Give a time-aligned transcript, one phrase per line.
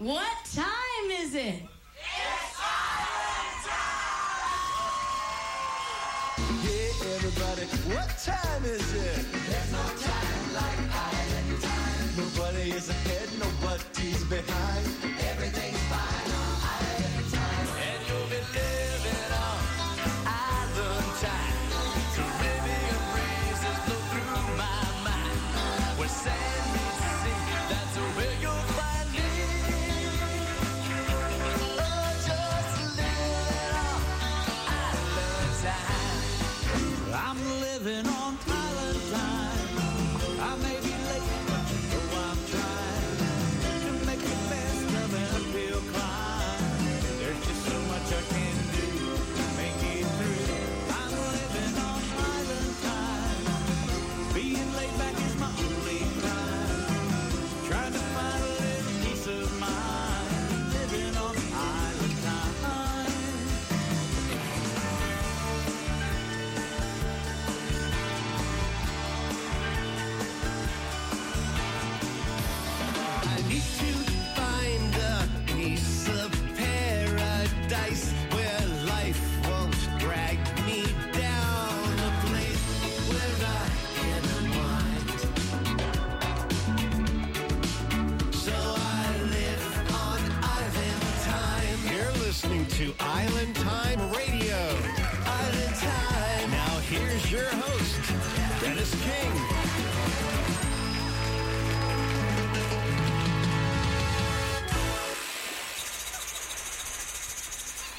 [0.00, 1.60] What time is it?
[1.60, 4.80] It's Island Time!
[6.64, 9.26] Yeah, everybody, what time is it?
[9.30, 12.16] There's no time like island time.
[12.16, 15.19] Nobody is ahead, nobody's behind.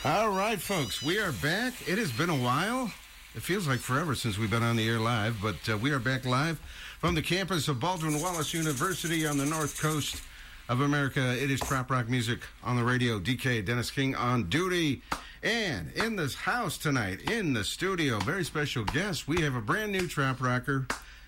[0.03, 1.73] All right, folks, we are back.
[1.87, 2.91] It has been a while.
[3.35, 5.99] It feels like forever since we've been on the air live, but uh, we are
[5.99, 6.59] back live
[6.97, 10.23] from the campus of Baldwin Wallace University on the north coast
[10.69, 11.37] of America.
[11.39, 13.19] It is trop Rock Music on the radio.
[13.19, 15.03] DK Dennis King on duty.
[15.43, 19.91] And in this house tonight, in the studio, very special guest, we have a brand
[19.91, 20.87] new trop Rocker.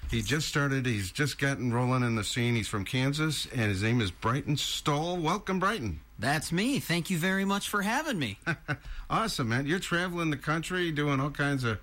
[0.10, 2.56] He just started, he's just gotten rolling in the scene.
[2.56, 5.18] He's from Kansas, and his name is Brighton Stoll.
[5.18, 6.00] Welcome, Brighton.
[6.24, 6.80] That's me.
[6.80, 8.40] Thank you very much for having me.
[9.10, 9.68] Awesome, man.
[9.68, 11.78] You're traveling the country doing all kinds of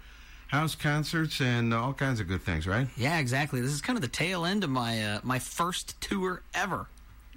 [0.49, 2.89] house concerts and all kinds of good things, right?
[2.97, 3.61] yeah, exactly.
[3.61, 6.89] This is kind of the tail end of my uh, my first tour ever.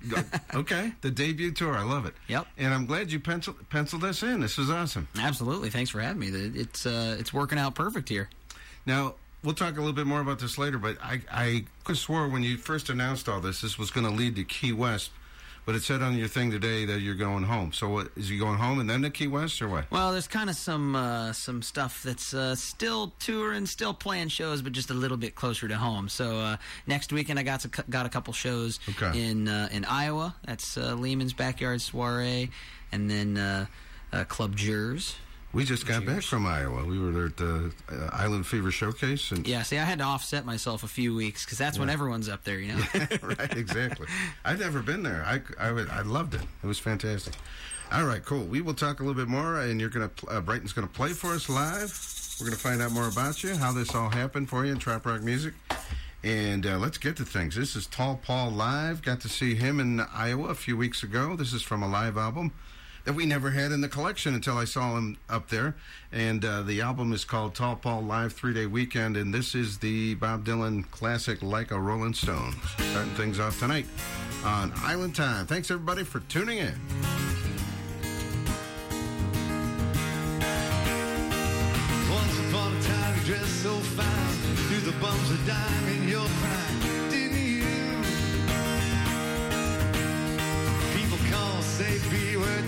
[0.56, 0.94] okay.
[1.02, 1.76] The debut tour.
[1.76, 2.16] I love it.
[2.28, 2.48] Yep.
[2.58, 4.40] And I'm glad you penciled, penciled us in.
[4.40, 5.08] This is awesome.
[5.20, 5.70] Absolutely.
[5.70, 6.28] Thanks for having me.
[6.60, 8.30] It's uh, it's working out perfect here.
[8.86, 12.28] Now, we'll talk a little bit more about this later, but I, I could swore
[12.28, 15.12] when you first announced all this, this was going to lead to Key West,
[15.66, 17.72] but it said on your thing today that you're going home.
[17.74, 19.90] So, what, is you going home and then to Key West, or what?
[19.92, 24.62] Well, there's kind of some uh, some stuff that's uh, still touring, still playing shows,
[24.62, 26.10] but just a little bit closer to home.
[26.10, 26.58] So uh,
[26.88, 29.30] next weekend, I got to, got a couple shows Okay.
[29.30, 30.36] in uh, in Iowa.
[30.46, 32.50] That's uh, Lehman's backyard soiree,
[32.92, 33.66] and then uh,
[34.12, 35.16] uh, Club Jers.
[35.54, 36.84] We just got back from Iowa.
[36.84, 40.04] We were there at the uh, Island Fever Showcase, and Yeah, see, I had to
[40.04, 42.84] offset myself a few weeks because that's when everyone's up there, you know.
[43.22, 44.08] right, exactly.
[44.44, 45.24] I've never been there.
[45.28, 46.42] I, I, would- I loved it.
[46.64, 47.36] It was fantastic.
[47.92, 48.44] All right, cool.
[48.46, 51.34] We will talk a little bit more, and you're gonna uh, Brighton's gonna play for
[51.34, 52.36] us live.
[52.40, 55.06] We're gonna find out more about you, how this all happened for you in trop
[55.06, 55.54] Rock Music,
[56.24, 57.56] and uh, let's get to things.
[57.56, 59.04] This is Tall Paul live.
[59.04, 61.36] Got to see him in Iowa a few weeks ago.
[61.36, 62.54] This is from a live album
[63.06, 65.76] that we never had in the collection until I saw him up there.
[66.12, 69.80] And uh, the album is called Tall Paul Live Three Day Weekend, and this is
[69.80, 72.56] the Bob Dylan classic Like a Rolling Stone.
[72.78, 73.86] Starting things off tonight
[74.46, 75.46] on Island Time.
[75.46, 76.74] Thanks everybody for tuning in.
[82.10, 84.56] Once upon a time, you dressed so fine.
[84.68, 86.03] Threw the bums a dime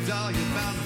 [0.05, 0.84] beware, doll, you're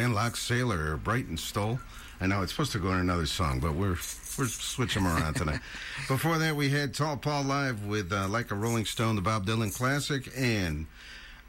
[0.00, 1.78] Landlocked Sailor, Brighton Stoll.
[2.22, 3.98] I know it's supposed to go in another song, but we're
[4.38, 5.60] we're switching them around tonight.
[6.08, 9.44] Before that, we had Tall Paul live with uh, Like a Rolling Stone, the Bob
[9.44, 10.86] Dylan classic, and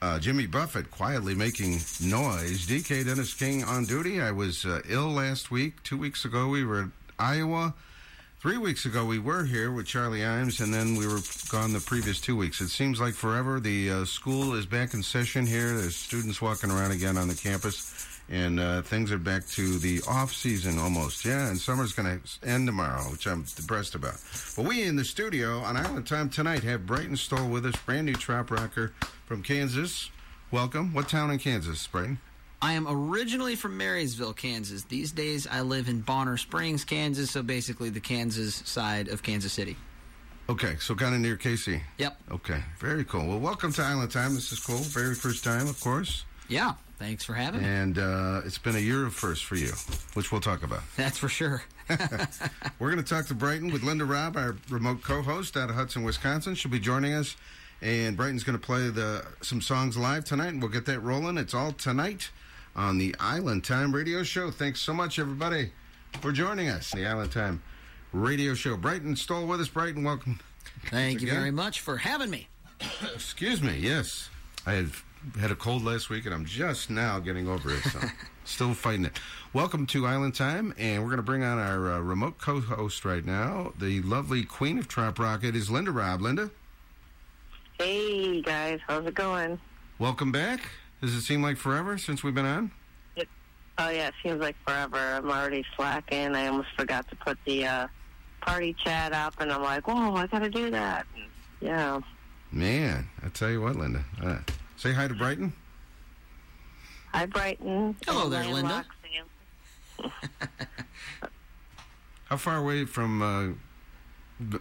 [0.01, 2.67] uh, Jimmy Buffett quietly making noise.
[2.67, 4.19] DK Dennis King on duty.
[4.19, 5.81] I was uh, ill last week.
[5.83, 7.73] Two weeks ago, we were at Iowa.
[8.41, 11.79] Three weeks ago, we were here with Charlie Imes, and then we were gone the
[11.79, 12.59] previous two weeks.
[12.59, 13.59] It seems like forever.
[13.59, 15.77] The uh, school is back in session here.
[15.77, 17.93] There's students walking around again on the campus,
[18.31, 21.25] and uh, things are back to the off season almost.
[21.25, 24.15] Yeah, and summer's going to end tomorrow, which I'm depressed about.
[24.55, 28.05] But we in the studio on Island Time tonight have Brighton Stoll with us, brand
[28.05, 28.93] new trop rocker
[29.25, 30.09] from Kansas.
[30.49, 30.93] Welcome.
[30.93, 32.19] What town in Kansas, Brighton?
[32.61, 34.83] I am originally from Marysville, Kansas.
[34.83, 39.51] These days I live in Bonner Springs, Kansas, so basically the Kansas side of Kansas
[39.51, 39.75] City.
[40.47, 41.81] Okay, so kind of near KC.
[41.97, 42.17] Yep.
[42.31, 43.27] Okay, very cool.
[43.27, 44.35] Well, welcome to Island Time.
[44.35, 44.77] This is cool.
[44.77, 46.25] Very first time, of course.
[46.49, 47.67] Yeah, thanks for having me.
[47.67, 49.71] And uh, it's been a year of first for you,
[50.13, 50.81] which we'll talk about.
[50.95, 51.63] That's for sure.
[52.79, 56.03] We're going to talk to Brighton with Linda Robb, our remote co-host out of Hudson,
[56.03, 56.53] Wisconsin.
[56.53, 57.35] She'll be joining us,
[57.81, 61.37] and Brighton's going to play the some songs live tonight, and we'll get that rolling.
[61.37, 62.29] It's all tonight
[62.75, 64.51] on the Island Time Radio Show.
[64.51, 65.71] Thanks so much, everybody,
[66.21, 66.91] for joining us.
[66.91, 67.63] The Island Time
[68.13, 68.77] Radio Show.
[68.77, 69.67] Brighton Stoll with us.
[69.67, 70.39] Brighton, welcome.
[70.85, 71.39] Thank you again.
[71.39, 72.47] very much for having me.
[73.13, 73.77] Excuse me.
[73.79, 74.29] Yes,
[74.65, 74.91] I had
[75.39, 77.83] had a cold last week, and I'm just now getting over it.
[77.83, 77.99] So
[78.45, 79.19] still fighting it.
[79.53, 83.23] Welcome to Island Time, and we're going to bring on our uh, remote co-host right
[83.25, 86.21] now, the lovely Queen of trap rocket is Linda Robb.
[86.21, 86.49] Linda,
[87.79, 89.59] Hey guys, how's it going?
[89.97, 90.61] welcome back.
[91.01, 92.71] Does it seem like forever since we've been on?
[93.77, 94.97] Oh yeah, it seems like forever.
[94.97, 96.35] I'm already slacking.
[96.35, 97.87] I almost forgot to put the uh,
[98.41, 101.07] party chat up, and I'm like, whoa, I gotta do that.
[101.15, 101.25] And,
[101.59, 101.99] yeah.
[102.51, 104.03] Man, I tell you what, Linda.
[104.21, 104.37] Uh,
[104.81, 105.53] say hi to Brighton.
[107.13, 107.95] Hi, Brighton.
[108.07, 108.83] Hello there, Linda.
[112.25, 113.49] How far away from uh,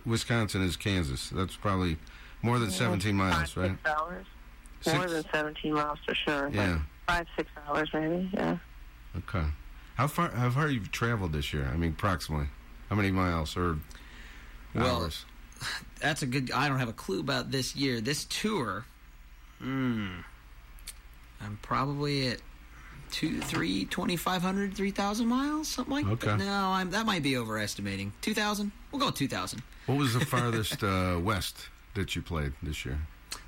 [0.05, 1.31] Wisconsin is Kansas?
[1.31, 1.97] That's probably
[2.43, 3.71] more than 17 miles, Five, right?
[3.71, 4.27] Six hours.
[4.95, 6.51] More than 17 miles for sure.
[6.51, 6.81] but Yeah.
[7.07, 8.29] Five, six hours maybe.
[8.35, 8.59] Yeah.
[9.17, 9.47] Okay.
[9.95, 10.31] How far?
[10.31, 11.69] How far you've traveled this year?
[11.73, 12.49] I mean, approximately.
[12.91, 13.79] How many miles or
[14.75, 15.25] Well, hours?
[16.01, 16.51] That's a good.
[16.53, 18.01] I don't have a clue about this year.
[18.01, 18.85] This tour,
[19.61, 20.09] hmm,
[21.41, 22.39] I'm probably at
[23.11, 26.27] two, three, twenty-five hundred, three thousand miles, something like Okay.
[26.29, 26.39] that.
[26.39, 28.13] No, I'm, that might be overestimating.
[28.21, 28.73] Two thousand.
[28.93, 29.63] We'll go two thousand.
[29.87, 32.99] What was the farthest uh, west that you played this year?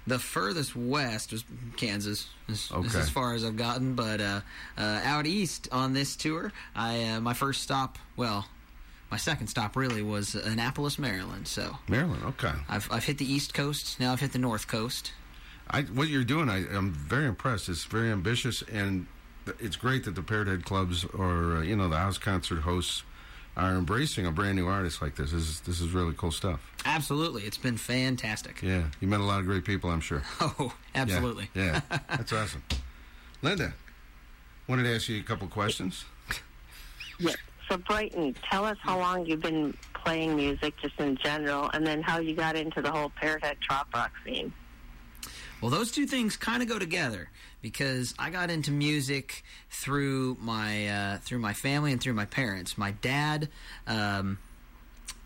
[0.06, 1.44] The furthest west was
[1.76, 2.28] Kansas.
[2.48, 2.98] This, this is Okay.
[3.00, 4.40] as far as I've gotten, but uh,
[4.76, 8.46] uh, out east on this tour, I uh, my first stop, well,
[9.12, 11.46] my second stop really was Annapolis, Maryland.
[11.46, 12.22] So Maryland.
[12.24, 12.52] Okay.
[12.68, 14.00] I've I've hit the East Coast.
[14.00, 15.12] Now I've hit the North Coast.
[15.72, 17.68] I, what you're doing, I, I'm very impressed.
[17.68, 19.06] It's very ambitious, and
[19.58, 23.02] it's great that the Parrot Head clubs or uh, you know the house concert hosts
[23.56, 25.32] are embracing a brand new artist like this.
[25.32, 26.60] This is this is really cool stuff.
[26.84, 28.60] Absolutely, it's been fantastic.
[28.62, 30.22] Yeah, you met a lot of great people, I'm sure.
[30.40, 31.48] Oh, absolutely.
[31.54, 32.62] Yeah, that's awesome.
[33.42, 33.72] Linda,
[34.68, 36.04] wanted to ask you a couple questions.
[37.18, 37.32] Yeah.
[37.68, 42.02] So Brighton, tell us how long you've been playing music, just in general, and then
[42.02, 44.52] how you got into the whole Parrot Head Trop Rock scene.
[45.62, 50.88] Well, those two things kind of go together because I got into music through my
[50.88, 52.76] uh, through my family and through my parents.
[52.76, 53.48] My dad
[53.86, 54.38] um,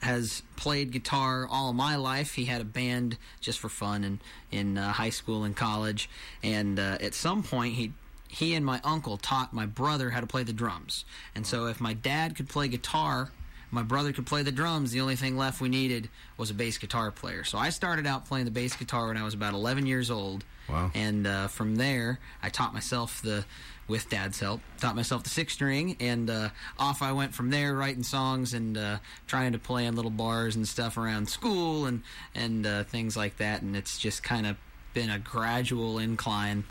[0.03, 2.35] has played guitar all of my life.
[2.35, 4.21] He had a band just for fun in
[4.53, 6.11] in uh, high school and college,
[6.43, 7.93] and uh, at some point he.
[8.29, 11.05] He and my uncle taught my brother how to play the drums.
[11.37, 13.31] And so, if my dad could play guitar,
[13.71, 14.93] my brother could play the drums.
[14.93, 17.45] The only thing left we needed was a bass guitar player.
[17.45, 20.45] So I started out playing the bass guitar when I was about 11 years old.
[20.69, 20.91] Wow.
[20.95, 23.45] And uh, from there, I taught myself the,
[23.87, 26.49] with Dad's help, taught myself the six string, and uh,
[26.79, 28.99] off I went from there, writing songs and uh,
[29.29, 32.03] trying to play in little bars and stuff around school and
[32.35, 33.63] and uh, things like that.
[33.63, 34.57] And it's just kind of
[34.93, 36.65] been a gradual incline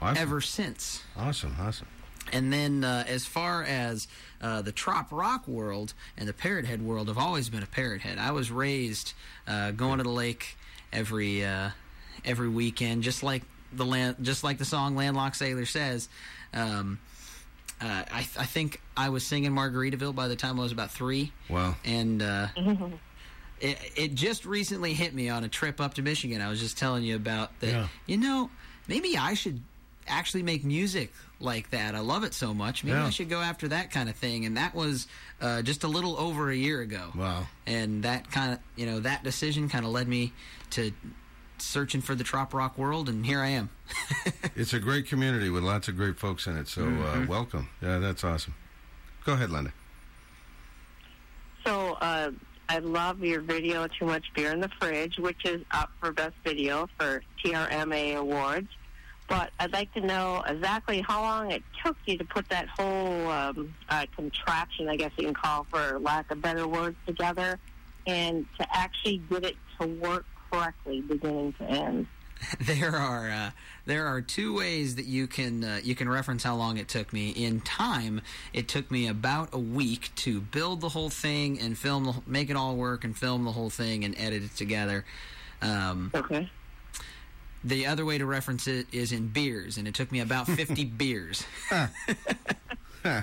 [0.00, 0.22] Awesome.
[0.22, 1.02] ever since.
[1.16, 1.86] Awesome, awesome.
[2.32, 4.08] And then, uh, as far as
[4.40, 8.02] uh, the trop rock world and the parrot head world, I've always been a parrot
[8.02, 8.18] head.
[8.18, 9.14] I was raised
[9.46, 10.56] uh, going to the lake
[10.92, 11.70] every uh,
[12.24, 16.08] every weekend, just like the land, just like the song "Landlocked Sailor" says.
[16.54, 16.98] Um,
[17.80, 21.30] uh, I, I think I was singing Margaritaville by the time I was about three,
[21.48, 21.76] Wow.
[21.84, 22.48] and uh,
[23.60, 26.40] it, it just recently hit me on a trip up to Michigan.
[26.40, 27.68] I was just telling you about that.
[27.68, 27.88] Yeah.
[28.06, 28.50] You know,
[28.88, 29.62] maybe I should
[30.08, 31.94] actually make music like that.
[31.94, 32.82] I love it so much.
[32.84, 33.06] Maybe Yeah.
[33.06, 34.44] I should go after that kind of thing.
[34.46, 35.06] And that was
[35.40, 37.10] uh, just a little over a year ago.
[37.14, 37.46] Wow.
[37.66, 40.32] And that kind of, you know, that decision kind of led me
[40.70, 40.92] to
[41.58, 43.68] searching for the trop rock world, and here I am.
[44.54, 46.66] It's a great community with lots of great folks in it.
[46.68, 47.68] So uh, welcome.
[47.80, 48.54] Yeah, that's awesome.
[49.24, 49.72] Go ahead, Linda.
[51.64, 52.30] So uh,
[52.68, 56.34] I love your video, Too Much Beer in the Fridge, which is up for Best
[56.44, 58.68] Video for TRMA Awards.
[59.28, 63.28] But I'd like to know exactly how long it took you to put that whole
[63.28, 67.58] um, uh, contraption, I guess you can call for lack of better words, together,
[68.06, 72.06] and to actually get it to work correctly, beginning to end.
[72.60, 73.50] there are uh,
[73.84, 77.12] there are two ways that you can uh, you can reference how long it took
[77.12, 77.30] me.
[77.30, 82.04] In time, it took me about a week to build the whole thing and film,
[82.04, 85.04] the, make it all work, and film the whole thing and edit it together.
[85.60, 86.48] Um, Okay.
[87.68, 90.84] The other way to reference it is in beers, and it took me about fifty
[91.02, 91.44] beers.
[93.00, 93.22] I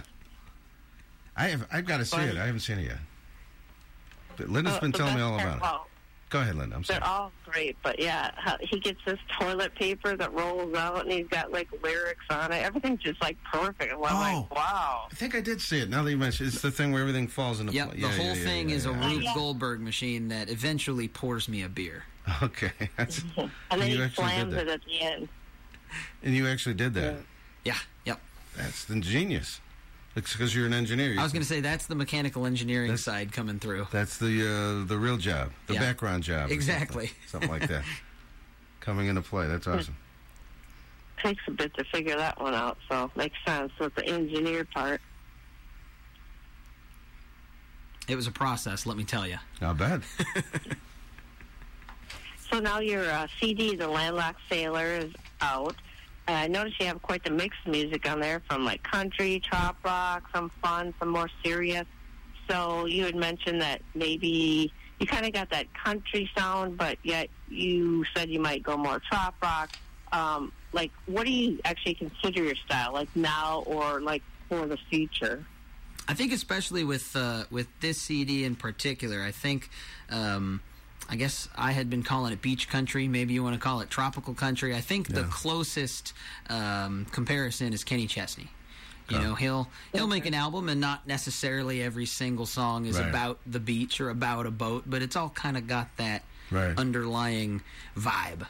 [1.37, 1.67] have.
[1.71, 2.37] I've got to see it.
[2.37, 2.97] I haven't seen it yet.
[4.37, 5.61] But Linda's Uh, been telling me all about it.
[5.61, 5.87] well,
[6.35, 6.75] Go ahead, Linda.
[6.75, 6.99] I'm sorry.
[6.99, 11.29] They're all great, but yeah, he gets this toilet paper that rolls out, and he's
[11.29, 12.61] got like lyrics on it.
[12.61, 13.93] Everything's just like perfect.
[13.93, 14.39] And I'm Oh.
[14.41, 15.07] like, wow.
[15.09, 15.89] I think I did see it.
[15.89, 18.01] Now that you mention, it's the thing where everything falls into Yep, place.
[18.01, 19.23] the whole thing is a Rube.
[19.33, 22.03] Goldberg machine that eventually pours me a beer.
[22.43, 23.23] Okay, That's,
[23.71, 25.29] And then You he slams it at the end.
[26.21, 27.15] and you actually did that.
[27.63, 28.19] Yeah, yep.
[28.57, 29.61] That's ingenious.
[30.15, 31.11] It's because you're an engineer.
[31.11, 33.87] You I was going to say that's the mechanical engineering That's- side coming through.
[33.91, 35.79] That's the uh, the real job, the Yeah.
[35.81, 36.51] background job.
[36.51, 37.11] Exactly.
[37.27, 37.83] Something, something like that.
[38.79, 39.47] Coming into play.
[39.47, 39.97] That's awesome.
[41.21, 45.01] Takes a bit to figure that one out, so makes sense with the engineer part.
[48.07, 49.37] It was a process, let me tell you.
[49.59, 50.03] Not bad.
[52.51, 55.75] So now your uh, CD, The Landlocked Sailor, is out.
[56.27, 59.77] I noticed you have quite the mix of music on there from like country, trop
[59.83, 61.85] rock, some fun, some more serious.
[62.49, 67.29] So you had mentioned that maybe you kind of got that country sound, but yet
[67.47, 69.71] you said you might go more trop rock.
[70.11, 74.77] Um, like, what do you actually consider your style, like now or like for the
[74.89, 75.45] future?
[76.07, 79.69] I think especially with uh, with this CD in particular, I think
[80.09, 80.61] um,
[81.07, 83.07] I guess I had been calling it beach country.
[83.07, 84.75] Maybe you want to call it tropical country.
[84.75, 86.13] I think the closest
[86.49, 88.49] um, comparison is Kenny Chesney.
[89.09, 89.25] You Okay.
[89.25, 93.07] know, he'll he'll make an album, and not necessarily every single song is Right.
[93.07, 96.75] about the beach or about a boat, but it's all kind of got that Right.
[96.77, 97.61] underlying
[97.95, 98.47] vibe.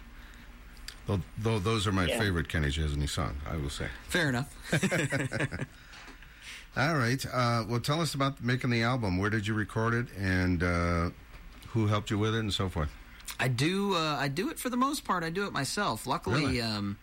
[1.07, 2.19] Though, though those are my Yeah.
[2.19, 3.89] favorite Kenny Chesney song, I will say.
[4.07, 4.47] Fair enough.
[6.77, 7.25] All right.
[7.31, 9.17] Uh, well, tell us about making the album.
[9.17, 11.09] Where did you record it, and uh,
[11.75, 12.89] who helped you with it, and so forth.
[13.39, 13.93] I do.
[13.95, 15.23] Uh, I do it for the most part.
[15.23, 16.07] I do it myself.
[16.07, 16.61] Luckily, Really?
[16.61, 16.97] um,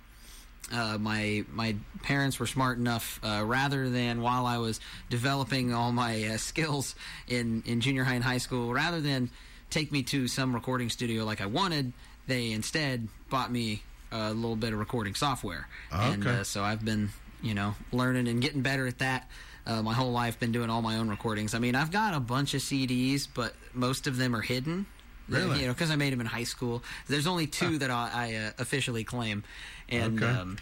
[0.73, 3.21] uh, my my parents were smart enough.
[3.23, 4.81] Uh, rather than while I was
[5.11, 6.95] developing all my uh, skills
[7.29, 9.31] in in junior high and high school, rather than
[9.71, 11.93] take me to some recording studio like I wanted,
[12.27, 15.67] they instead bought me a little bit of recording software.
[15.91, 16.41] And Okay.
[16.41, 17.09] uh, so I've been,
[17.43, 19.29] you know, learning and getting better at that.
[19.65, 21.55] Uh, my whole life, been doing all my own recordings.
[21.55, 24.87] I mean, I've got a bunch of CDs, but most of them are hidden.
[25.29, 25.61] Really?
[25.61, 26.83] You know, because I made them in high school.
[27.09, 29.45] There's only two that I, I uh, officially claim,
[29.89, 30.27] and Okay.
[30.33, 30.59] um,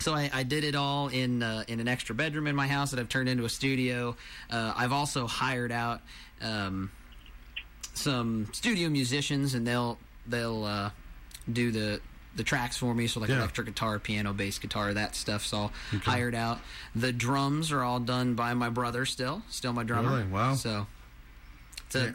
[0.00, 2.90] so I, I did it all in uh, in an extra bedroom in my house
[2.90, 4.16] that I've turned into a studio.
[4.50, 6.00] Uh, I've also hired out
[6.42, 6.90] um,
[7.94, 10.90] some studio musicians, and they'll they'll uh,
[11.52, 12.00] do the
[12.36, 13.06] the tracks for me.
[13.06, 13.38] So like Yeah.
[13.38, 15.72] electric guitar, piano, bass guitar, that stuff's all
[16.04, 16.60] hired out.
[16.94, 19.04] The drums are all done by my brother.
[19.06, 20.10] Still, still my drummer.
[20.10, 20.24] Really?
[20.24, 20.54] Wow.
[20.54, 20.86] So
[21.86, 22.10] it's a Yeah.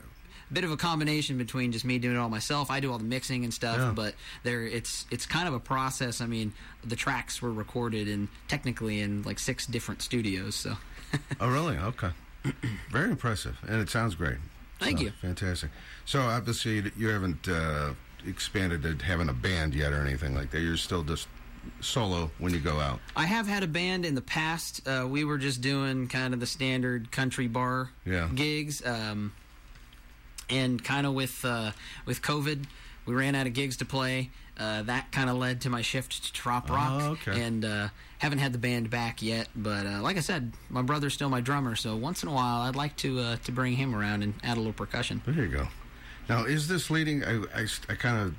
[0.52, 2.72] bit of a combination between just me doing it all myself.
[2.72, 3.92] I do all the mixing and stuff, Yeah.
[3.96, 6.22] but there it's it's kind of a process.
[6.22, 10.56] I mean, the tracks were recorded in technically in like six different studios.
[10.56, 10.78] So
[11.40, 11.78] Oh, really?
[11.78, 12.12] Okay.
[12.92, 14.38] Very impressive, and it sounds great.
[14.80, 15.12] Thank So, you.
[15.22, 15.72] Fantastic.
[16.06, 17.94] So obviously you- you haven't uh,
[18.28, 20.62] expanded to having a band yet or anything like that.
[20.62, 21.28] You're still just
[21.82, 23.00] solo when you go out.
[23.16, 24.88] I have had a band in the past.
[24.88, 28.30] Uh, we were just doing kind of the standard country bar Yeah.
[28.34, 29.34] gigs, um,
[30.50, 31.72] and kind of with uh,
[32.06, 32.66] with COVID,
[33.06, 34.30] we ran out of gigs to play.
[34.58, 37.42] Uh, that kind of led to my shift to trop rock, Oh, okay.
[37.42, 39.50] and uh, haven't had the band back yet.
[39.54, 42.62] But uh, like I said, my brother's still my drummer, so once in a while,
[42.62, 45.22] I'd like to uh, to bring him around and add a little percussion.
[45.26, 45.68] There you go.
[46.30, 47.24] Now, is this leading?
[47.24, 48.36] I, I, I kind of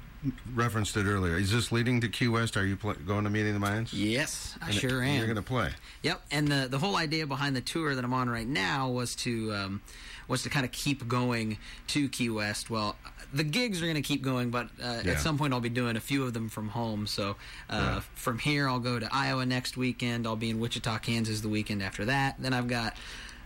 [0.56, 1.36] referenced it earlier.
[1.36, 2.56] Is this leading to Key West?
[2.56, 3.92] Are you pl- going to Meeting the Minds?
[3.92, 5.16] Yes, I And sure am.
[5.16, 5.70] You're going to play.
[6.02, 9.14] Yep, and the the whole idea behind the tour that I'm on right now was
[9.16, 9.80] to um,
[10.26, 12.70] was to kind of keep going to Key West.
[12.70, 12.96] Well,
[13.32, 15.12] the gigs are going to keep going, but uh, Yeah.
[15.12, 17.06] at some point I'll be doing a few of them from home.
[17.06, 17.36] So
[17.70, 18.00] uh, Yeah.
[18.14, 20.26] from here, I'll go to Iowa next weekend.
[20.26, 22.36] I'll be in Wichita, Kansas the weekend after that.
[22.40, 22.96] Then I've got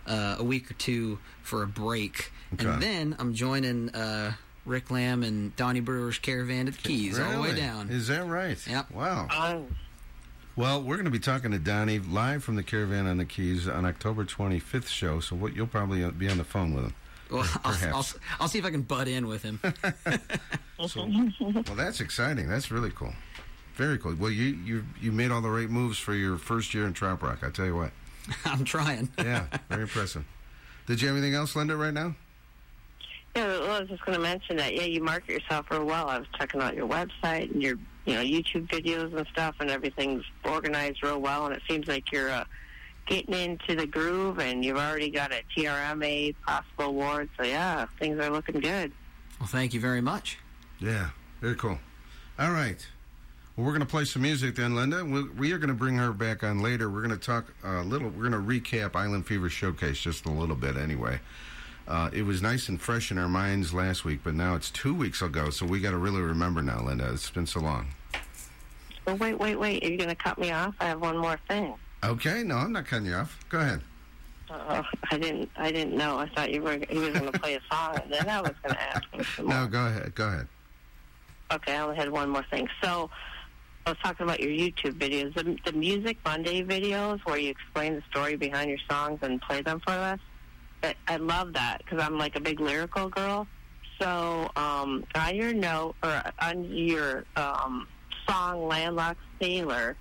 [0.07, 2.67] uh, a week or two for a break, Okay.
[2.67, 3.89] and then I'm joining.
[3.89, 4.33] Uh,
[4.63, 7.89] Rick Lamb and Donnie Brewer's Caravan to the Keys, all the way down.
[7.89, 8.55] Is that right?
[8.67, 8.91] Yep.
[8.91, 9.27] Wow.
[9.35, 9.75] Um,
[10.55, 13.67] Well, we're going to be talking to Donnie live from the Caravan on the Keys
[13.67, 16.93] on October 25th show, so what, you'll probably uh, be on the phone with him.
[17.31, 18.19] Well, I'll, I'll, Perhaps.
[18.39, 19.59] I'll see if I can butt in with him.
[20.79, 22.49] Well, that's exciting.
[22.49, 23.13] That's really cool.
[23.75, 24.15] Very cool.
[24.15, 27.21] Well, you you you made all the right moves for your first year in Trop
[27.21, 27.43] Rock.
[27.43, 27.91] I tell you what.
[28.45, 29.09] I'm trying.
[29.17, 30.25] Yeah, very impressive.
[30.87, 32.15] Did you have anything else, Linda, right now?
[33.35, 34.75] Yeah, well, I was just going to mention that.
[34.75, 36.09] Yeah, you market yourself real well.
[36.09, 39.69] I was checking out your website and your, you know, YouTube videos and stuff, and
[39.69, 41.45] everything's organized real well.
[41.45, 42.43] And it seems like you're uh,
[43.07, 47.29] getting into the groove, and you've already got a TRMA possible award.
[47.37, 48.91] So yeah, things are looking good.
[49.39, 50.37] Well, thank you very much.
[50.79, 51.79] Yeah, very cool.
[52.37, 52.85] All right.
[53.55, 55.03] Well, we're going to play some music then, Linda.
[55.05, 56.89] We, we are going to bring her back on later.
[56.89, 58.09] We're going to talk a little.
[58.09, 61.19] We're going to recap Island Fever Showcase just a little bit, anyway.
[61.87, 64.93] Uh, it was nice and fresh in our minds last week, but now it's two
[64.93, 67.11] weeks ago, so we got to really remember now, Linda.
[67.11, 67.87] It's been so long.
[69.07, 69.83] Oh wait, wait, wait!
[69.83, 70.75] Are you going to cut me off?
[70.79, 71.73] I have one more thing.
[72.03, 73.37] Okay, no, I'm not cutting you off.
[73.49, 73.81] Go ahead.
[74.49, 75.49] Uh, I didn't.
[75.55, 76.19] I didn't know.
[76.19, 76.79] I thought you were.
[76.89, 79.25] He was going to play a song, and then I was going to ask him
[79.35, 79.55] some more.
[79.55, 80.13] No, go ahead.
[80.13, 80.47] Go ahead.
[81.51, 82.69] Okay, I only had one more thing.
[82.81, 83.09] So,
[83.85, 87.95] I was talking about your YouTube videos, the, the Music Monday videos, where you explain
[87.95, 90.19] the story behind your songs and play them for us.
[90.83, 93.47] I, love that because I'm like a big lyrical girl.
[93.99, 97.87] So, um, on your note or on your um,
[98.27, 99.95] song "Landlocked Sailor,"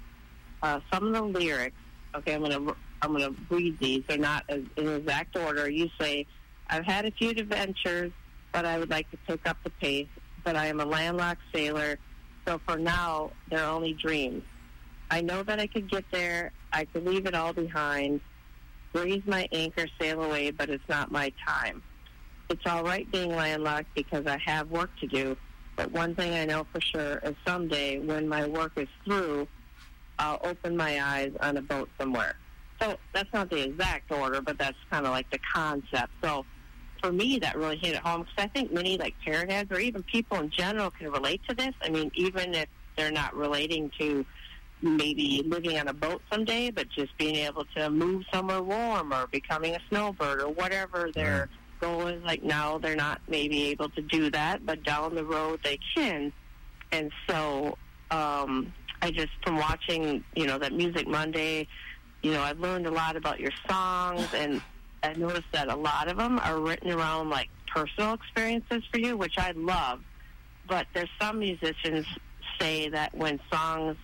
[0.63, 1.77] uh, some of the lyrics.
[2.15, 4.03] Okay, I'm gonna I'm gonna read these.
[4.09, 5.69] They're not in exact order.
[5.69, 6.27] You say,
[6.69, 8.13] "I've had a few adventures,
[8.53, 10.09] but I would like to pick up the pace.
[10.45, 11.99] But I am a landlocked sailor,
[12.47, 14.43] so for now they're only dreams.
[15.11, 16.53] I know that I could get there.
[16.73, 18.23] I could leave it all behind.
[18.93, 21.83] Raise my anchor, sail away, but it's not my time.
[22.49, 25.37] It's all right being landlocked because I have work to do.
[25.77, 29.47] But one thing I know for sure is someday when my work is through,
[30.19, 32.35] I'll open my eyes on a boat somewhere.
[32.81, 36.13] So that's not the exact order, but that's kind of like the concept.
[36.23, 36.45] So
[37.01, 39.79] for me, that really hit it home because I think many like Parrot Heads or
[39.79, 41.73] even people in general can relate to this.
[41.83, 44.25] I mean, even if they're not relating to
[44.83, 49.27] maybe living on a boat someday, but just being able to move somewhere warm or
[49.29, 51.49] becoming a snowbird or whatever their
[51.81, 52.23] goal is.
[52.23, 56.33] Like now, they're not maybe able to do that, but down the road they can.
[56.93, 57.77] And so,
[58.11, 61.67] um, I just from watching, you know, that Music Monday,
[62.23, 64.61] you know, I've learned a lot about your songs, and
[65.03, 69.17] I noticed that a lot of them are written around like personal experiences for you,
[69.17, 70.01] which I love.
[70.69, 72.07] But there's some musicians
[72.61, 73.97] say that when songs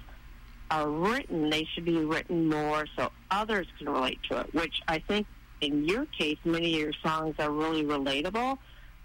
[0.70, 4.98] are written, they should be written more so others can relate to it, which I
[4.98, 5.26] think
[5.60, 8.58] in your case, many of your songs are really relatable.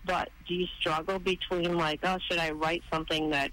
[0.06, 3.52] But do you struggle between like, oh, should I write something that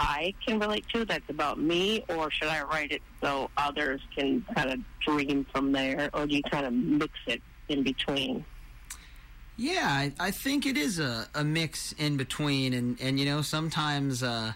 [0.00, 4.44] I can relate to that's about me, or should I write it so others can
[4.54, 8.44] kind of dream from there, or do you kind of mix it in between?
[9.56, 13.42] Yeah, I, I think it is a, a mix in between, and, and you know
[13.42, 14.54] sometimes, uh,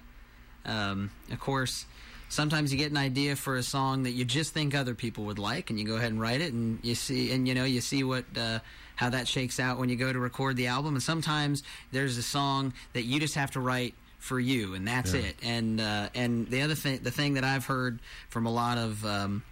[0.64, 1.85] um, of course,
[2.28, 5.38] sometimes you get an idea for a song that you just think other people would
[5.38, 7.80] like, and you go ahead and write it, and you see, and you know, you
[7.80, 8.58] see what uh,
[8.96, 10.94] how that shakes out when you go to record the album.
[10.94, 11.62] And sometimes
[11.92, 15.20] there's a song that you just have to write for you, and that's Yeah.
[15.20, 15.36] it.
[15.42, 19.04] And uh, and the other thing, the thing that I've heard from a lot of
[19.04, 19.42] um,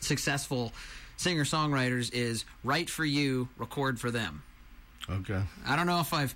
[0.00, 0.72] successful
[1.16, 4.42] singer songwriters is write for you, record for them.
[5.10, 5.40] Okay.
[5.66, 6.34] I don't know if I've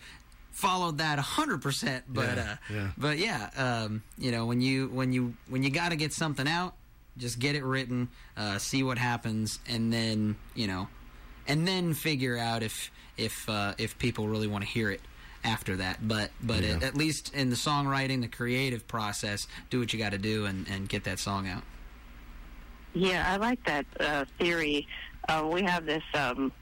[0.52, 2.88] followed that hundred percent, but Yeah, uh, yeah.
[2.96, 6.46] but yeah, um, you know, when you when you when you got to get something
[6.46, 6.74] out,
[7.18, 10.88] just get it written, uh, see what happens, and then you know,
[11.46, 15.00] and then figure out if if uh, if people really want to hear it
[15.44, 16.06] after that.
[16.06, 16.76] But but Yeah.
[16.76, 20.46] at, at least in the songwriting, the creative process, do what you got to do
[20.46, 21.62] and, and get that song out.
[22.94, 24.86] Yeah, I like that uh, theory.
[25.28, 26.52] Uh, we have this um,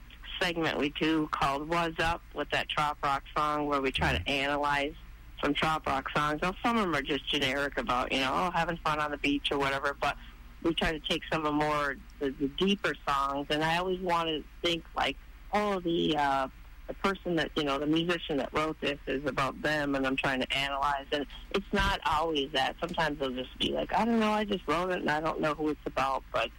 [0.41, 4.29] segment we do called "Was Up" with that trop rock song, where we try to
[4.29, 4.95] analyze
[5.43, 6.41] some trop rock songs.
[6.43, 9.19] Now, some of them are just generic about you know oh, having fun on the
[9.19, 10.17] beach or whatever, but
[10.63, 13.47] we try to take some of the more the, the deeper songs.
[13.51, 15.17] And I always want to think like,
[15.53, 16.49] oh, the uh,
[16.89, 20.17] the person that you know, the musician that wrote this is about them, and I'm
[20.17, 21.07] trying to analyze.
[21.13, 22.77] And it's not always that.
[22.81, 25.41] Sometimes they'll just be like, I don't know, I just wrote it, and I don't
[25.41, 26.51] know who it's about, but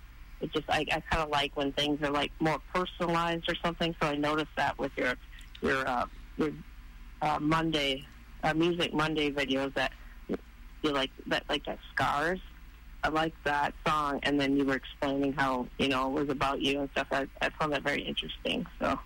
[0.41, 3.95] it just I, I kind of like when things are like more personalized or something.
[4.01, 5.13] So I noticed that with your
[5.61, 6.05] your uh,
[6.37, 6.51] your
[7.21, 8.05] uh, Monday
[8.43, 9.91] uh, music Monday videos that
[10.83, 12.39] you like that like that scars.
[13.03, 16.61] I like that song, and then you were explaining how you know it was about
[16.61, 17.07] you and stuff.
[17.11, 18.65] I, I found that very interesting.
[18.79, 18.99] So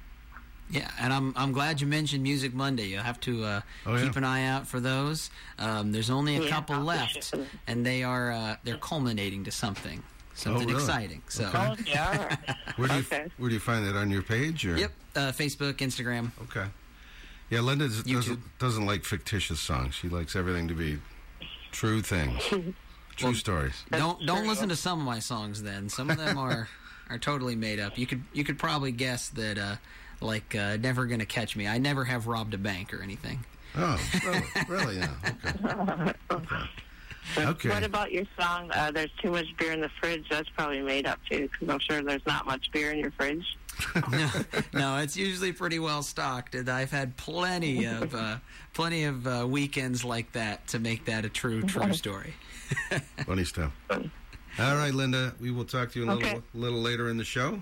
[0.69, 2.87] Yeah, and I'm I'm glad you mentioned Music Monday.
[2.87, 4.03] You'll have to uh, Oh, yeah.
[4.03, 5.29] keep an eye out for those.
[5.59, 7.33] Um, there's only a Yeah, couple left,
[7.67, 10.03] and they are uh, they're culminating to something
[10.35, 10.79] something Oh, really?
[10.83, 11.21] exciting.
[11.27, 11.57] So, Okay.
[11.57, 12.35] Oh, yeah.
[12.75, 13.25] Where do you Okay.
[13.37, 14.65] where do you find that on your page?
[14.65, 14.77] Or?
[14.77, 16.31] yep, uh, Facebook, Instagram.
[16.43, 16.67] Okay.
[17.49, 18.13] Yeah, Linda does- YouTube.
[18.15, 19.95] doesn't doesn't like fictitious songs.
[19.95, 20.99] She likes everything to be
[21.71, 22.41] true things,
[23.15, 23.83] true stories.
[23.91, 24.47] don't don't true.
[24.49, 25.63] listen to some of my songs.
[25.63, 26.67] Then some of them are
[27.09, 27.97] are totally made up.
[27.97, 29.57] You could you could probably guess that.
[29.57, 29.75] Uh,
[30.21, 31.67] like uh, never gonna catch me.
[31.67, 33.43] I never have robbed a bank or anything.
[33.75, 34.43] Oh, really?
[34.69, 34.97] really?
[34.97, 35.09] Yeah.
[35.61, 36.13] Okay.
[36.31, 36.55] Okay.
[37.33, 40.25] What about your song, uh, There's Too Much Beer in the Fridge?
[40.29, 43.57] That's probably made up, too, because I'm sure there's not much beer in your fridge.
[44.11, 44.29] no,
[44.73, 48.37] no, it's usually pretty well stocked, and I've had plenty of uh,
[48.73, 52.33] plenty of uh, weekends like that to make that a true true story.
[53.25, 53.73] Funny stuff.
[53.89, 55.33] All right, Linda.
[55.41, 56.41] We will talk to you a little Okay.
[56.53, 57.61] little later in the show.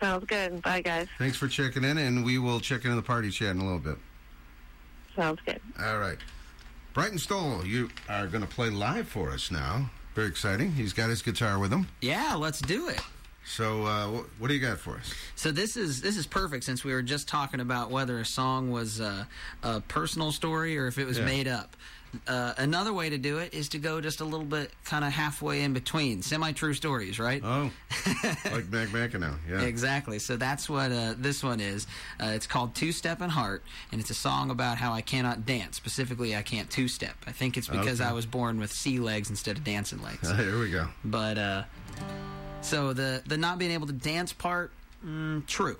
[0.00, 0.60] Sounds good.
[0.62, 1.06] Bye, guys.
[1.18, 3.78] Thanks for checking in, and we will check in the party chat in a little
[3.78, 3.98] bit.
[5.14, 5.60] Sounds good.
[5.80, 6.18] All right.
[6.94, 9.90] Brighton Stoll, you are going to play live for us now.
[10.14, 10.70] Very exciting.
[10.72, 11.88] He's got his guitar with him.
[12.00, 13.00] Yeah, let's do it.
[13.46, 15.12] So, uh, wh- what do you got for us?
[15.34, 18.70] So this is this is perfect since we were just talking about whether a song
[18.70, 19.24] was uh,
[19.62, 21.24] a personal story or if it was Yeah.
[21.26, 21.76] made up.
[22.26, 25.12] Uh, another way to do it is to go just a little bit kind of
[25.12, 27.42] halfway in between, semi-true stories, right?
[27.44, 27.70] Oh,
[28.52, 29.36] like Mac McAnally.
[29.48, 29.60] Yeah.
[29.62, 30.18] Exactly.
[30.18, 31.86] So that's what uh, this one is.
[32.20, 33.62] Uh, it's called Two Step and Heart,
[33.92, 35.76] and it's a song about how I cannot dance.
[35.76, 37.14] Specifically, I can't two step.
[37.26, 38.10] I think it's because Okay.
[38.10, 40.30] I was born with C legs instead of dancing legs.
[40.36, 40.88] Here we go.
[41.04, 41.62] But uh,
[42.60, 44.72] so the the not being able to dance part,
[45.04, 45.76] mm, true.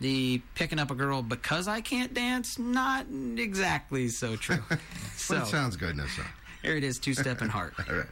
[0.00, 4.58] The picking up a girl because I can't dance, not exactly so true.
[5.16, 6.26] So sounds good this song.
[6.62, 7.74] here it is, Two Step and Heart.
[7.88, 8.06] All right.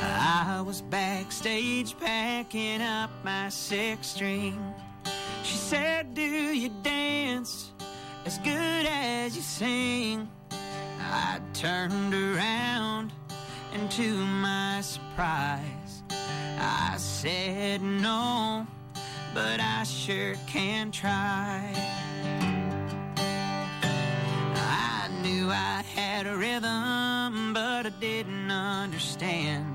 [0.00, 4.74] I was backstage packing up my six string.
[5.42, 7.67] She said, Do you dance
[8.28, 10.28] as good as you sing?
[11.00, 13.10] I turned around,
[13.72, 18.66] and to my surprise, I said no,
[19.32, 21.72] but I sure can try.
[24.56, 29.74] I knew I had a rhythm, but I didn't understand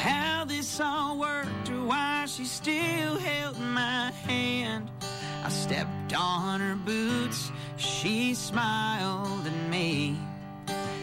[0.00, 4.90] how this all worked or why she still held my hand.
[5.44, 10.16] I stepped on her boots, she smiled at me,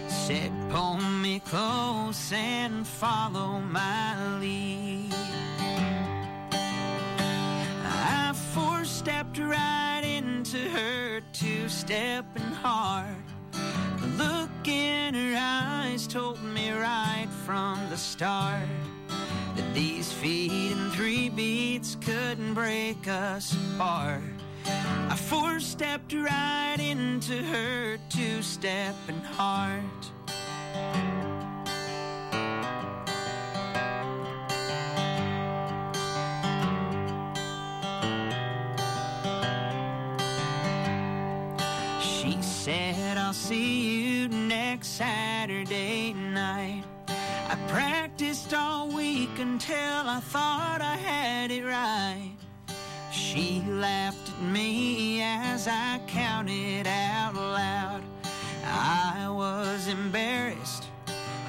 [0.08, 5.14] said, Pull me close and follow my lead.
[7.84, 13.24] I four stepped right into her two stepping hard.
[13.52, 18.68] The look in her eyes told me right from the start
[19.56, 24.22] that these feet and three beats couldn't break us apart.
[24.66, 29.82] I four stepped right into her two stepping heart.
[42.02, 46.84] She said, I'll see you next Saturday night.
[47.52, 49.76] I practiced all week until
[50.08, 52.32] I thought I had it right.
[53.12, 58.04] She laughed at me as I counted out loud.
[58.64, 60.86] I was embarrassed.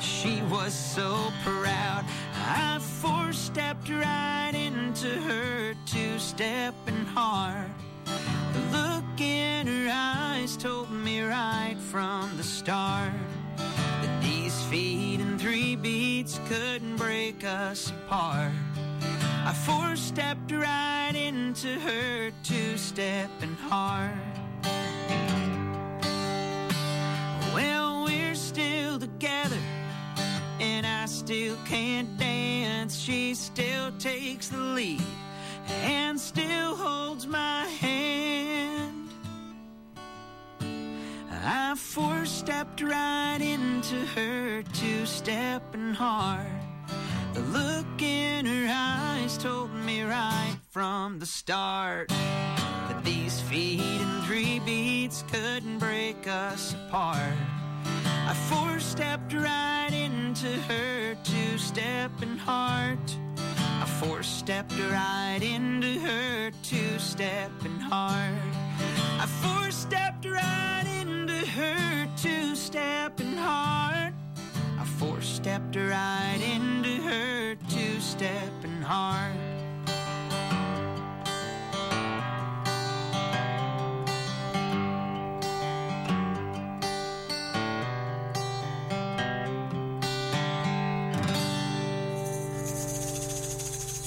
[0.01, 2.05] She was so proud.
[2.49, 7.71] I four stepped right into her two stepping heart.
[8.05, 13.13] The look in her eyes told me right from the start
[17.43, 18.53] couldn't us apart.
[19.45, 24.15] I four stepped right into her two stepping heart.
[27.55, 29.59] Well, we're still together,
[30.61, 32.97] and I still can't dance.
[32.97, 35.03] She still takes the lead
[35.83, 39.09] and still holds my hand.
[41.45, 46.62] I four stepped right into her two stepping heart.
[47.35, 54.25] The look in her eyes told me right from the start that these feet and
[54.25, 57.39] three beats couldn't break us apart.
[58.05, 63.17] I four stepped right into her two stepping heart.
[63.57, 68.53] I four stepped right into her two stepping heart.
[69.19, 71.93] I four stepped right into her
[75.21, 79.37] stepped right into her two stepping heart.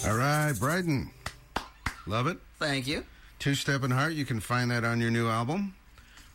[0.07, 1.09] All right, Brighton.
[2.05, 2.37] Love it.
[2.59, 3.03] Thank you.
[3.39, 4.13] Two Step and Heart.
[4.13, 5.75] You can find that on your new album,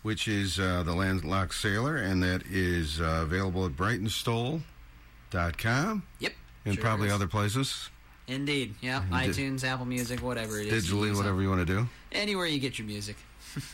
[0.02, 6.32] which is uh, The Landlocked Sailor, and that is uh, available at BrightonStoll.com Yep.
[6.64, 7.14] and sure probably is.
[7.14, 7.90] other places,
[8.26, 8.74] Indeed.
[8.80, 9.02] Yeah.
[9.10, 10.86] di- iTunes, Apple Music, whatever it is.
[10.88, 11.88] digitally, use whatever you want to do.
[12.12, 13.16] Anywhere you get your music.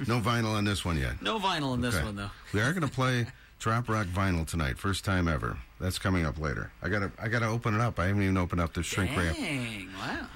[0.07, 1.21] No vinyl on this one yet.
[1.21, 2.31] No vinyl in this one though.
[2.55, 3.27] We are going to play
[3.59, 5.59] Trop Rock vinyl tonight, first time ever.
[5.79, 6.71] That's coming up later.
[6.83, 7.99] I gotta, I gotta open it up.
[7.99, 9.37] I haven't even opened up the shrink wrap.
[9.37, 9.89] Dang!
[10.01, 10.27] Wow.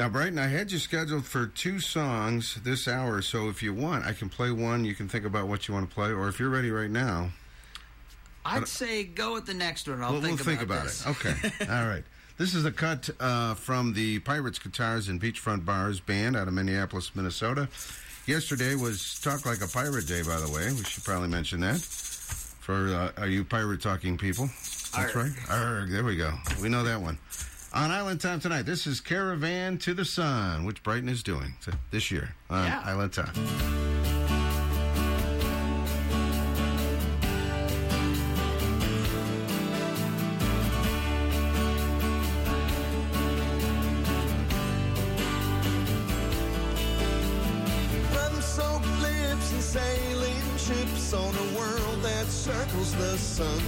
[0.00, 4.06] Now, Brighton, I had you scheduled for two songs this hour, so if you want,
[4.06, 4.82] I can play one.
[4.86, 7.32] You can think about what you want to play, or if you're ready right now,
[8.42, 10.02] I'd say go with the next one.
[10.02, 11.04] I'll we'll, think, we'll think about, about this.
[11.04, 11.10] it.
[11.10, 11.70] Okay.
[11.70, 12.02] All right.
[12.38, 16.54] This is a cut uh, from the Pirates Guitars and Beachfront Bars band out of
[16.54, 17.68] Minneapolis, Minnesota.
[18.24, 20.72] Yesterday was Talk Like a Pirate Day, by the way.
[20.72, 24.48] We should probably mention that for uh, are you pirate talking people?
[24.96, 25.30] That's right.
[25.90, 26.32] There we go.
[26.62, 27.18] We know that one.
[27.72, 31.54] On Island Time tonight, this is Caravan to the Sun, which Brighton is doing
[31.90, 32.82] this year on Yeah.
[32.84, 33.32] Island Time.
[48.12, 53.60] Sun-soaked lips and sailing ships on a world that circles the sun.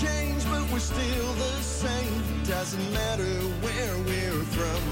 [0.00, 2.22] Changed, but we're still the same.
[2.44, 4.82] Doesn't matter where we're from.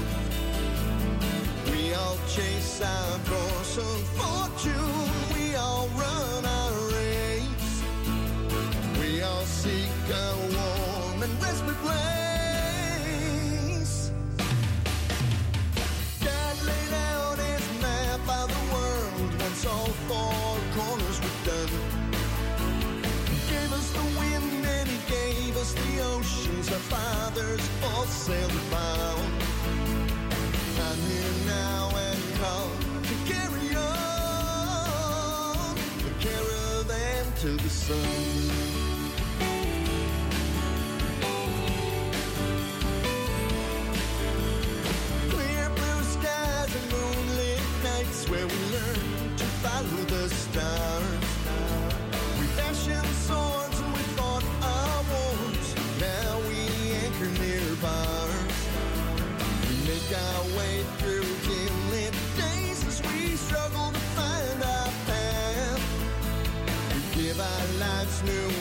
[1.71, 5.09] We all chase our course of fortune.
[5.33, 7.81] We all run our race.
[8.99, 12.18] We all seek a warm and respite place.
[26.71, 29.17] Our fathers all sailed about.
[30.85, 32.69] I'm here now and call
[33.09, 37.97] to carry on the caravan to the sun.
[45.31, 50.03] Clear blue skies and moonlit nights where we learn to follow
[68.23, 68.58] new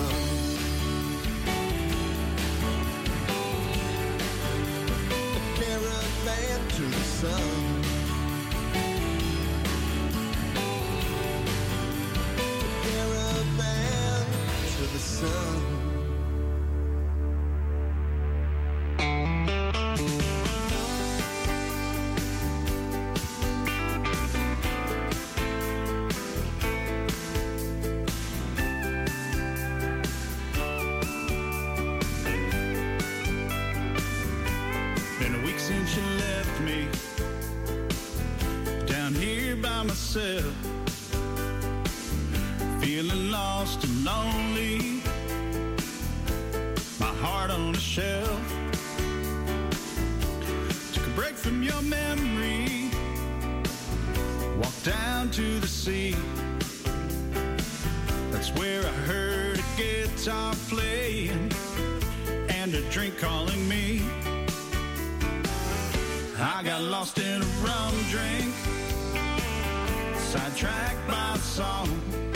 [0.00, 0.40] sun.
[5.56, 7.84] caravan to the sun.
[12.46, 14.26] A Caravan
[14.76, 15.69] to the sun.
[40.20, 40.54] Myself,
[42.80, 45.02] feeling lost and lonely.
[46.98, 48.54] My heart on a shelf.
[50.92, 52.90] Took a break from your memory,
[54.58, 56.16] walked down to the sea.
[58.30, 61.50] That's where I heard a guitar playing
[62.48, 64.02] and a drink calling me.
[66.38, 68.54] I got lost in a rum drink,
[70.30, 72.29] sidetracked by song.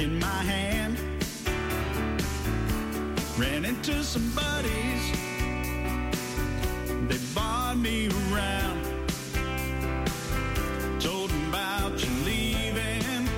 [0.00, 0.98] In my hand.
[3.36, 5.04] Ran into some buddies.
[7.08, 8.78] They barred me around.
[11.00, 13.28] Told them about you leaving.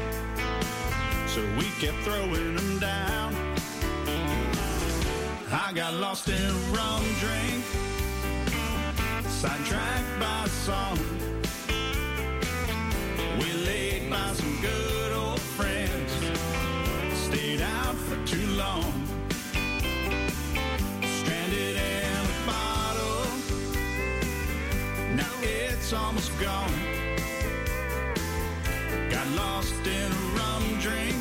[1.27, 3.35] So we kept throwing them down.
[5.51, 6.73] I got lost in a
[7.25, 7.65] drink,
[9.27, 10.99] sidetracked by song.
[13.41, 14.82] We laid by some good
[18.27, 18.93] too long.
[21.03, 23.27] Stranded in a bottle,
[25.17, 26.73] now it's almost gone.
[29.11, 31.17] Got lost in a rum drink,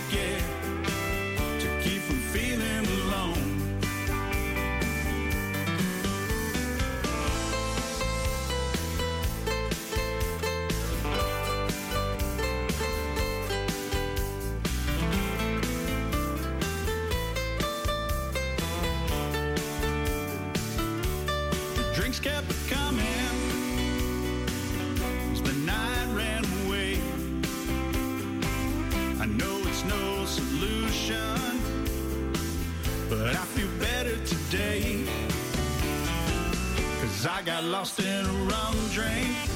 [37.81, 39.50] lost in a rum drink,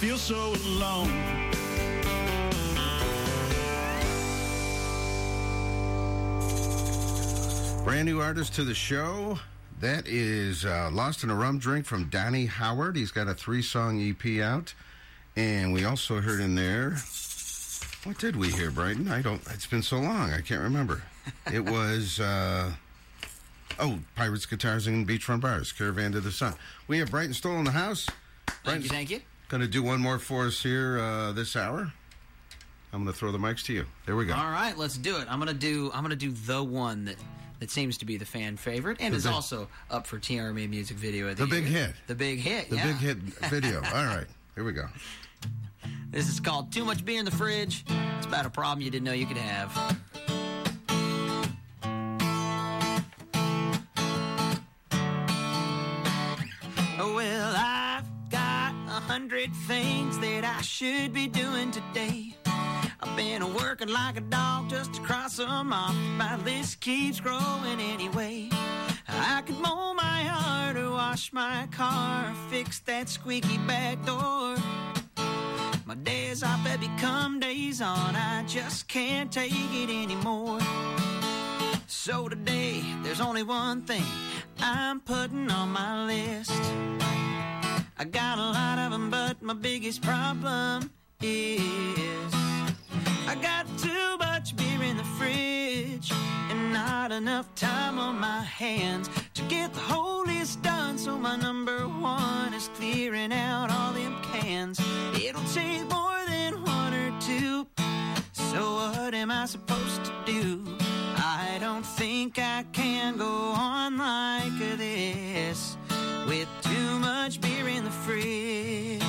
[0.00, 1.12] feel so alone.
[7.84, 9.38] Brand new artist to the show.
[9.80, 12.96] That is uh, Lost in a Rum Drink from Donnie Howard.
[12.96, 14.72] He's got a three song EP out.
[15.36, 16.96] And we also heard in there.
[18.04, 19.08] What did we hear, Brighton?
[19.08, 19.42] I don't.
[19.50, 20.32] It's been so long.
[20.32, 21.02] I can't remember.
[21.52, 22.18] It was.
[22.18, 22.72] Uh,
[23.78, 25.72] oh, Pirates, Guitars, and Beachfront Bars.
[25.72, 26.54] Caravan to the Sun.
[26.88, 28.08] We have Brighton Stoll in the house.
[28.64, 29.20] Thank you, thank you.
[29.50, 31.92] Going to do one more for us here uh, this hour.
[32.92, 33.84] I'm going to throw the mics to you.
[34.06, 34.32] There we go.
[34.34, 35.26] All right, let's do it.
[35.28, 35.90] I'm gonna do.
[35.92, 37.16] I'm gonna do the one that
[37.58, 40.68] that seems to be the fan favorite and The is big- also up for TRMA
[40.70, 41.94] Music Video of the, The big hit.
[42.06, 42.70] The big hit.
[42.70, 42.86] The yeah.
[42.86, 43.16] big hit
[43.50, 43.76] video.
[43.94, 44.26] All right.
[44.54, 44.86] Here we go.
[46.10, 47.84] This is called Too Much Beer in the Fridge.
[48.18, 49.98] It's about a problem you didn't know you could have.
[59.30, 62.34] Hundred things that I should be doing today.
[63.00, 65.94] I've been working like a dog just to cross them off.
[66.16, 68.48] My list keeps growing anyway.
[69.06, 74.56] I could mow my yard or wash my car, or fix that squeaky back door.
[75.86, 78.16] My days off have become days on.
[78.16, 80.58] I just can't take it anymore.
[81.86, 84.06] So today, there's only one thing
[84.58, 86.62] I'm putting on my list.
[88.00, 90.90] I got a lot of them, but my biggest problem
[91.20, 92.32] is
[93.28, 96.10] I got too much beer in the fridge
[96.48, 100.96] and not enough time on my hands to get the whole list done.
[100.96, 104.80] So my number one is clearing out all them cans.
[105.22, 107.66] It'll take more than one or two.
[108.32, 110.64] So what am I supposed to do?
[111.18, 115.76] I don't think I can go on like this
[116.30, 119.02] with too much beer in the fridge.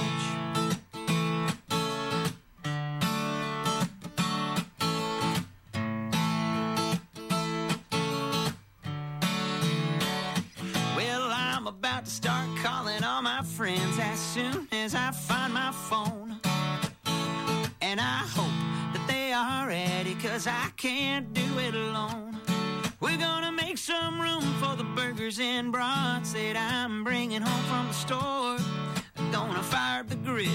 [10.98, 15.72] Well, I'm about to start calling all my friends as soon as I find my
[15.72, 16.40] phone.
[17.84, 22.31] And I hope that they are ready, cause I can't do it alone.
[23.12, 27.88] We're gonna make some room for the burgers and brats that I'm bringing home from
[27.90, 28.58] the store.
[29.34, 30.48] Gonna fire up the grill,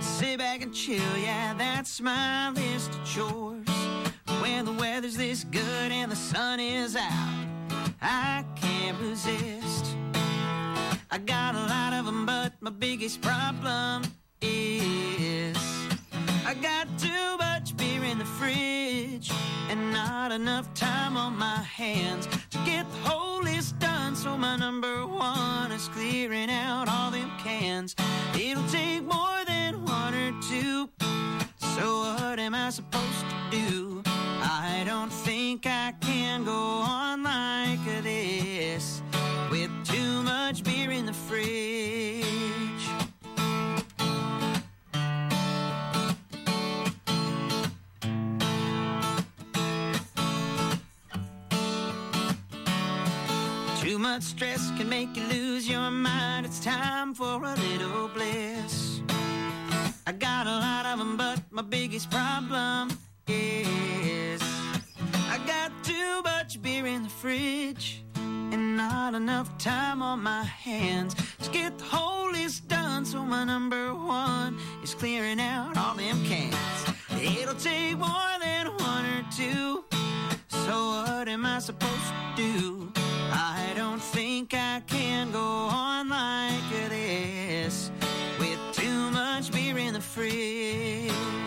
[0.00, 1.16] sit back and chill.
[1.16, 3.68] Yeah, that's my list of chores.
[4.40, 7.46] When the weather's this good and the sun is out,
[8.02, 9.94] I can't resist.
[11.12, 14.02] I got a lot of them, but my biggest problem
[14.42, 15.59] is
[16.50, 19.30] I got too much beer in the fridge
[19.68, 24.16] and not enough time on my hands to get the whole list done.
[24.16, 27.94] So my number one is clearing out all them cans.
[28.34, 30.88] It'll take more than one or two.
[31.76, 34.02] So what am I supposed to do?
[34.06, 39.02] I don't think I can go on like this
[39.52, 42.29] with too much beer in the fridge.
[54.14, 56.44] Much stress can make you lose your mind.
[56.44, 59.02] It's time for a little bliss.
[60.04, 62.90] I got a lot of them, but my biggest problem
[63.28, 64.42] is
[65.34, 71.14] I got too much beer in the fridge and not enough time on my hands
[71.44, 73.04] to get the whole list done.
[73.04, 76.56] So my number one is clearing out all them cans.
[77.12, 79.84] It'll take more than one or two.
[80.66, 82.99] So what am I supposed to do?
[83.32, 87.90] I don't think I can go on like this
[88.38, 91.39] with too much beer in the fridge.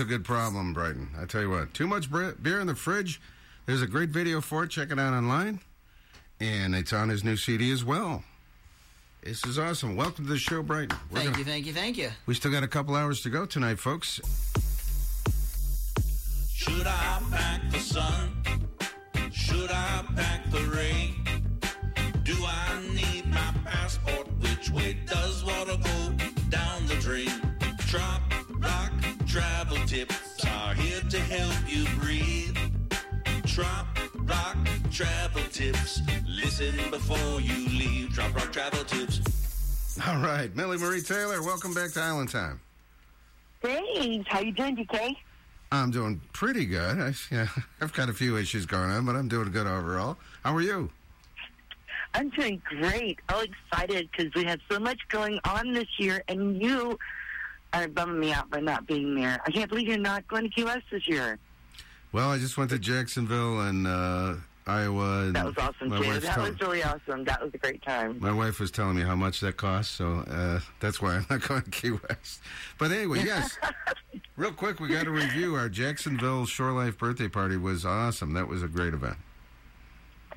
[0.00, 1.10] A good problem, Brighton.
[1.20, 3.20] I tell you what, too much bre- beer in the fridge.
[3.66, 4.70] There's a great video for it.
[4.70, 5.60] Check it out online.
[6.40, 8.24] And it's on his new CD as well.
[9.22, 9.96] This is awesome.
[9.96, 10.96] Welcome to the show, Brighton.
[11.10, 12.08] We're Thank gonna- you, thank you, thank you.
[12.24, 14.20] We still got a couple hours to go tonight, folks.
[16.54, 18.30] Should I pack the sun?
[19.32, 21.14] Should I pack the rain?
[22.22, 24.28] Do I need my passport?
[24.40, 26.14] Which way does water go
[26.48, 27.28] down the drain?
[27.86, 28.29] Trop rock
[29.30, 32.56] travel tips are here to help you breathe.
[33.46, 33.86] Trop
[34.24, 34.56] rock
[34.90, 36.00] travel tips.
[36.26, 38.12] Listen before you leave.
[38.12, 39.20] Trop rock travel tips.
[40.04, 40.54] All right.
[40.56, 42.60] Millie Marie Taylor, welcome back to Island Time.
[43.62, 44.28] Thanks.
[44.28, 45.14] How you doing, DK?
[45.70, 46.98] I'm doing pretty good.
[46.98, 47.46] I, yeah,
[47.80, 50.16] I've got a few issues going on, but I'm doing good overall.
[50.42, 50.90] How are you?
[52.14, 53.20] I'm doing great.
[53.28, 56.98] All excited because we have so much going on this year, and you
[57.72, 59.40] are bumming me out by not being there.
[59.46, 61.38] I can't believe you're not going to Key West this year.
[62.12, 64.34] Well, I just went to Jacksonville and uh,
[64.66, 65.22] Iowa.
[65.26, 66.20] And That was awesome, too.
[66.20, 67.24] That tell- was really awesome.
[67.24, 68.18] That was a great time.
[68.20, 71.40] My wife was telling me how much that cost, so uh, that's why I'm not
[71.48, 72.40] going to Key West.
[72.78, 73.56] But anyway, yes.
[74.36, 77.56] Real quick, we got to review our Jacksonville Shore Life birthday party.
[77.56, 78.32] Was awesome.
[78.32, 79.16] That was a great event.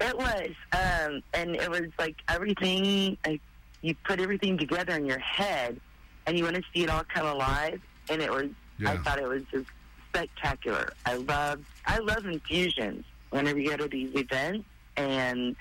[0.01, 3.17] It was, um, and it was like everything.
[3.25, 3.41] Like,
[3.81, 5.79] you put everything together in your head,
[6.25, 7.81] and you want to see it all come alive.
[8.09, 8.49] And it was.
[8.85, 9.67] I thought it was just
[10.09, 10.91] spectacular.
[11.05, 11.61] I love.
[11.85, 13.05] I love infusions.
[13.29, 14.65] Whenever you go to these events,
[14.97, 15.55] and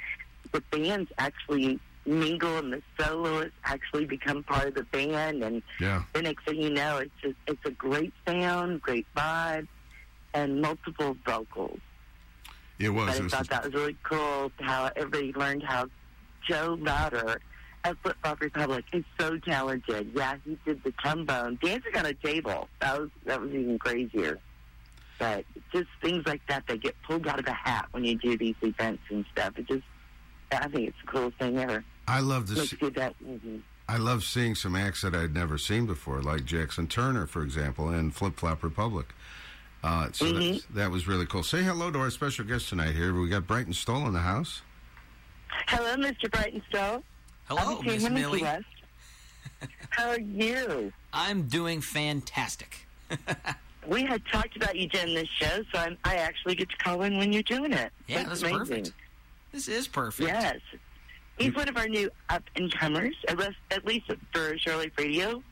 [0.52, 6.02] the bands actually mingle, and the soloists actually become part of the band, and Yeah.
[6.12, 9.68] the next thing you know, it's just it's a great sound, great vibe,
[10.34, 11.78] and multiple vocals.
[12.78, 13.18] It was.
[13.18, 15.86] But I thought that was really cool how everybody learned how
[16.48, 17.40] Joe Louder
[17.84, 20.12] at Flip Flop Republic is so talented.
[20.14, 22.68] Yeah, he did the trombone, dancing on a table.
[22.80, 24.38] That was that was even crazier.
[25.18, 28.36] But just things like that that get pulled out of a hat when you do
[28.36, 29.56] these events and stuff.
[29.56, 29.84] It just,
[30.50, 31.84] I think it's the coolest thing ever.
[32.08, 33.14] I love to see, that.
[33.24, 33.60] mhm.
[33.88, 37.88] I love seeing some acts that I'd never seen before, like Jackson Turner, for example,
[37.90, 39.06] and Flip Flop Republic.
[39.84, 40.54] Uh, so Mhm.
[40.68, 41.42] that, that was really cool.
[41.44, 43.12] Say hello to our special guest tonight here.
[43.14, 44.62] We got Brighton Stoll in the house.
[45.68, 46.30] Hello, Mr.
[46.30, 47.04] Brighton Stoll.
[47.54, 48.40] Hello, I'm Miss Millie.
[49.90, 50.90] How are you?
[51.12, 52.86] I'm doing fantastic.
[53.84, 57.02] We had talked about you doing this show, so I'm, I actually get to call
[57.02, 57.90] in when you're doing it.
[58.06, 58.92] Yeah, That's that's perfect.
[59.50, 60.28] This is perfect.
[60.28, 60.60] Yes.
[61.36, 65.42] He's one of our new up and comers, at least, at least for Shirley Radio.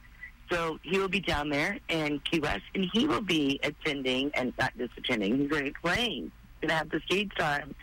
[0.48, 4.52] So he will be down there in Key West, and he will be attending, and
[4.60, 6.30] not just attending, he's going to be playing.
[6.60, 7.74] Going to have the stage time.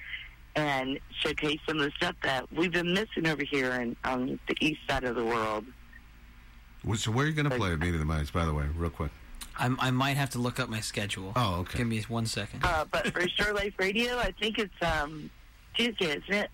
[0.57, 4.55] And showcase some of the stuff that we've been missing over here in, on the
[4.59, 5.63] east side of the world.
[6.83, 8.53] Well, So where are you going to play at Meeting of the Minds, by the
[8.53, 9.11] way, real quick?
[9.59, 11.31] I'm, I might have to look up my schedule.
[11.35, 11.77] Oh, okay.
[11.79, 12.63] Give me one second.
[12.65, 15.29] Uh, but for Shore Life Radio, I think it's um,
[15.75, 16.49] Tuesday, isn't it?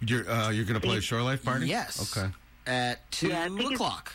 [0.00, 1.66] You're uh, you're going to play a Shore Life party?
[1.68, 2.16] Yes.
[2.16, 2.30] Okay.
[2.66, 4.12] At two Yeah, I think it's- o'clock.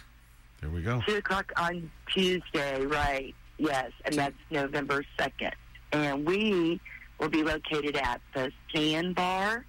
[0.62, 1.02] There we go.
[1.08, 3.34] Two o'clock on Tuesday, right?
[3.58, 5.54] Yes, and that's November second.
[5.92, 6.80] And we
[7.22, 9.64] will be located at the Sandbar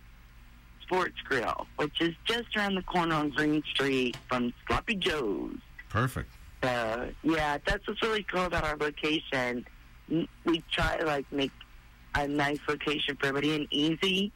[0.80, 5.58] Sports Grill, which is just around the corner on Greene Street from Sloppy Joe's.
[5.90, 6.32] Perfect.
[6.62, 9.66] So yeah, that's what's really cool about our location.
[10.08, 11.52] We try to like make
[12.14, 14.32] a nice location for everybody and easy.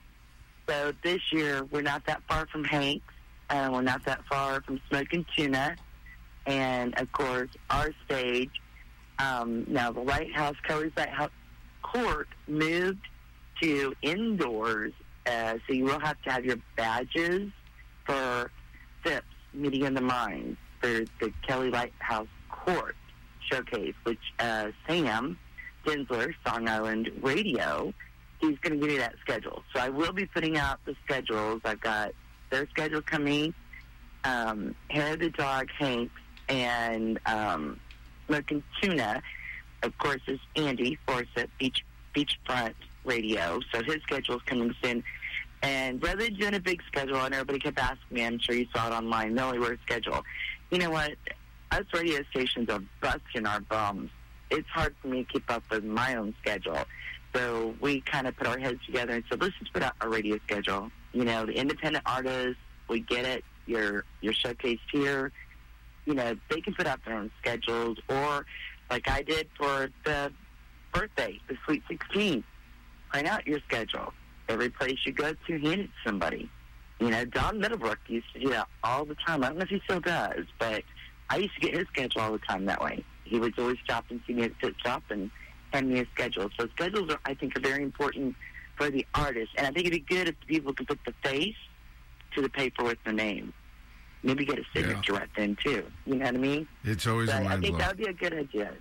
[0.69, 3.15] So this year we're not that far from Hanks,
[3.49, 5.77] and we're not that far from Smoking Tuna,
[6.45, 8.51] and of course our stage.
[9.19, 11.31] Um, now the Lighthouse, Kelly's Lighthouse
[11.93, 13.07] Court moved
[13.63, 14.93] to indoors,
[15.27, 17.51] uh, so you will have to have your badges
[18.05, 18.51] for
[19.03, 22.97] FIPS meeting in the mines for the Kelly Lighthouse Court
[23.51, 25.39] showcase, which uh, Sam
[25.85, 27.95] Dinsler, Song Island Radio,
[28.41, 29.63] he's going to give you that schedule.
[29.75, 31.61] So I will be putting out the schedules.
[31.65, 32.13] I've got
[32.51, 33.55] their schedule coming,
[34.25, 36.13] um, Hair of the Dog, Hanks,
[36.49, 37.81] and um,
[38.27, 39.23] Smoking Tuna.
[39.87, 42.75] Of course, is Andy Forsett, Beach Beachfront
[43.05, 43.61] Radio.
[43.73, 45.05] So his schedule's coming soon.
[45.63, 48.67] And rather than doing a big schedule, and everybody kept asking me, I'm sure you
[48.75, 50.25] saw it online, Millie, where's schedule?
[50.71, 51.13] You know what?
[51.71, 54.11] Us radio stations are busting our bums.
[54.51, 56.85] It's hard for me to keep up with my own schedule.
[57.33, 60.09] So we kind of put our heads together and said, let's just put out a
[60.09, 60.91] radio schedule.
[61.13, 63.45] You know, the independent artists, we get it.
[63.67, 65.31] You're, you're showcased here.
[66.07, 67.99] You know, they can put out their own schedules.
[68.09, 68.47] Or,
[68.91, 70.33] like I did for the
[70.93, 72.45] birthday, the Sweet 16,
[73.11, 74.13] print out your schedule.
[74.49, 76.49] Every place you go to, hand it to somebody.
[77.01, 79.45] You know, Don Middlebrook used to do that all the time.
[79.45, 80.83] I don't know if he still does, but
[81.29, 83.05] I used to get his schedule all the time that way.
[83.25, 85.31] He would always stop and see me at Pit Stop and
[85.73, 86.49] hand me a schedule.
[86.59, 88.37] So schedules, are, I think, are very important
[88.77, 89.51] for the artist.
[89.57, 91.57] And I think it'd be good if the people could put the face
[92.35, 93.53] to the paper with the name.
[94.27, 95.85] Maybe get a signature right then, too.
[96.05, 96.67] You know what I mean?
[96.83, 97.87] It's always So a I mind think blow.
[97.87, 98.73] that would be a good idea.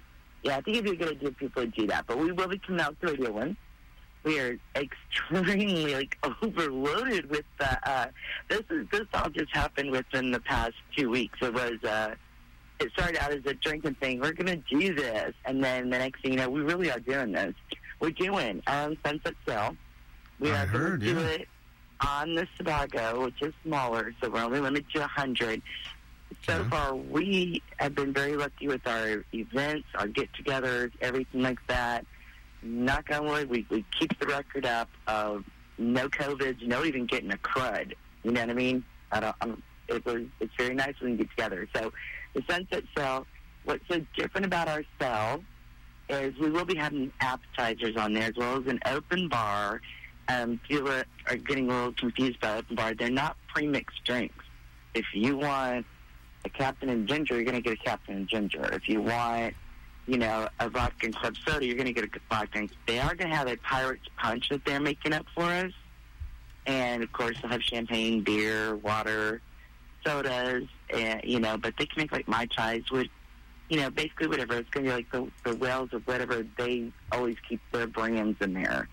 [0.42, 2.08] Yeah, I think it'd be a good idea if people would do that.
[2.08, 3.58] But we will be coming out with the radio one.
[4.24, 8.06] We are extremely like overloaded with uh, uh
[8.50, 11.38] this is this all just happened within the past two weeks.
[11.44, 12.16] It was uh
[12.80, 14.20] it started out as a drinking thing.
[14.20, 17.34] We're gonna do this and then the next thing you know, we really are doing
[17.34, 17.54] this.
[18.00, 19.78] We're doing um Sunset Sail.
[20.40, 21.28] We I are heard, gonna do yeah.
[21.28, 21.48] it
[22.02, 25.62] on the Sebago, which is smaller, so we're only limited to a hundred
[26.48, 26.70] so Okay.
[26.70, 32.06] far we have been very lucky with our events, our get-togethers, everything like that.
[32.62, 35.44] Knock on wood, we, we keep the record up of
[35.78, 37.94] no COVID, no even getting a crud.
[38.24, 38.84] You know what I mean?
[39.12, 39.36] I don't.
[39.42, 40.24] I'm, it was.
[40.40, 41.68] It's very nice when we get together.
[41.76, 41.92] So
[42.34, 43.26] the Sunset Cell.
[43.66, 45.44] What's so different about our cell
[46.08, 49.82] is we will be having appetizers on there as well as an open bar.
[50.28, 52.94] Um, people are, are getting a little confused about open bar.
[52.96, 54.44] They're not pre-mixed drinks.
[54.94, 55.86] If you want
[56.46, 58.66] a Captain and Ginger, you're going to get a Captain and Ginger.
[58.74, 59.54] If you want,
[60.08, 62.60] you know, a vodka and club soda, you're going to get a vodka.
[62.60, 65.72] And they are going to have a Pirate's Punch that they're making up for us.
[66.66, 69.42] And, of course, they'll have champagne, beer, water,
[70.04, 73.08] sodas, and, you know, but they can make, like, Mai Tais with,
[73.70, 74.56] you know, basically whatever.
[74.56, 76.46] It's going to be like the, the whales or whatever.
[76.58, 78.88] They always keep their brands in there.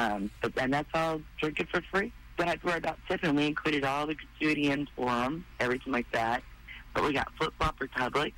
[0.00, 2.12] Um, but and that's all drink it for free.
[2.38, 3.34] Don't have to worry about tipping.
[3.34, 6.42] We included all the gratuity in for them, everything like that.
[6.94, 8.32] But we got Flip Flop Republic.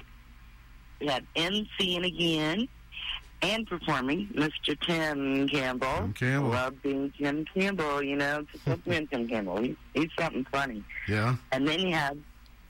[1.00, 2.68] We had MCing again
[3.42, 4.78] and performing Mr.
[4.80, 5.96] Tim Campbell.
[5.96, 6.50] Tim Campbell.
[6.50, 8.44] Love being Tim Campbell, you know.
[8.52, 9.58] Just love being Tim Campbell.
[9.62, 10.82] He's, he's something funny.
[11.08, 11.36] Yeah.
[11.52, 12.18] And then you have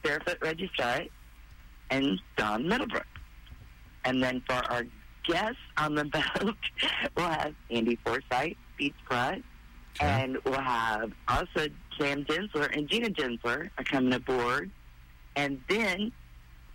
[0.02, 1.10] Barefoot Reggie Strite
[1.90, 3.06] and Don Middlebrook.
[4.04, 4.84] And then for our
[5.26, 6.56] guests on the boat,
[7.16, 9.40] we'll have Andy Forsythe, Beats Pratt,
[9.96, 10.06] Okay.
[10.22, 11.66] and we'll have also
[11.98, 14.70] Sam Dinsler and Gina Dinsler are coming aboard.
[15.36, 16.12] And then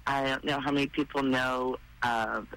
[0.05, 2.47] I don't know how many people know of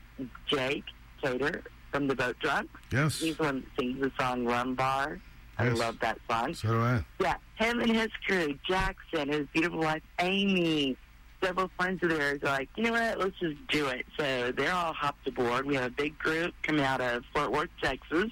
[0.48, 0.84] Jake
[1.22, 2.68] Cater from the Boat Drunk.
[2.92, 3.18] Yes.
[3.20, 5.18] He's the one that sings the song Rum Bar.
[5.58, 5.78] I Yes.
[5.78, 6.54] love that song.
[6.54, 7.04] So do I.
[7.18, 10.96] Yeah, him and his crew, Jackson, his beautiful wife, Amy,
[11.42, 14.06] several friends of theirs are like, you know what, let's just do it.
[14.18, 15.66] So they're all hopped aboard.
[15.66, 18.30] We have a big group coming out of Fort Worth, Texas,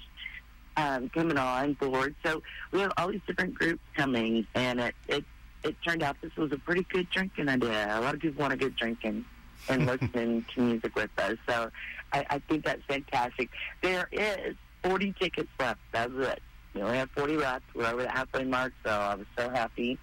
[0.77, 2.15] um, coming on board.
[2.25, 2.41] So
[2.71, 5.25] we have all these different groups coming, and it, it,
[5.63, 7.87] it turned out this was a pretty good drinking idea.
[7.97, 9.25] A lot of people want to get drinking
[9.67, 11.37] and listening to music with us.
[11.47, 11.69] So
[12.13, 13.49] I, I think that's fantastic.
[13.81, 15.79] There is 40 tickets left.
[15.91, 16.41] That's it.
[16.73, 17.63] We only have 40 left.
[17.73, 19.97] We're over the halfway mark, so I was so happy.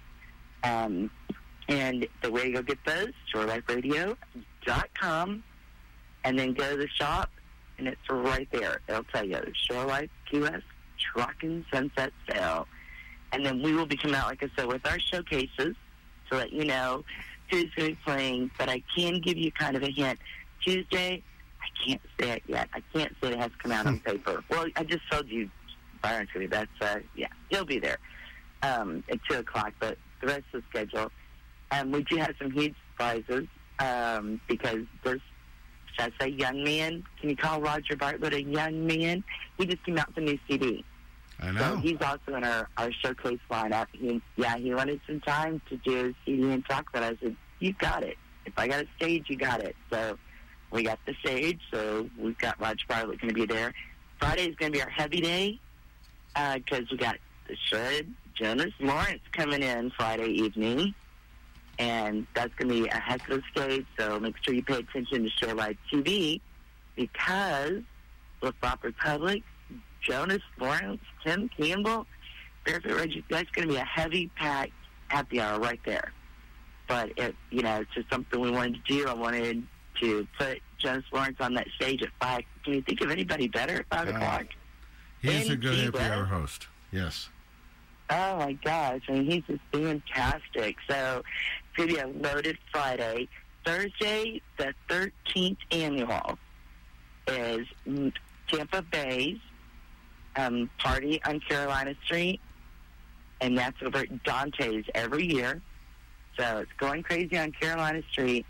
[0.63, 1.09] Um,
[1.67, 5.43] and the way to go get those, shoreliferadio.com,
[6.23, 7.29] and then go to the shop,
[7.77, 8.81] and it's right there.
[8.87, 10.63] It'll tell you, Shore Life Key West
[10.97, 12.67] Trucking Sunset Sail.
[13.31, 15.75] And then we will be coming out, like I said, with our showcases
[16.29, 17.03] to let you know
[17.49, 18.51] who's going to be playing.
[18.57, 20.19] But I can give you kind of a hint.
[20.63, 21.23] Tuesday,
[21.61, 22.69] I can't say it yet.
[22.73, 24.43] I can't say it has come out on paper.
[24.49, 25.49] Well, I just told you
[26.01, 26.55] Byron's going to be.
[26.55, 27.97] That's, uh, yeah, he'll be there
[28.63, 29.73] um, at 2 o'clock.
[29.79, 31.11] But the rest of the schedule,
[31.71, 33.47] um, we do have some huge surprises
[33.79, 35.21] um, because there's,
[35.97, 37.03] should I say, young man?
[37.19, 39.23] Can you call Roger Bartlett a young man?
[39.57, 40.83] He just came out with a new CD.
[41.39, 41.75] I So know.
[41.77, 43.87] he's also in our, our showcase lineup.
[43.91, 47.35] He, yeah, he wanted some time to do a CD and talk, but I said,
[47.59, 48.17] you got it.
[48.45, 49.75] If I got a stage, you got it.
[49.91, 50.17] So
[50.71, 53.73] we got the stage, so we've got Roger Bartlett going to be there.
[54.19, 55.59] Friday is going to be our heavy day
[56.55, 60.93] because we got the Shred Jonas Lawrence coming in Friday evening.
[61.79, 64.77] And that's going to be a heck of a stage, so make sure you pay
[64.79, 66.41] attention to Shore Live TV
[66.95, 67.81] because
[68.39, 69.43] Flip Flop Republic
[70.01, 72.05] Jonas Lawrence, Tim Campbell,
[72.65, 73.23] Barefoot Reggie.
[73.29, 74.71] That's going to be a heavy packed
[75.09, 76.11] happy hour right there.
[76.87, 79.07] But it, you know, it's just something we wanted to do.
[79.07, 79.63] I wanted
[80.01, 82.41] to put Jonas Lawrence on that stage at five.
[82.63, 84.45] Can you think of anybody better at five Uh, o'clock?
[85.21, 86.67] He's a in good happy hour host.
[86.91, 87.29] Yes.
[88.09, 89.01] Oh my gosh!
[89.09, 90.77] I mean, he's just fantastic.
[90.89, 91.23] So
[91.77, 93.27] a loaded Friday.
[93.65, 96.37] Thursday, the thirteenth annual,
[97.27, 97.67] is
[98.47, 99.37] Tampa Bay's
[100.35, 102.39] um, party on Carolina Street,
[103.41, 105.61] and that's over at Dante's every year.
[106.37, 108.45] So it's going crazy on Carolina Street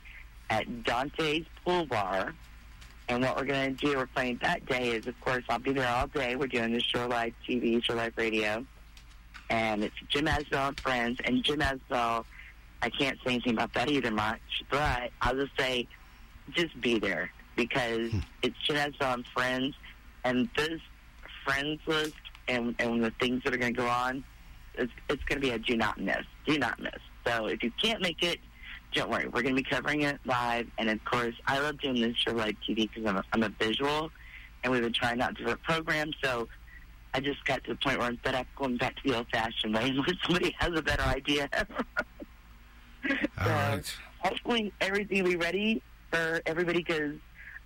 [0.50, 2.34] at Dante's Pool Bar.
[3.10, 5.72] And what we're going to do, we're playing that day is, of course, I'll be
[5.72, 6.36] there all day.
[6.36, 8.66] We're doing the Shore Live TV, Shore Live Radio
[9.50, 11.20] and it's Jim Asbell and Friends.
[11.24, 12.26] And Jim Asbell,
[12.82, 15.88] I can't say anything about that either much, but I'll just say,
[16.52, 18.20] just be there because hmm.
[18.42, 19.76] it's Jim Asbell and Friends,
[20.24, 20.80] and this
[21.44, 22.14] Friends list
[22.48, 24.24] and and the things that are going to go on,
[24.76, 27.00] it's it's going to be a do not miss, do not miss.
[27.26, 28.40] So if you can't make it.
[28.94, 32.02] Don't worry, we're going to be covering it live, and of course, I love doing
[32.02, 34.10] this show live TV because I'm a, I'm a visual,
[34.64, 36.16] and we've been trying out different programs.
[36.24, 36.48] So
[37.14, 39.74] I just got to the point where I'm fed up going back to the old-fashioned
[39.74, 41.50] way unless somebody has a better idea.
[43.38, 43.98] All So, right.
[44.20, 45.82] Hopefully, everything will be ready
[46.12, 47.16] for everybody because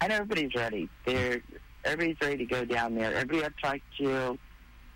[0.02, 0.89] I know everybody's ready.
[1.06, 1.42] They're
[1.84, 3.14] everybody's ready to go down there.
[3.14, 4.38] Everybody I've talked to,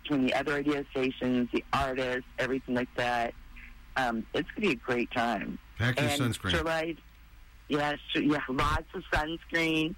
[0.02, 3.34] between the other radio stations, the artists, everything like that.
[3.96, 5.58] Um, it's going to be a great time.
[5.78, 6.50] Pack your and sunscreen.
[6.50, 6.94] July,
[7.68, 9.94] yes, yeah, lots of sunscreen.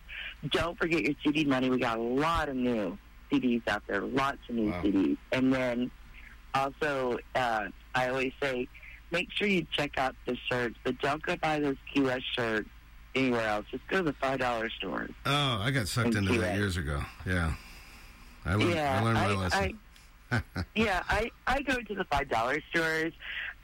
[0.51, 1.69] Don't forget your CD money.
[1.69, 2.97] We got a lot of new
[3.31, 4.83] CDs out there, lots of new Wow.
[4.83, 5.17] CDs.
[5.33, 5.91] And then
[6.55, 8.69] also, uh, I always say,
[9.11, 12.69] make sure you check out the shirts, but don't go buy those Key West shirts
[13.15, 13.67] anywhere else.
[13.71, 15.11] Just go to the five dollar stores.
[15.27, 17.01] Oh, I got sucked Thank into that years ago.
[17.27, 17.55] Yeah.
[18.45, 19.79] I learned, yeah, I learned my I, lesson.
[20.31, 20.43] I,
[20.75, 23.13] yeah, I I go to the five dollar stores.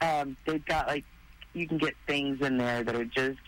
[0.01, 1.05] Um, they've got like
[1.53, 3.39] you can get things in there that are just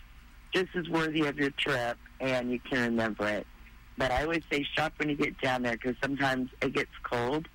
[0.52, 3.46] just as worthy of your trip, and you can remember it.
[3.96, 7.46] But I always say shop when you get down there because sometimes it gets cold.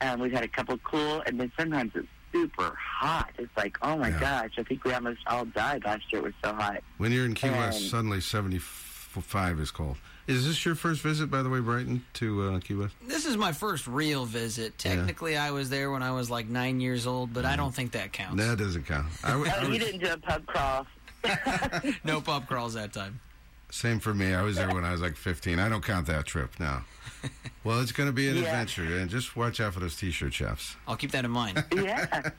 [0.00, 3.30] Um, we've had a couple cool, and then sometimes it's super hot.
[3.38, 4.20] It's like, oh my Yeah.
[4.20, 6.20] gosh, I think we almost all died last year.
[6.22, 6.82] It was so hot.
[6.98, 9.96] when you're in Key West, and- suddenly 75 is cold.
[10.26, 12.94] Is this your first visit, by the way, Brighton, to uh, Key West?
[13.04, 14.78] This is my first real visit.
[14.78, 17.92] Technically, I was there when I was like nine years old, but I don't think
[17.92, 18.36] that counts.
[18.36, 19.06] That doesn't count.
[19.24, 20.86] I, w- I Oh, you didn't do a pub crawl.
[22.04, 23.18] no pub crawls that time.
[23.72, 24.32] Same for me.
[24.34, 25.58] I was there when I was like 15.
[25.58, 26.84] I don't count that trip now.
[27.62, 28.44] Well, it's going to be an Yeah.
[28.44, 30.76] adventure, and just watch out for those T-shirt chefs.
[30.88, 31.62] I'll keep that in mind.
[31.74, 32.30] yeah.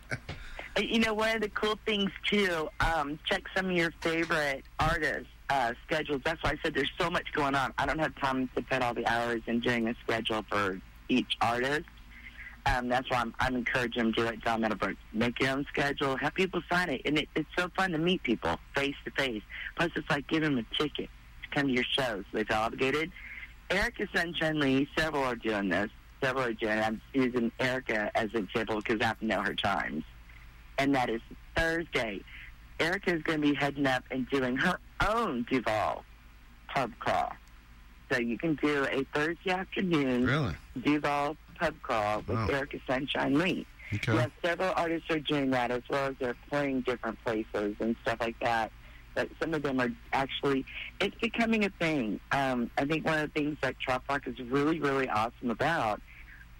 [0.78, 2.70] You know, one of the cool things too.
[2.80, 6.22] Um, check some of your favorite artists' uh, schedules.
[6.26, 7.72] That's why I said there's so much going on.
[7.78, 11.38] I don't have time to put all the hours in doing a schedule for each
[11.40, 11.86] artist.
[12.66, 14.40] Um, that's why I'm, I'm encouraging them to do it.
[14.44, 14.98] John Meadowbrook.
[15.14, 16.16] Make your own schedule.
[16.18, 19.44] Have people sign it, and it, it's so fun to meet people face to face.
[19.76, 21.10] Plus, it's like giving them a ticket
[21.44, 22.24] to come to your shows.
[22.34, 23.12] They feel obligated.
[23.72, 25.90] Erica Sunshine Lee, several are doing this.
[26.22, 26.86] Several are doing it.
[26.86, 30.04] I'm using Erica as an example because I have to know her times.
[30.78, 31.22] And that is
[31.56, 32.22] Thursday.
[32.80, 36.04] Erica is going to be heading up and doing her own Duval
[36.74, 37.32] pub crawl.
[38.12, 40.54] So you can do a Thursday afternoon Really?
[40.84, 42.48] Duval pub crawl with Wow.
[42.48, 43.66] Erica Sunshine Lee.
[43.94, 44.14] Okay.
[44.14, 48.18] Yes, several artists are doing that as well as they're playing different places and stuff
[48.20, 48.72] like that.
[49.14, 50.66] But some of them are actually,
[51.00, 52.20] it's becoming a thing.
[52.32, 56.02] Um, I think one of the things that Trop Rock is really, really awesome about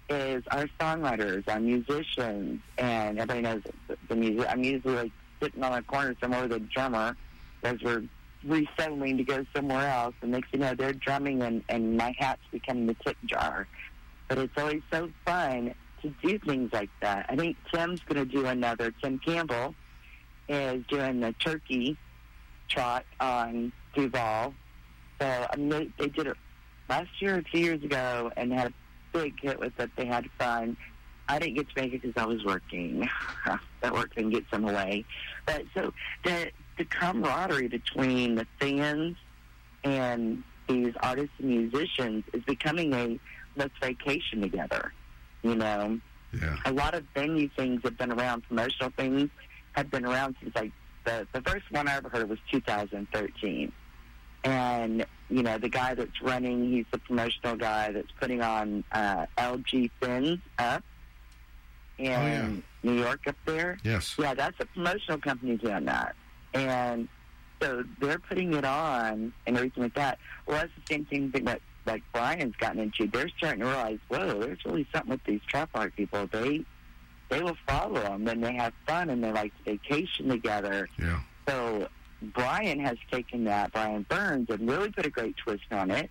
[0.08, 3.62] is our songwriters, our musicians, and everybody knows
[4.08, 4.46] the, music.
[4.50, 7.16] I'm usually like sitting on a corner somewhere with a drummer
[7.62, 8.04] as we're
[8.44, 10.14] resettling to go somewhere else.
[10.20, 13.66] And next you know, they're drumming and, and my hat's becoming the tip jar.
[14.28, 17.26] But it's always so fun to do things like that.
[17.28, 18.92] I think Tim's going to do another.
[19.02, 19.74] Tim Campbell
[20.48, 21.96] is doing the turkey
[22.72, 24.54] trot on Duval.
[25.20, 26.36] So I mean, they, they did it
[26.88, 28.72] last year or two years ago and had a
[29.12, 29.90] big hit with it.
[29.96, 30.76] They had fun.
[31.28, 33.08] I didn't get to make it because I was working.
[33.82, 35.04] that work can get some away.
[35.46, 35.92] But so
[36.24, 39.16] the the camaraderie between the fans
[39.84, 43.18] and these artists and musicians is becoming a
[43.56, 44.92] let's vacation together.
[45.42, 46.00] You know,
[46.32, 46.56] Yeah.
[46.64, 48.42] a lot of venue things have been around.
[48.48, 49.28] Promotional things
[49.72, 50.72] have been around since like
[51.04, 53.72] the the first one I ever heard was 2013.
[54.44, 59.26] And you know, the guy that's running, he's the promotional guy that's putting on uh,
[59.38, 60.82] LG Fins up
[61.98, 63.78] in New York up there.
[63.84, 64.16] Yes.
[64.18, 66.14] Yeah, that's a promotional company doing that.
[66.54, 67.08] And
[67.60, 70.18] so they're putting it on and everything like that.
[70.46, 73.06] Well, that's the same thing that like Brian's gotten into.
[73.06, 76.26] They're starting to realize, whoa, there's really something with these trop rock people.
[76.30, 76.64] They
[77.32, 80.86] they will follow them and they have fun and they like to vacation together.
[80.98, 81.20] Yeah.
[81.48, 81.88] So
[82.20, 86.10] Brian has taken that, Brian Burns, and really put a great twist on it.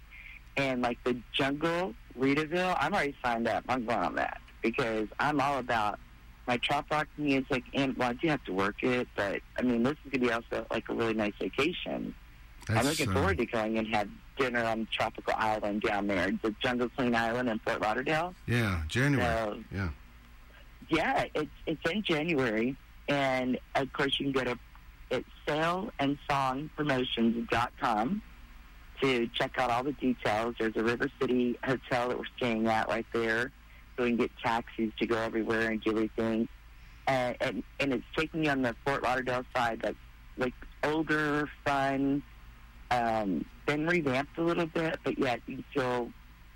[0.57, 3.63] And like the Jungle, Reedaville, I'm already signed up.
[3.69, 5.99] I'm going on that because I'm all about
[6.47, 7.63] my trop rock music.
[7.75, 10.27] And well, I do have to work it, but I mean, this is going to
[10.27, 12.15] be also like a really nice vacation.
[12.67, 16.31] I'm That's, looking uh, forward to going and have dinner on Tropical Island down there,
[16.41, 18.33] the Jungle Queen Island in Fort Lauderdale.
[18.47, 19.23] Yeah, January.
[19.23, 19.89] So yeah.
[20.91, 22.77] Yeah, it's it's in January,
[23.07, 24.59] and of course you can go to
[25.09, 28.21] it's sailandsongpromotions.com
[29.01, 30.55] to check out all the details.
[30.59, 33.53] There's a River City hotel that we're staying at right there,
[33.95, 36.49] so we can get taxis to go everywhere and do everything.
[37.07, 39.95] Uh, and and it's taking you on the Fort Lauderdale side, that's
[40.35, 42.21] like older, fun,
[42.91, 46.11] um, been revamped a little bit, but yet you still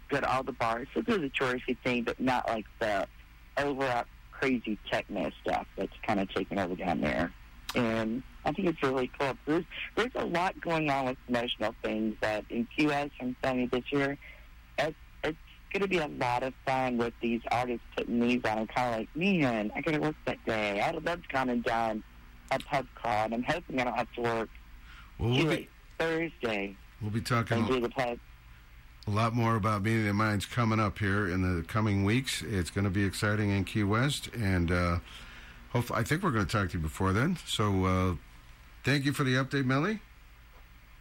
[0.10, 0.90] go to all the bars.
[0.94, 3.08] So do the touristy thing, but not like the
[3.58, 4.08] over up
[4.40, 7.32] crazy techno stuff that's kind of taken over down there.
[7.76, 9.38] And I think it's really cool.
[9.46, 9.66] There's,
[9.96, 14.18] there's a lot going on with promotional things that in QS and Sony this year.
[14.78, 15.38] It's, it's
[15.74, 18.60] going to be a lot of fun with these artists putting these on.
[18.60, 20.80] I'm kind of like, man, I got to work that day.
[20.80, 22.04] I would love to come and done
[22.52, 24.50] a pub crawl, and I'm hoping I don't have to work
[25.18, 28.20] Well, we'll be, Thursday we'll be and talking do the pub.
[29.08, 32.42] A lot more about Meeting of Minds coming up here in the coming weeks.
[32.42, 34.98] It's going to be exciting in Key West, and uh,
[35.72, 37.38] hope, I think we're going to talk to you before then.
[37.46, 38.16] So uh,
[38.84, 40.00] thank you for the update, Melly,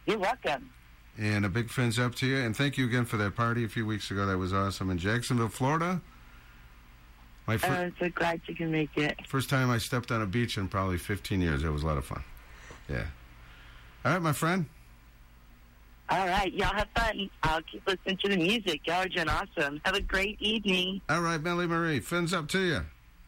[0.05, 0.69] You're welcome.
[1.17, 2.37] and a big fins up to you.
[2.37, 4.25] And thank you again for that party a few weeks ago.
[4.27, 6.01] That was awesome in Jacksonville, Florida.
[7.47, 9.19] My fir- I'm so glad you can make it.
[9.27, 11.63] first time I stepped on a beach in probably 15 years.
[11.63, 12.23] It was a lot of fun.
[12.89, 13.05] Yeah.
[14.03, 14.65] All right, my friend.
[16.09, 17.29] All right, y'all have fun.
[17.43, 18.81] I'll keep listening to the music.
[18.85, 19.81] Y'all are doing awesome.
[19.85, 21.01] Have a great evening.
[21.09, 22.81] All right, Melly Marie, fins up to you.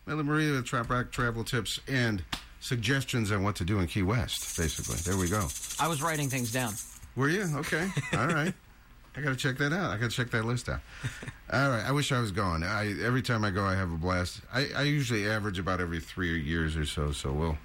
[0.05, 2.23] Melly Marie with Trop Rock travel tips and
[2.59, 4.97] suggestions on what to do in Key West, basically.
[4.97, 5.47] There we go.
[5.79, 6.73] I was writing things down.
[7.15, 7.47] Were you?
[7.57, 7.89] Okay.
[8.13, 8.53] All right.
[9.17, 9.89] I got to check that out.
[9.89, 10.79] I got to check that list out.
[11.51, 11.83] All right.
[11.83, 12.61] I wish I was going.
[12.61, 14.41] I Every time I go, I have a blast.
[14.53, 17.57] I, I usually average about every three years or so, so we'll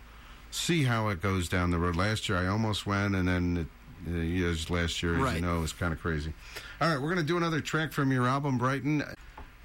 [0.51, 1.95] see how it goes down the road.
[1.95, 3.67] Last year, I almost went, and then it,
[4.07, 5.37] years last year, as Right.
[5.37, 6.33] you know, it was kind of crazy.
[6.81, 7.01] All right.
[7.01, 9.03] We're going to do another track from your album, Brighton.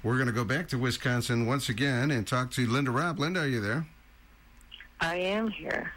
[0.02, 3.18] We're going to go back to Wisconsin once again and talk to Linda Robb.
[3.18, 3.86] Linda, are you there?
[5.00, 5.92] I am here.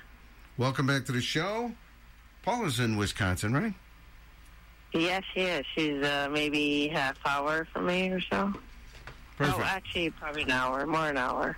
[0.57, 1.71] Welcome back to the show.
[2.43, 3.73] Paul is in Wisconsin, right?
[4.93, 5.65] Yes, he is.
[5.75, 8.53] She's uh, maybe half hour from me or so.
[9.37, 9.59] Perfect.
[9.59, 11.57] Oh, actually, probably an hour, more an hour.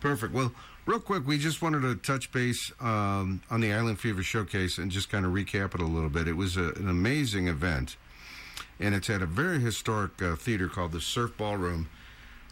[0.00, 0.32] Perfect.
[0.34, 0.52] Well,
[0.88, 4.90] real quick, we just wanted to touch base um, on the Island Fever Showcase and
[4.90, 6.26] just kind of recap it a little bit.
[6.26, 7.98] It was a, an amazing event,
[8.80, 11.90] and it's at a very historic uh, theater called the Surf Ballroom,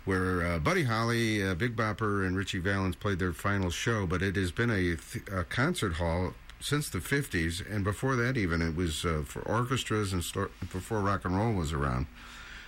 [0.04, 4.06] where uh, Buddy Holly, uh, Big Bopper, and Ritchie Valens played their final show.
[4.06, 8.36] But it has been a, th- a concert hall since the 50s, and before that,
[8.36, 10.22] even, it was uh, for orchestras and
[10.70, 12.06] before rock and roll was around.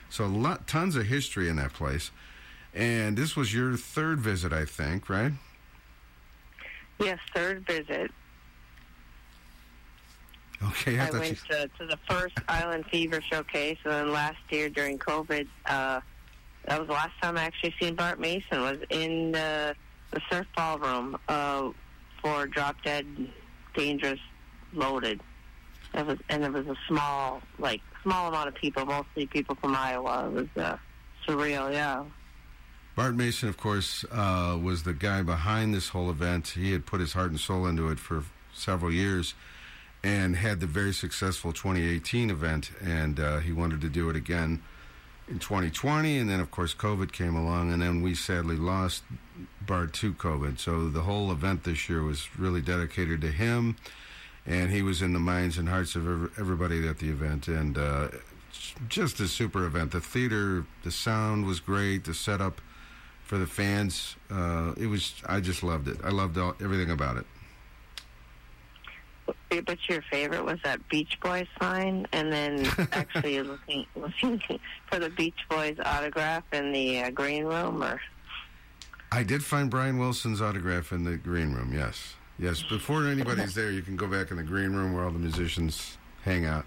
[0.09, 2.11] So, lot, tons of history in that place.
[2.75, 5.33] And this was your third visit, I think, right?
[7.01, 8.11] Yes, third visit.
[10.63, 11.57] Okay, I, I went you.
[11.57, 16.01] to, to the first Island Fever showcase, and then last year during COVID, uh,
[16.67, 18.61] that was the last time I actually seen Bart Mason.
[18.61, 19.75] Was in the,
[20.11, 21.71] the surf ballroom uh,
[22.21, 23.07] for Drop Dead,
[23.75, 24.21] Dangerous,
[24.75, 25.21] Loaded.
[25.95, 29.75] It was, and it was a small, like small amount of people, mostly people from
[29.77, 30.27] Iowa.
[30.27, 30.77] It was uh,
[31.27, 32.05] surreal, yeah.
[32.99, 36.49] Bart Mason, of course, uh, was the guy behind this whole event.
[36.49, 39.35] He had put his heart and soul into it for several years
[40.03, 44.65] and had the very successful 2018 event, and uh, he wanted to do it again
[45.29, 46.19] in 2020.
[46.19, 49.05] And then, of course, COVID came along, and then we sadly lost
[49.65, 50.59] Bart to COVID.
[50.59, 53.77] So the whole event this year was really dedicated to him,
[54.45, 57.47] and he was in the minds and hearts of everybody at the event.
[57.47, 58.09] And uh,
[58.89, 59.93] just a super event.
[59.93, 62.61] The theater, the sound was great, the setup
[63.29, 64.17] for the fans.
[64.31, 65.15] Uh, it was.
[65.27, 65.99] I just loved it.
[66.03, 67.27] I loved all, everything about it.
[69.51, 74.41] But your favorite was that Beach Boys sign, and then actually looking looking
[74.91, 78.01] for the Beach Boys autograph in the uh, green room, or
[79.13, 81.73] I did find Brian Wilson's autograph in the green room.
[81.75, 82.63] Yes, yes.
[82.63, 85.99] Before anybody's there, you can go back in the green room where all the musicians
[86.25, 86.65] hang out.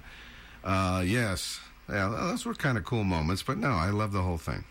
[0.63, 1.59] Uh, yes,
[1.89, 3.41] yeah, those were kind of cool moments.
[3.41, 4.63] But no, I love the whole thing.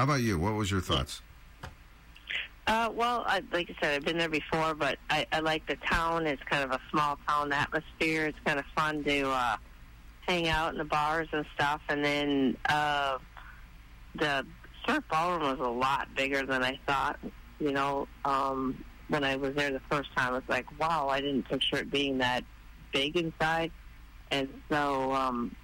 [0.00, 0.38] How about you?
[0.38, 1.20] What was your thoughts?
[2.66, 5.76] Uh, well, I, like I said, I've been there before, but I, I like the
[5.76, 6.26] town.
[6.26, 8.24] It's kind of a small town atmosphere.
[8.24, 9.56] It's kind of fun to uh,
[10.26, 11.82] hang out in the bars and stuff.
[11.90, 13.18] And then uh,
[14.14, 14.46] the
[14.86, 17.18] surf ballroom was a lot bigger than I thought.
[17.58, 21.20] You know, um, when I was there the first time, I was like, wow, I
[21.20, 22.42] didn't picture it being that
[22.90, 23.70] big inside.
[24.30, 25.54] And so, um,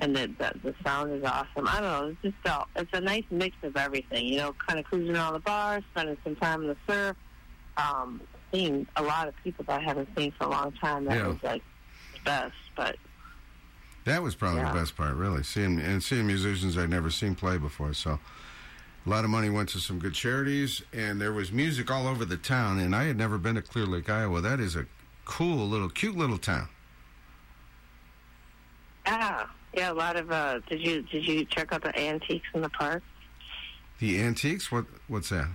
[0.00, 1.66] and the, the the sound is awesome.
[1.66, 2.06] I don't know.
[2.22, 4.26] It's just a, it's a nice mix of everything.
[4.26, 7.16] You know, kind of cruising around the bar, spending some time in the surf,
[7.76, 8.20] um,
[8.52, 11.04] seeing a lot of people that I haven't seen for a long time.
[11.06, 11.26] That Yeah.
[11.28, 11.62] was like
[12.14, 12.54] the best.
[12.76, 12.96] But
[14.04, 14.72] That was probably Yeah.
[14.72, 15.42] the best part, really.
[15.42, 17.92] Seeing and seeing musicians I'd never seen play before.
[17.92, 18.18] So
[19.04, 22.24] a lot of money went to some good charities, and there was music all over
[22.24, 22.78] the town.
[22.78, 24.40] And I had never been to Clear Lake, Iowa.
[24.40, 24.86] That is a
[25.24, 26.68] cool little, cute little town.
[29.06, 29.46] yeah,
[29.78, 30.30] yeah, a lot of.
[30.30, 33.02] uh Did you did you check out the antiques in the park?
[34.00, 34.70] The antiques?
[34.70, 34.86] What?
[35.08, 35.48] What's that?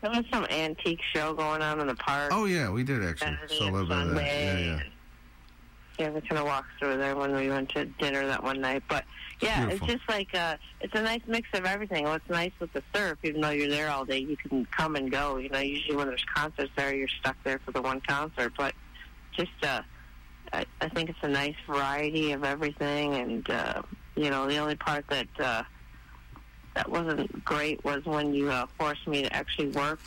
[0.00, 2.30] There was some antique show going on in the park.
[2.32, 3.32] Oh yeah, we did actually.
[3.32, 4.24] Saturday Saw a little bit of that.
[4.24, 4.80] Yeah, yeah.
[5.98, 8.84] Yeah, we kind of walked through there when we went to dinner that one night.
[8.88, 9.04] But
[9.40, 9.88] yeah, it's Beautiful.
[9.88, 12.04] just like uh it's a nice mix of everything.
[12.04, 15.10] What's nice with the surf, even though you're there all day, you can come and
[15.10, 15.38] go.
[15.38, 18.52] You know, usually when there's concerts there, you're stuck there for the one concert.
[18.56, 18.74] But
[19.36, 19.82] just uh,
[20.52, 23.14] I, I think it's a nice variety of everything.
[23.14, 23.82] And uh,
[24.16, 25.62] you know, the only part that uh,
[26.74, 30.00] that wasn't great was when you uh, forced me to actually work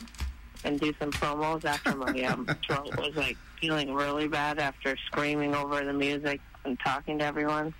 [0.64, 5.54] and do some promos after my um, throat was like feeling really bad after screaming
[5.54, 7.74] over the music and talking to everyone.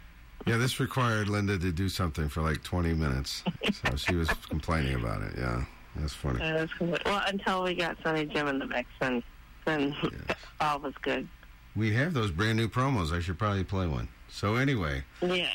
[0.46, 3.44] Yeah, this required Linda to do something for like 20 minutes.
[3.84, 5.34] So she was complaining about it.
[5.38, 5.64] Yeah,
[5.96, 6.40] that's funny.
[6.40, 9.22] That's well, until we got Sonny Jim in the mix, and
[9.64, 9.94] then
[10.60, 11.28] all was good.
[11.74, 13.12] We have those brand new promos.
[13.12, 14.08] I should probably play one.
[14.28, 15.48] So anyway, Yeah.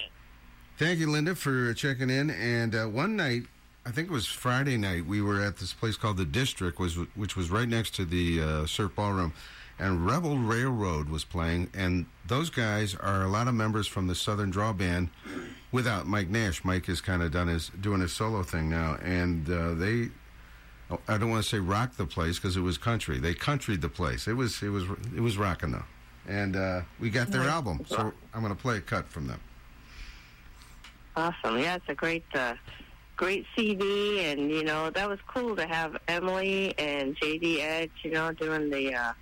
[0.78, 2.30] thank you, Linda, for checking in.
[2.32, 3.44] And uh, one night,
[3.86, 6.96] I think it was Friday night, we were at this place called the District, was
[7.16, 9.34] which was right next to the uh, Surf Ballroom,
[9.80, 11.70] and Rebel Railroad was playing.
[11.74, 15.10] And those guys are a lot of members from the Southern Draw Band,
[15.72, 16.64] without Mike Nash.
[16.66, 20.10] Mike is kind of done his doing his solo thing now, and uh, they.
[20.92, 23.20] oh, I don't want to say rock the place because it was country.
[23.20, 24.28] They countryed the place.
[24.28, 24.84] It was it was
[25.16, 25.86] it was rocking though,
[26.28, 27.86] and uh, we got their album.
[27.88, 29.40] So I'm going to play a cut from them.
[31.16, 31.58] Awesome.
[31.58, 32.54] Yeah, it's a great, uh,
[33.16, 38.12] great CD, and you know that was cool to have Emily and JD Edge, you
[38.12, 39.14] know, doing the uh,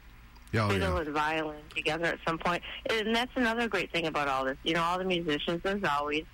[0.56, 1.02] oh, fiddle yeah.
[1.02, 2.62] and violin together at some point.
[2.90, 4.58] And that's another great thing about all this.
[4.64, 6.26] You know, all the musicians, as always,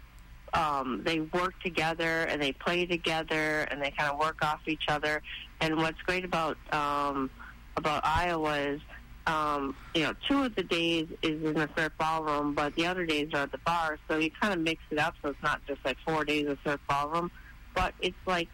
[0.53, 4.85] um, they work together and they play together and they kind of work off each
[4.87, 5.21] other.
[5.59, 7.29] And what's great about um,
[7.77, 8.81] about Iowa is,
[9.27, 13.05] um, you know, two of the days is in the surf ballroom, but the other
[13.05, 13.97] days are at the bar.
[14.09, 16.57] So you kind of mix it up, so it's not just like four days of
[16.65, 17.29] surf ballroom,
[17.75, 18.47] but it's like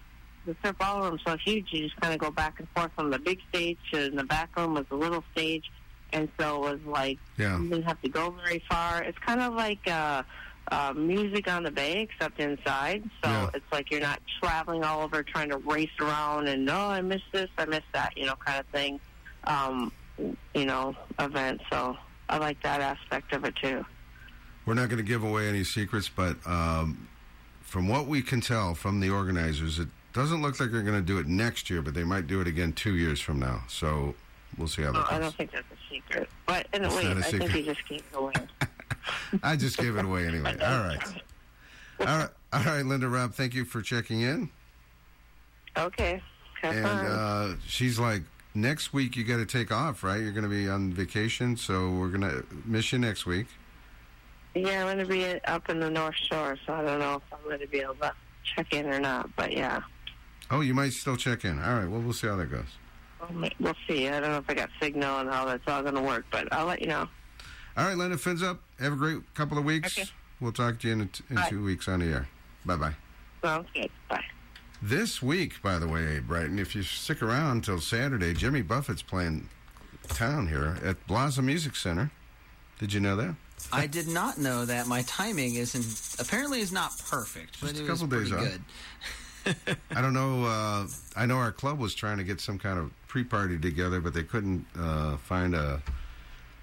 [0.45, 3.19] the surf ballroom's so huge, you just kind of go back and forth from the
[3.19, 5.63] big stage to the back room was the little stage,
[6.13, 7.59] and so it was like Yeah.
[7.59, 9.03] you didn't have to go very far.
[9.03, 10.23] It's kind of like uh,
[10.71, 13.03] uh, music on the bay, except inside.
[13.23, 13.49] So Yeah.
[13.53, 17.31] it's like you're not traveling all over trying to race around and oh, I missed
[17.31, 18.99] this, I missed that, you know, kind of thing.
[19.45, 21.61] Um, you know, event.
[21.71, 21.97] So
[22.29, 23.85] I like that aspect of it too.
[24.65, 27.07] We're not going to give away any secrets, but um,
[27.61, 31.05] from what we can tell from the organizers, it doesn't look like they're going to
[31.05, 33.61] do it next year, but they might do it again two years from now.
[33.69, 34.13] So
[34.57, 36.29] we'll see how that Oh, I don't think that's a secret.
[36.45, 38.33] But not a I think you just gave it away.
[39.43, 40.57] I just gave it away anyway.
[40.61, 41.03] All right.
[41.99, 44.49] All right, all right, Linda Rob, thank you for checking in.
[45.75, 46.21] Okay.
[46.61, 47.05] Have And fun.
[47.05, 48.21] uh, she's like,
[48.57, 50.19] next week you got to take off, right?
[50.19, 53.47] You're going to be on vacation, so we're going to miss you next week.
[54.55, 57.21] yeah, I'm going to be up in the North Shore, so I don't know if
[57.31, 58.13] I'm going to be able to
[58.43, 59.29] check in or not.
[59.35, 59.81] But yeah.
[60.49, 61.61] Oh, you might still check in.
[61.61, 61.87] All right.
[61.87, 62.65] Well, we'll see how that goes.
[63.59, 64.07] We'll see.
[64.07, 66.51] I don't know if I got signal and how that's all going to work, but
[66.51, 67.07] I'll let you know.
[67.75, 68.61] All right, Linda, fins up.
[68.79, 69.97] Have a great couple of weeks.
[69.97, 70.09] Okay.
[70.39, 72.27] We'll talk to you in, in two weeks on the air.
[72.65, 72.95] Bye bye.
[73.43, 73.89] Sounds good.
[74.09, 74.23] Bye.
[74.81, 79.49] This week, by the way, Brighton, if you stick around until Saturday, Jimmy Buffett's playing
[80.09, 82.11] town here at Blossom Music Center.
[82.79, 83.35] Did you know that?
[83.73, 87.85] I did not know that my timing isn't apparently is not perfect, but Just a
[87.85, 88.51] it was couple days pretty off.
[88.51, 89.77] good.
[89.95, 90.43] I don't know.
[90.47, 90.85] Uh,
[91.15, 94.23] I know our club was trying to get some kind of pre-party together, but they
[94.23, 95.81] couldn't uh, find a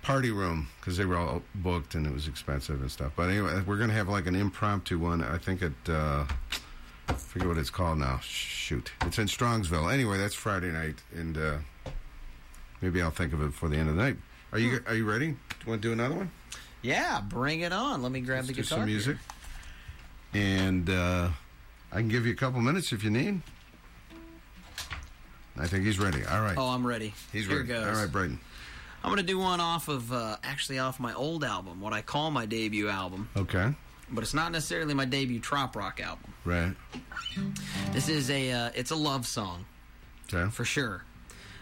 [0.03, 3.12] party room because they were all booked and it was expensive and stuff.
[3.16, 5.23] But anyway, we're going to have like an impromptu one.
[5.24, 6.24] I think at uh,
[7.09, 8.18] I forget what it's called now.
[8.22, 9.93] Shoot, it's in Strongsville.
[9.93, 11.56] Anyway, that's Friday night, and uh,
[12.81, 14.16] maybe I'll think of it before the end of the night.
[14.52, 15.26] Are you Are you ready?
[15.28, 16.31] Do you want to do another one?
[16.82, 18.02] Yeah, bring it on.
[18.02, 18.78] Let me grab Let's the do guitar.
[18.78, 18.94] some here.
[18.97, 19.16] music,
[20.32, 21.28] and uh,
[21.93, 23.43] I can give you a couple minutes if you need.
[25.56, 26.24] I think he's ready.
[26.24, 26.56] All right.
[26.59, 27.14] Oh, I'm ready.
[27.32, 27.68] He's here ready.
[27.68, 27.86] goes.
[27.97, 28.40] All right, Brighton.
[29.02, 32.31] I'm gonna do one off of uh, actually off my old album, what I call
[32.31, 33.72] my debut album, Okay.
[34.10, 36.32] But it's not necessarily my debut trop rock album.
[36.44, 36.74] Right.
[37.93, 39.64] This is a uh, it's a love song
[40.32, 40.51] Okay.
[40.51, 41.05] for sure,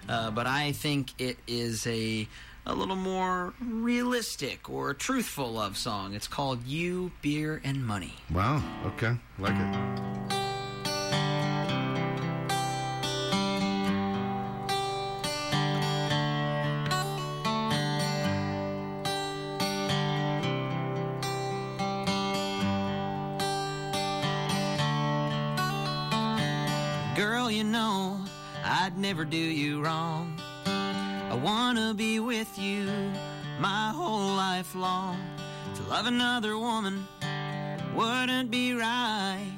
[0.09, 2.29] uh, but I think it is a
[2.67, 6.15] a little more realistic or truthful love song.
[6.15, 8.63] It's called "You, Beer, and Money." Wow.
[8.87, 9.17] Okay.
[9.39, 10.42] Like it.
[28.93, 30.39] I'd never do you wrong.
[30.67, 32.85] I wanna be with you
[33.59, 35.17] my whole life long.
[35.77, 37.07] To love another woman
[37.95, 39.51] wouldn't be right.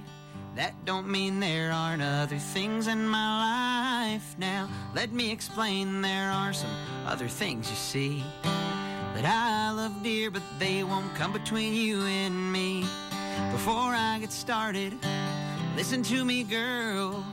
[0.55, 4.37] That don't mean there aren't other things in my life.
[4.39, 6.71] Now, let me explain there are some
[7.05, 8.23] other things you see
[9.15, 12.83] that I love dear, but they won't come between you and me.
[13.51, 14.95] Before I get started,
[15.75, 17.25] listen to me, girl.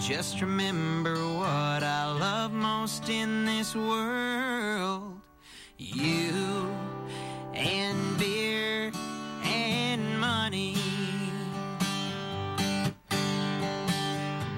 [0.00, 5.20] Just remember what I love most in this world
[5.76, 6.74] you
[7.52, 8.92] and beer
[9.44, 10.74] and money.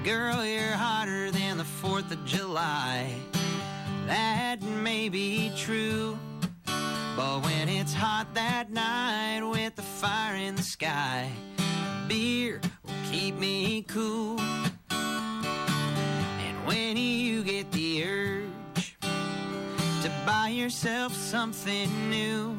[0.04, 3.12] Girl, you're hotter than the 4th of July.
[4.06, 6.16] That may be true.
[6.64, 11.28] But when it's hot that night with the fire in the sky,
[12.06, 14.40] beer will keep me cool.
[16.72, 18.96] When you get the urge
[20.02, 22.58] to buy yourself something new,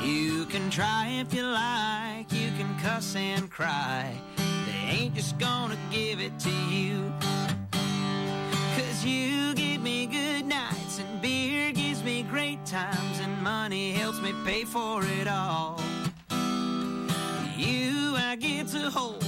[0.00, 4.14] you can try if you like, you can cuss and cry.
[4.36, 7.12] They ain't just gonna give it to you.
[8.76, 14.20] Cause you give me good nights and beer gives me great times and money helps
[14.20, 15.80] me pay for it all.
[17.56, 19.19] You I get to hold,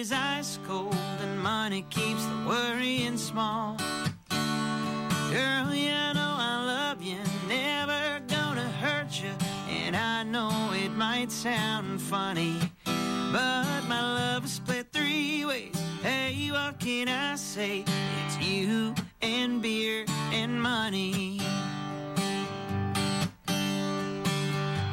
[0.00, 3.76] is ice cold and money keeps the worrying small.
[5.30, 9.30] Girl, you know I love you, never gonna hurt you,
[9.68, 12.56] and I know it might sound funny.
[12.86, 15.76] But my love is split three ways.
[16.02, 17.84] Hey, what can I say?
[18.24, 21.40] It's you and beer and money.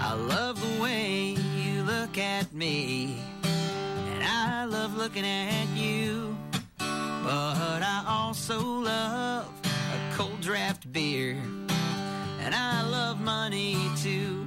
[0.02, 3.37] I love the way you look at me, I
[4.68, 6.36] love looking at you.
[6.78, 11.38] But I also love a cold draft beer,
[12.42, 14.46] and I love money too.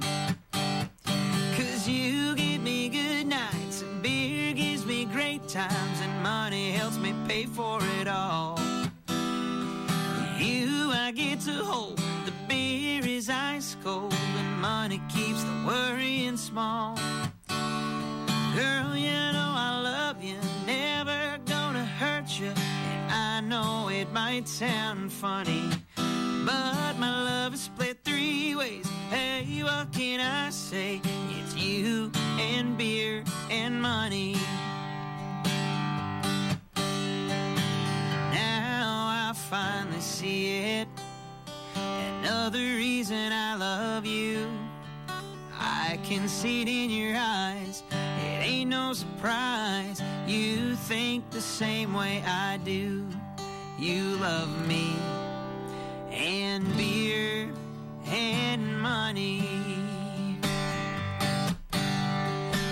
[1.57, 6.97] Cause you give me good nights, and beer gives me great times, and money helps
[6.97, 8.59] me pay for it all.
[10.37, 16.37] You I get to hold, the beer is ice cold, and money keeps the worrying
[16.37, 16.97] small.
[18.55, 24.45] Girl, you know I love you, never gonna hurt you, and I know it might
[24.45, 25.69] sound funny.
[25.95, 28.85] But my love is split three ways.
[29.09, 30.99] Hey, what can I say?
[31.29, 34.35] It's you and beer and money.
[38.33, 40.87] Now I finally see it.
[41.75, 44.60] Another reason I love you.
[45.63, 47.83] I can see it in your eyes.
[47.91, 50.01] It ain't no surprise.
[50.25, 53.05] You think the same way I do.
[53.77, 54.95] You love me
[56.11, 57.49] and beer
[58.07, 59.47] and money.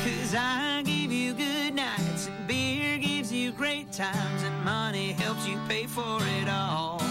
[0.03, 5.47] Cause I give you good nights and beer gives you great times and money helps
[5.47, 7.01] you pay for it all.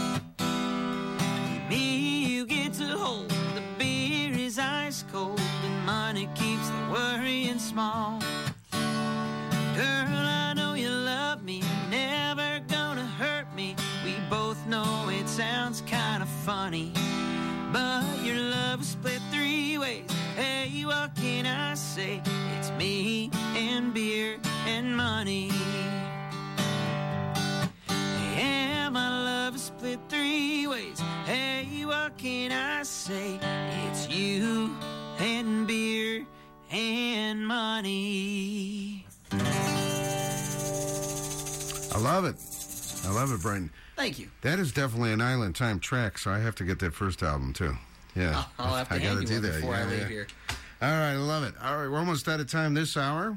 [1.71, 3.38] Me, you get to hold.
[6.99, 8.21] Worrying small.
[9.81, 10.15] Girl,
[10.45, 13.77] I know you love me, never gonna hurt me.
[14.05, 16.93] We both know it sounds kind of funny.
[17.73, 20.11] But your love is split three ways.
[20.37, 22.21] Hey, what can I say?
[22.57, 25.51] It's me and beer and money.
[28.37, 30.99] Yeah, my love is split three ways.
[31.27, 33.39] Hey, what can I say?
[33.87, 34.75] It's you
[35.21, 36.27] and beer
[36.71, 39.07] and money.
[41.93, 42.37] I love it.
[43.07, 43.71] I love it, Brighton.
[43.97, 44.29] Thank you.
[44.43, 47.53] That is definitely an Island Time track, so I have to get that first album
[47.53, 47.75] too.
[48.15, 49.55] Yeah, I'll have to I gotta do that.
[49.57, 50.09] before I Yeah, leave yeah.
[50.09, 50.27] here.
[50.81, 51.55] All right, I love it.
[51.63, 53.37] All right, we're almost out of time this hour.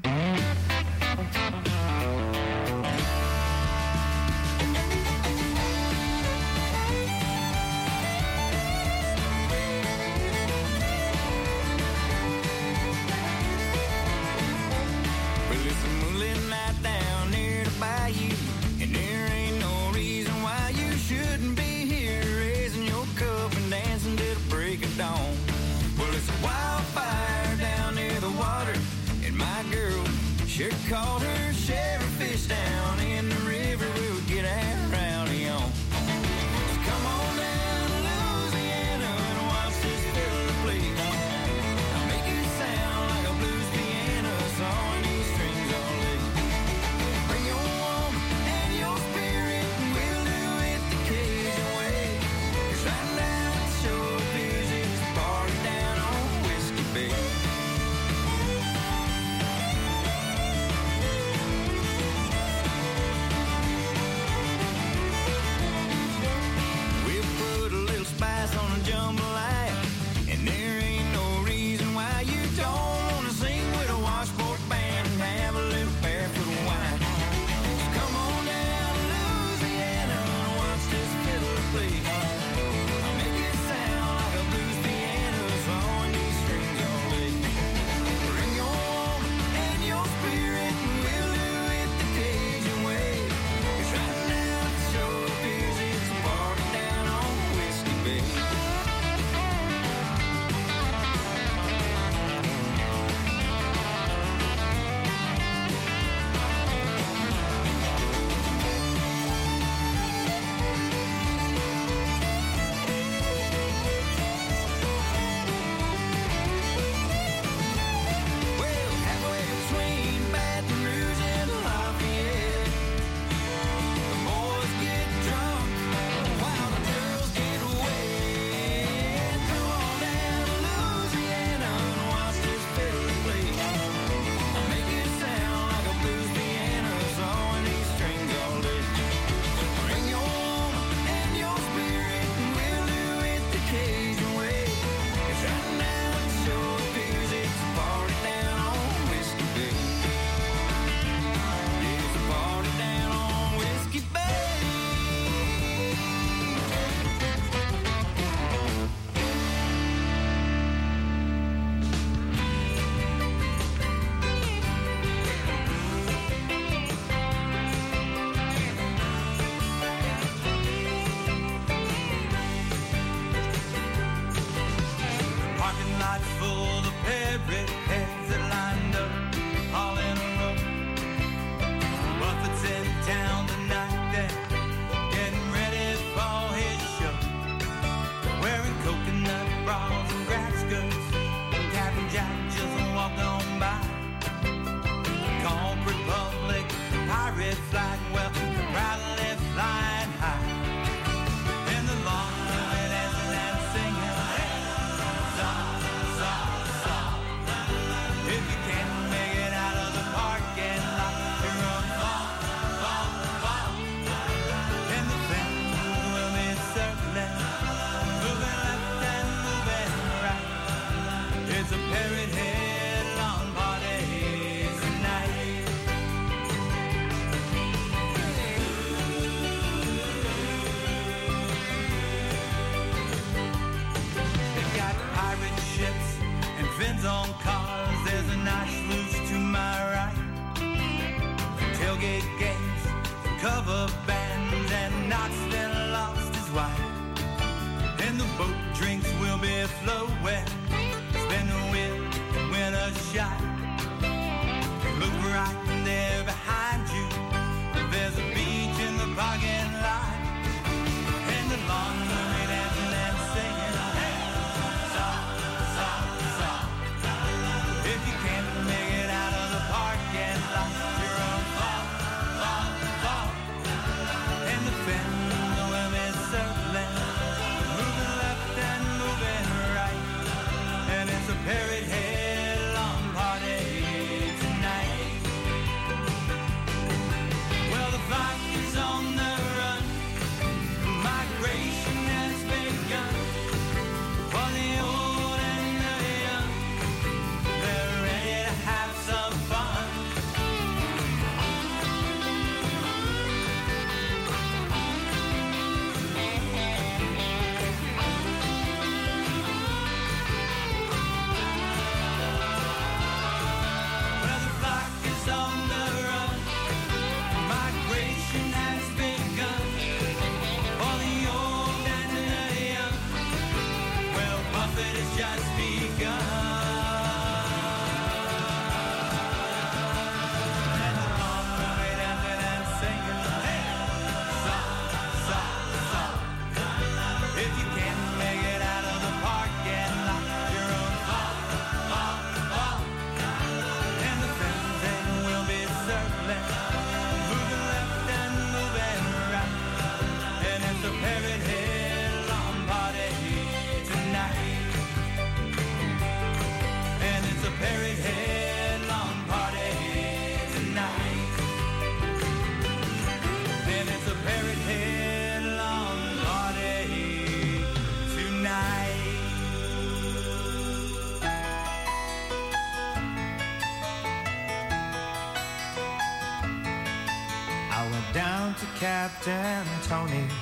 [379.24, 380.32] And Tony's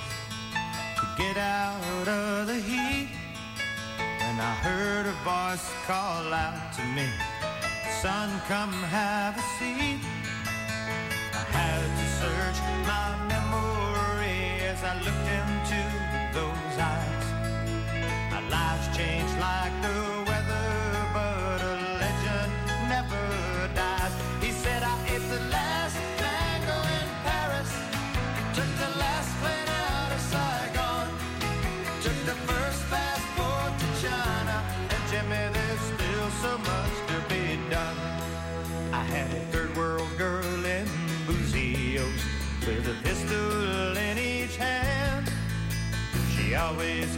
[0.97, 3.11] to get out of the heat.
[3.99, 7.07] And I heard a voice call out to me,
[8.01, 10.01] Son, come have a seat.
[11.35, 12.59] I had to search
[12.89, 15.83] my memory as I looked into
[16.33, 17.27] those eyes.
[18.31, 20.10] My life changed like the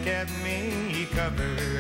[0.05, 1.72] kept me covered.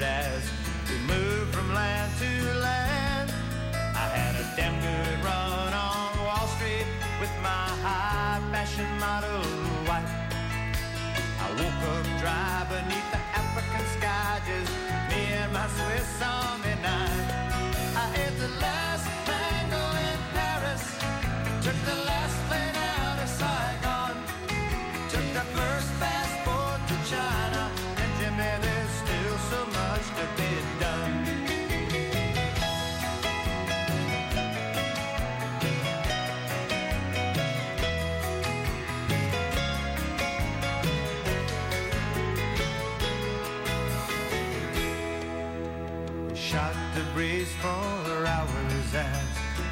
[47.14, 49.28] breeze for hours as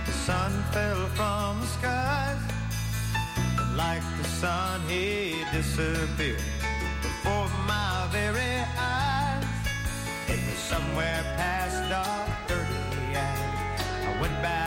[0.07, 2.39] the sun fell from the skies.
[3.57, 6.43] But like the sun, he disappeared
[7.03, 9.45] before my very eyes.
[10.29, 14.60] It was somewhere past dark, dirty, and I went back.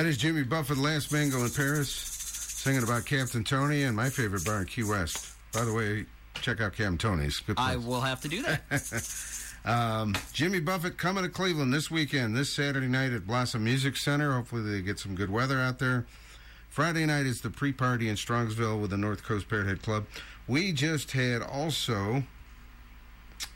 [0.00, 4.46] That is Jimmy Buffett, Last Mango in Paris, singing about Captain Tony and my favorite
[4.46, 5.34] bar in Key West.
[5.52, 6.06] By the way,
[6.40, 7.38] check out Captain Tony's.
[7.40, 8.62] Good I will have to do that.
[9.66, 14.32] Um, Jimmy Buffett coming to Cleveland this weekend, this Saturday night at Blossom Music Center.
[14.32, 16.06] Hopefully, they get some good weather out there.
[16.70, 20.06] Friday night is the pre party in Strongsville with the North Coast Parrot Head Club.
[20.48, 22.22] We just had also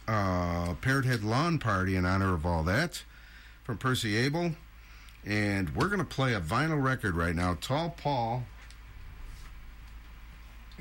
[0.07, 3.03] a Parrot Head Lawn Party in honor of all that
[3.63, 4.53] from Percy Abel.
[5.27, 7.57] And we're going to play a vinyl record right now.
[7.61, 8.45] Tall Paul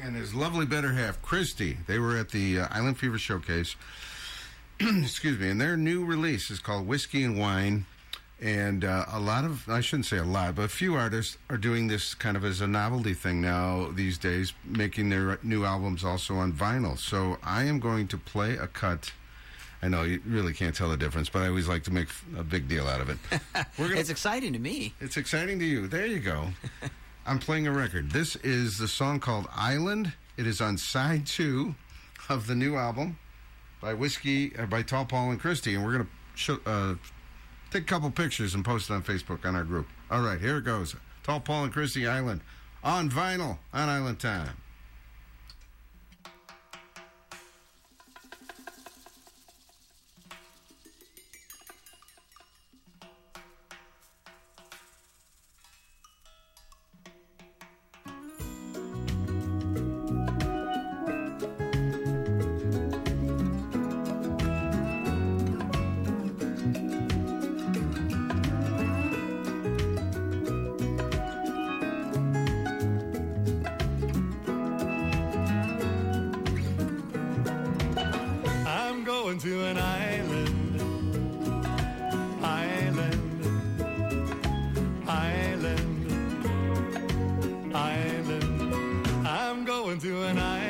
[0.01, 1.77] and his lovely better half, Christy.
[1.87, 3.75] They were at the uh, Island Fever Showcase.
[4.79, 7.85] excuse me, and their new release is called Whiskey and Wine.
[8.41, 11.57] And uh, a lot of, I shouldn't say a lot, but a few artists are
[11.57, 16.03] doing this kind of as a novelty thing now these days, making their new albums
[16.03, 16.97] also on vinyl.
[16.97, 19.13] So I am going to play a cut.
[19.83, 22.07] I know you really can't tell the difference, but I always like to make
[22.37, 23.17] a big deal out of it.
[23.77, 24.93] We're gonna, it's exciting to me.
[25.01, 25.87] it's exciting to you.
[25.87, 26.47] There you go.
[27.25, 28.09] I'm playing a record.
[28.11, 30.13] This is the song called Island.
[30.37, 31.75] It is on side two
[32.29, 33.19] of the new album
[33.81, 36.95] by Whiskey, uh, by Tall Paul and Christie, and we're gonna show, uh,
[37.69, 39.87] take a couple pictures and post it on Facebook on our group.
[40.09, 40.95] All right, here it goes.
[41.23, 42.39] Tall Paul and Christie Island
[42.85, 44.55] on vinyl on Island Time.
[79.33, 80.81] Going to an island,
[82.43, 83.47] island,
[85.07, 86.15] island,
[87.73, 89.07] island.
[89.25, 90.62] I'm going to an island,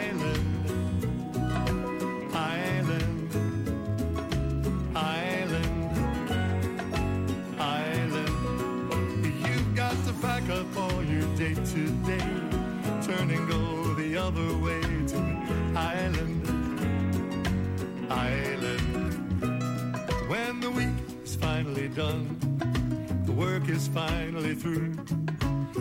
[23.74, 24.94] is finally through.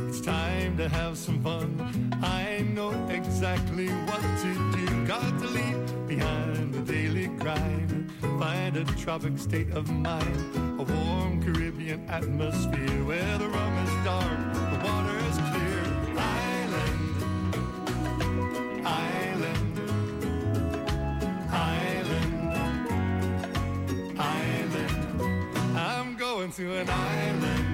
[0.08, 2.10] It's time to have some fun.
[2.22, 5.06] I know exactly what to do.
[5.06, 8.10] Got to leave behind the daily grind.
[8.38, 10.56] Find a tropic state of mind.
[10.80, 15.82] A warm Caribbean atmosphere where the rum is dark, the water is clear.
[16.16, 17.24] Island,
[18.86, 19.80] island,
[21.52, 22.54] island,
[24.18, 25.22] island.
[25.76, 27.71] I'm going to an island, island,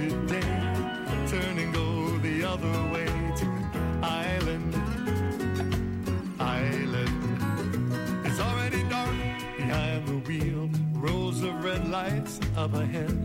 [0.00, 3.06] your day to day, turn and go the other way
[3.36, 4.74] to an island,
[6.38, 8.26] island.
[8.26, 9.10] It's already dark
[9.56, 13.16] behind the wheel, rows of red lights up ahead.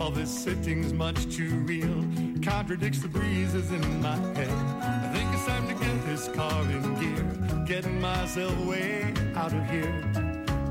[0.00, 2.04] All this sitting's much too real,
[2.42, 4.50] contradicts the breezes in my head.
[4.82, 9.64] I think it's time to get this car in gear, getting myself way out of
[9.70, 10.02] here.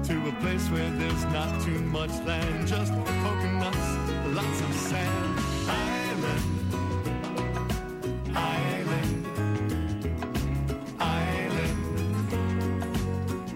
[0.04, 4.03] To a place where there's not too much land, just coconuts,
[4.44, 5.40] lots of sand.
[5.70, 6.44] Island,
[8.36, 9.28] island,
[11.00, 11.84] island,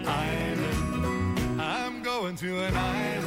[0.06, 1.60] island.
[1.60, 3.17] I'm going to an island,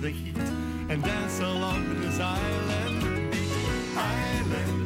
[0.00, 0.36] the heat
[0.88, 3.50] and dance along with this island beat.
[3.98, 4.79] Island, island,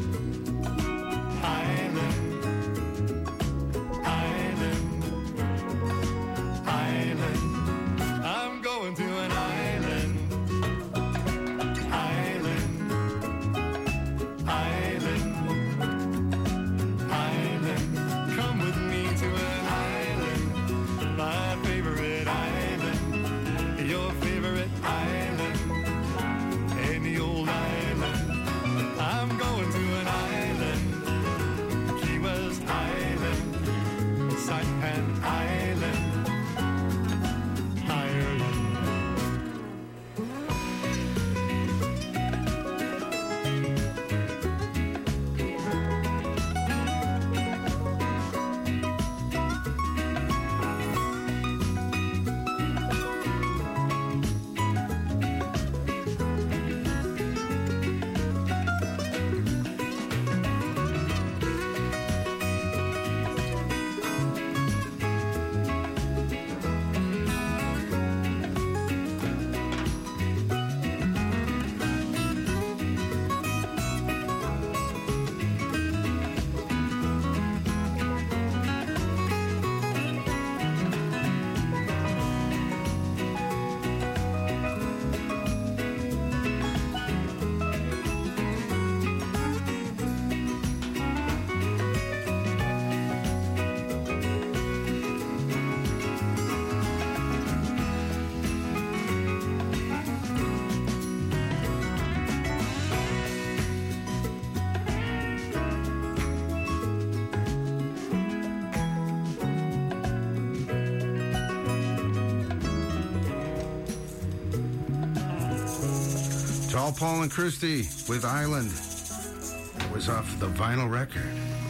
[116.84, 118.68] Tall Paul and Christie with Island.
[118.68, 121.24] It was off the vinyl record.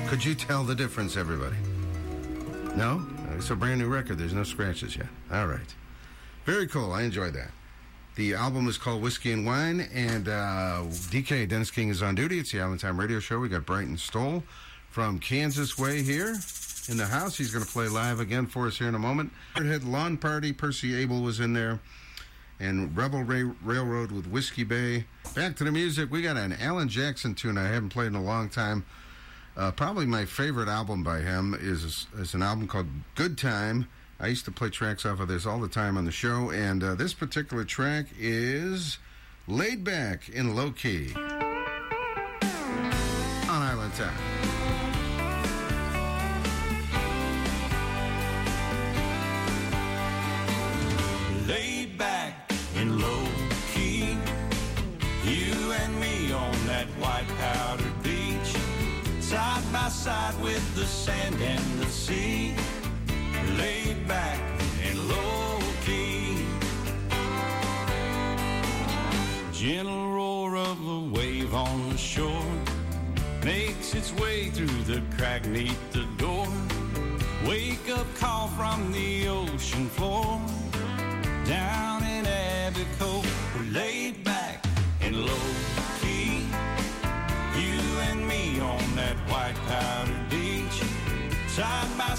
[0.08, 1.54] Could you tell the difference, everybody?
[2.74, 3.06] No?
[3.36, 4.18] It's a brand new record.
[4.18, 5.06] There's no scratches yet.
[5.30, 5.72] All right.
[6.46, 6.90] Very cool.
[6.90, 7.52] I enjoyed that.
[8.16, 10.82] The album is called Whiskey and Wine, and uh,
[11.12, 12.40] DK, Dennis King, is on duty.
[12.40, 13.38] It's the Island Time Radio Show.
[13.38, 14.42] We got Brighton Stoll
[14.90, 16.34] from Kansas Way here
[16.88, 17.38] in the house.
[17.38, 19.30] He's going to play live again for us here in a moment.
[19.54, 20.52] Had Lawn Party.
[20.52, 21.78] Percy Abel was in there.
[22.60, 25.04] And Rebel Ray- Railroad with Whiskey Bay.
[25.34, 26.10] Back to the music.
[26.10, 28.84] We got an Alan Jackson tune I haven't played in a long time.
[29.56, 33.86] Uh, probably my favorite album by him is, is an album called Good Time.
[34.20, 36.82] I used to play tracks off of this all the time on the show, and
[36.82, 38.98] uh, this particular track is
[39.46, 41.22] Laid Back in Low Key on
[43.48, 44.33] Island Time.
[60.04, 62.54] Side with the sand and the sea.
[63.56, 64.38] Laid back
[64.86, 66.44] and low key.
[69.50, 72.52] Gentle roar of a wave on the shore
[73.42, 76.03] makes its way through the crack neath the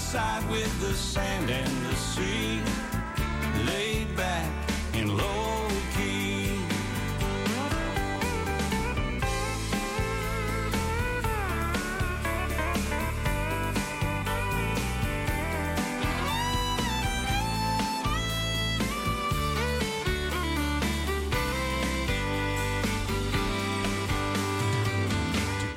[0.06, 2.60] side with the sand and the sea.
[3.66, 4.48] Laid back
[4.94, 6.60] and low key.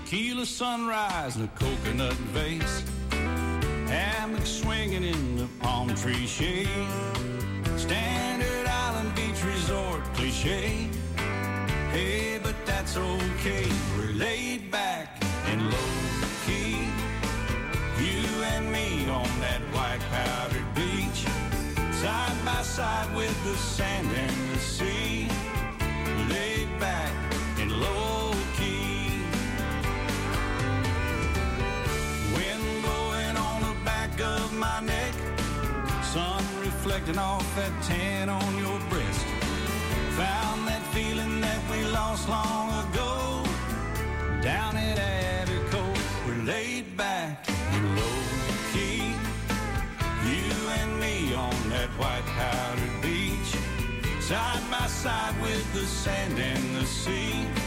[0.06, 2.89] Tequila sunrise and a coconut vase.
[4.80, 6.70] Swinging in the palm tree shade.
[7.76, 10.88] Standard Island Beach Resort cliche.
[11.92, 13.68] Hey, but that's okay.
[13.98, 15.92] We're laid back and low
[16.46, 16.88] key.
[18.00, 18.24] You
[18.54, 21.26] and me on that white powdered beach.
[21.96, 24.49] Side by side with the sand and
[37.00, 39.26] reflecting off that tan on your breast.
[40.18, 43.44] Found that feeling that we lost long ago.
[44.42, 44.98] Down at
[45.48, 45.84] Abaco,
[46.28, 48.22] we're laid back and low
[48.74, 49.14] key.
[50.26, 53.56] You and me on that white powdered beach.
[54.22, 57.59] Side by side with the sand and the sea.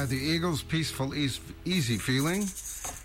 [0.00, 2.48] Right, the Eagles' peaceful, eas- easy feeling.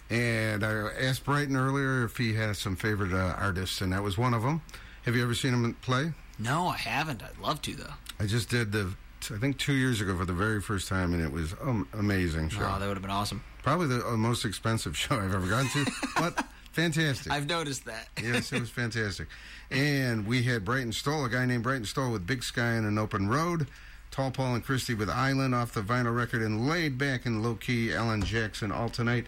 [0.10, 4.18] And I asked Brighton earlier if he has some favorite uh, artists, and that was
[4.18, 4.62] one of them.
[5.04, 6.14] Have you ever seen him play?
[6.40, 7.22] No, I haven't.
[7.22, 7.94] I'd love to though.
[8.18, 8.94] I just did the,
[9.30, 12.48] I think two years ago for the very first time, and it was um, amazing
[12.48, 12.62] show.
[12.62, 13.44] Oh, that would have been awesome.
[13.62, 15.86] Probably the uh, most expensive show I've ever gone to,
[16.18, 17.30] but fantastic.
[17.30, 18.08] I've noticed that.
[18.24, 19.28] yes, it was fantastic.
[19.70, 22.98] And we had Brighton Stoll, a guy named Brighton Stoll with Big Sky and an
[22.98, 23.68] Open Road.
[24.16, 27.56] Tall Paul and Christie with Island off the vinyl record, and laid back and low
[27.56, 29.26] key, Alan Jackson all tonight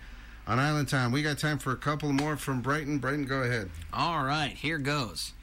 [0.48, 1.12] on Island Time.
[1.12, 2.98] We got time for a couple more from Brighton.
[2.98, 3.70] Brighton, go ahead.
[3.92, 5.34] All right, here goes.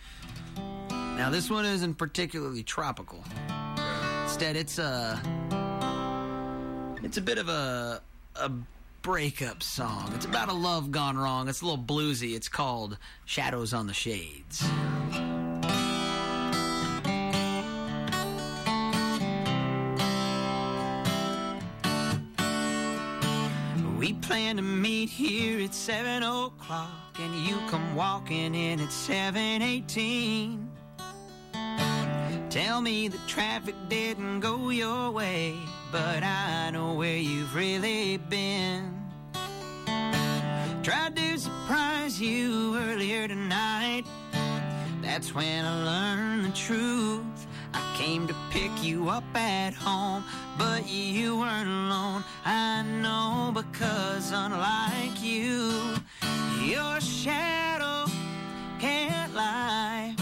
[0.88, 3.22] Now this one isn't particularly tropical.
[4.22, 5.20] Instead, it's a
[7.02, 8.00] it's a bit of a
[8.36, 8.50] a
[9.02, 10.10] breakup song.
[10.14, 11.50] It's about a love gone wrong.
[11.50, 12.34] It's a little bluesy.
[12.34, 12.96] It's called
[13.26, 14.66] Shadows on the Shades.
[24.26, 26.88] Plan to meet here at seven o'clock,
[27.18, 30.70] and you come walking in at seven eighteen.
[32.48, 35.54] Tell me the traffic didn't go your way,
[35.92, 38.94] but I know where you've really been.
[40.82, 44.04] Tried to surprise you earlier tonight.
[45.02, 47.46] That's when I learned the truth.
[47.74, 50.22] I came to pick you up at home,
[50.56, 52.22] but you weren't alone.
[52.44, 55.72] I know because unlike you,
[56.62, 58.06] your shadow
[58.78, 60.14] can't lie.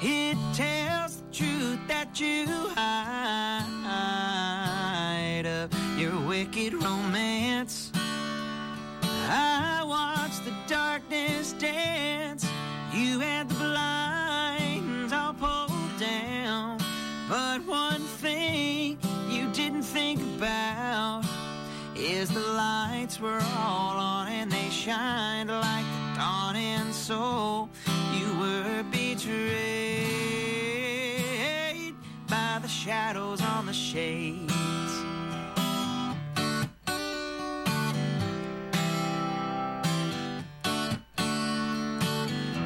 [0.00, 3.12] It tells the truth that you hide
[5.46, 7.92] of your wicked romance.
[9.28, 12.44] I watched the darkness dance.
[12.92, 14.21] You had the blinds
[17.32, 18.98] But one thing
[19.30, 21.24] you didn't think about
[21.96, 26.56] is the lights were all on and they shined like the dawn.
[26.56, 27.70] And so
[28.12, 29.54] you were betrayed
[32.28, 34.52] by the shadows on the shades.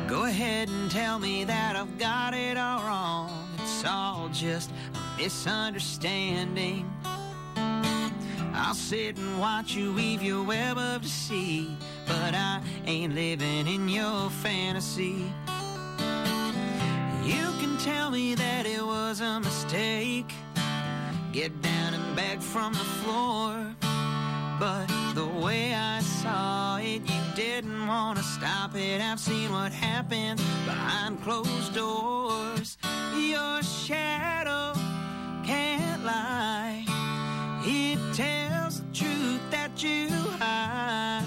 [0.08, 3.35] Go ahead and tell me that I've got it all wrong.
[3.88, 6.90] All just a misunderstanding.
[8.54, 11.68] I'll sit and watch you weave your web of deceit,
[12.06, 15.30] but I ain't living in your fantasy.
[17.22, 20.32] You can tell me that it was a mistake.
[21.32, 23.74] Get down and beg from the floor.
[24.58, 29.00] But the way I saw it, you didn't want to stop it.
[29.02, 32.78] I've seen what happens behind closed doors.
[33.16, 34.74] Your shadow
[35.44, 36.84] can't lie.
[37.64, 41.24] It tells the truth that you hide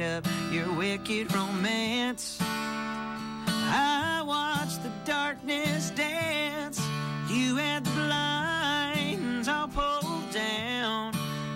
[0.00, 2.38] up your wicked romance.
[2.40, 6.80] I watched the darkness dance.
[7.28, 11.12] You had the blinds all pulled down.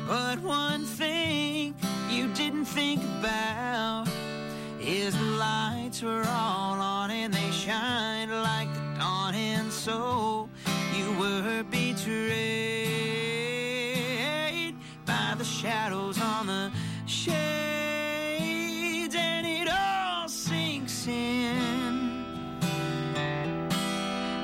[0.08, 1.74] But one thing
[2.10, 4.08] you didn't think about
[4.80, 6.89] is the lights were all on
[9.84, 10.48] So
[10.94, 12.34] you were betrayed
[15.06, 16.70] by the shadows on the
[17.06, 17.54] shades,
[19.16, 22.26] and it all sinks in.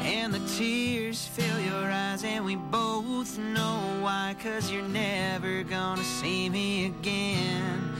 [0.06, 6.02] And the tears fill your eyes and we both know why cause you're never gonna
[6.02, 7.94] see me again.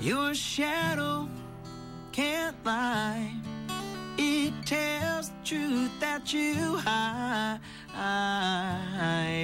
[0.00, 1.28] Your shadow
[2.10, 3.30] can't lie.
[4.18, 7.60] It tells truth that you hide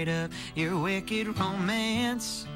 [0.08, 2.46] of your wicked romance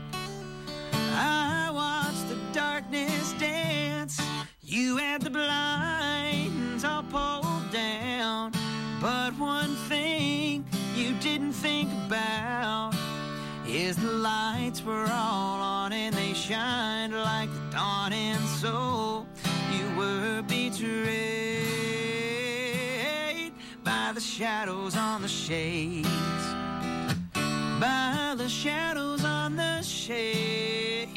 [1.15, 4.19] I watched the darkness dance.
[4.62, 8.53] You had the blinds all pulled down.
[8.99, 10.65] But one thing
[10.97, 12.95] you didn't think about
[13.69, 18.15] is the lights were all on and they shined like the dawn.
[18.15, 19.27] And so
[19.70, 21.72] you were betrayed
[23.85, 26.09] by the shadows on the shades
[27.83, 31.11] by the shadows on the shades,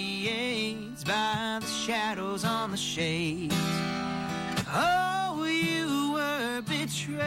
[1.04, 3.54] by the shadows on the shades.
[4.74, 7.22] Oh, you were betrayed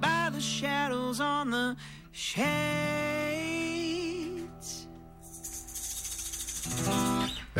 [0.00, 1.76] by the shadows on the
[2.12, 3.29] shades.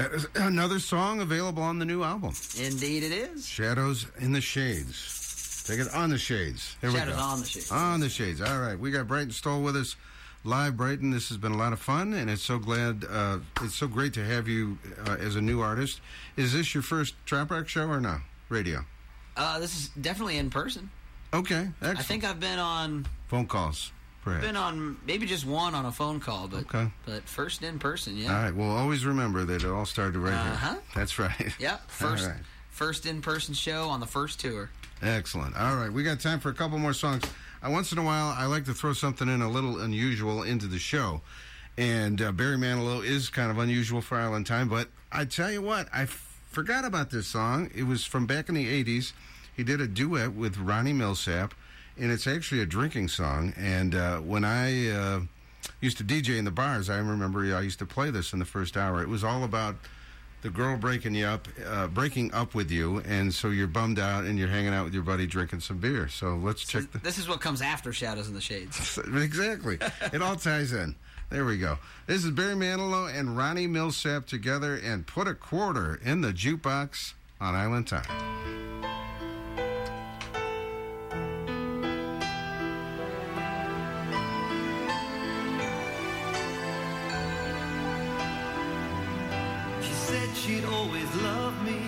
[0.00, 3.46] That is another song available on the new album, Indeed, it is.
[3.46, 5.62] Shadows in the Shades.
[5.66, 6.74] Take it on the Shades.
[6.80, 7.26] There Shadows we go.
[7.26, 7.70] on the shades.
[7.70, 8.40] On the Shades.
[8.40, 9.96] All right, we got Brighton Stoll with us
[10.42, 11.10] live, Brighton.
[11.10, 14.14] This has been a lot of fun, and it's so glad, uh, it's so great
[14.14, 16.00] to have you uh, as a new artist.
[16.34, 18.22] Is this your first Trop Rock show or no?
[18.48, 18.86] Radio.
[19.36, 20.88] Uh, this is definitely in person.
[21.34, 21.98] Okay, excellent.
[21.98, 23.92] I think I've been on phone calls.
[24.22, 24.44] Perhaps.
[24.46, 26.90] been on maybe just one on a phone call, but Okay.
[27.06, 28.36] but first in person, yeah.
[28.36, 28.54] All right.
[28.54, 30.72] Well, always remember that it all started right Uh-huh.
[30.74, 30.82] here.
[30.94, 31.52] That's right.
[31.58, 32.36] Yeah, first right.
[32.70, 34.70] first in person show on the first tour.
[35.02, 35.56] Excellent.
[35.56, 37.22] All right, we got time for a couple more songs.
[37.62, 40.66] Uh, once in a while, I like to throw something in a little unusual into
[40.66, 41.22] the show,
[41.78, 44.68] and uh, Barry Manilow is kind of unusual for Island Time.
[44.68, 47.70] But I tell you what, I f- forgot about this song.
[47.74, 49.12] It was from back in the '80s.
[49.56, 51.52] He did a duet with Ronnie Milsap,
[52.00, 53.52] and it's actually a drinking song.
[53.56, 55.20] And uh, when I uh,
[55.80, 58.44] used to DJ in the bars, I remember I used to play this in the
[58.44, 59.02] first hour.
[59.02, 59.76] It was all about
[60.42, 64.24] the girl breaking you up, uh, breaking up with you, and so you're bummed out
[64.24, 66.08] and you're hanging out with your buddy drinking some beer.
[66.08, 66.98] So let's check the.
[66.98, 68.98] This is what comes after Shadows in the Shades.
[69.14, 69.78] exactly.
[70.12, 70.96] It all ties in.
[71.28, 71.78] There we go.
[72.06, 77.12] This is Barry Manilow and Ronnie Milsap together and put a quarter in the jukebox
[77.40, 78.50] on Island Time.
[90.50, 91.80] She'd always love me.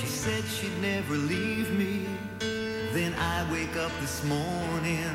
[0.00, 2.06] She said she'd never leave me.
[2.96, 5.12] Then I wake up this morning.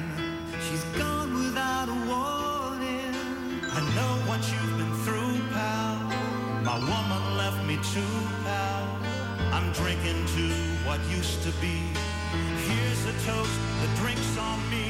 [0.65, 3.13] She's gone without a warning.
[3.77, 5.97] I know what you've been through, pal.
[6.69, 8.15] My woman left me too,
[8.45, 8.83] pal.
[9.55, 10.45] I'm drinking to
[10.85, 11.77] what used to be.
[12.67, 14.87] Here's a toast, the drink's on me.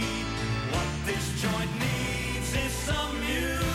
[0.76, 3.73] What this joint needs is some music.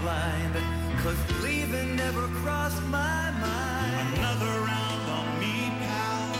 [0.00, 0.54] Blind.
[1.02, 4.18] Cause leaving never crossed my mind.
[4.18, 6.32] Another round on me, pal.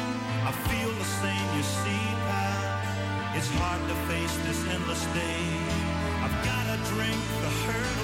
[0.48, 3.36] I feel the same, you see, pal.
[3.36, 5.44] It's hard to face this endless day.
[6.24, 7.97] I've gotta drink the hurt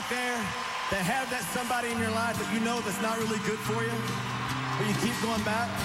[0.00, 0.40] out there
[0.90, 3.82] that have that somebody in your life that you know that's not really good for
[3.84, 3.92] you,
[4.78, 5.68] but you keep going back,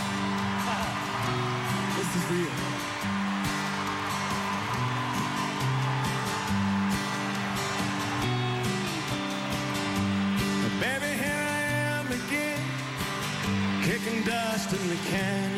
[2.00, 2.48] this is you.
[10.80, 12.64] Baby, here I am again,
[13.84, 15.55] kicking dust in the canyon,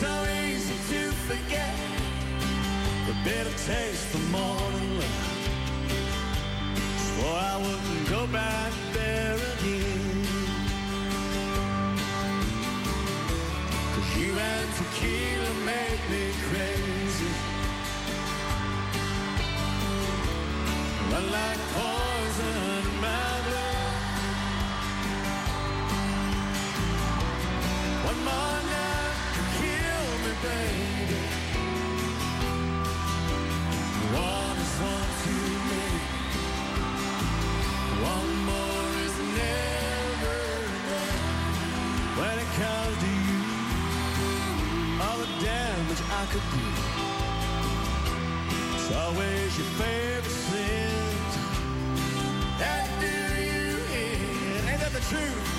[0.00, 1.74] so easy to forget
[3.06, 5.38] the bitter taste of morning love.
[7.06, 10.26] Swore I wouldn't go back there again.
[13.94, 17.32] Cause you and tequila make me crazy.
[21.12, 22.65] run like poison
[46.36, 46.66] could do.
[48.74, 51.32] It's always your favorite sins.
[52.58, 54.68] That do you in.
[54.68, 55.55] Ain't that the truth?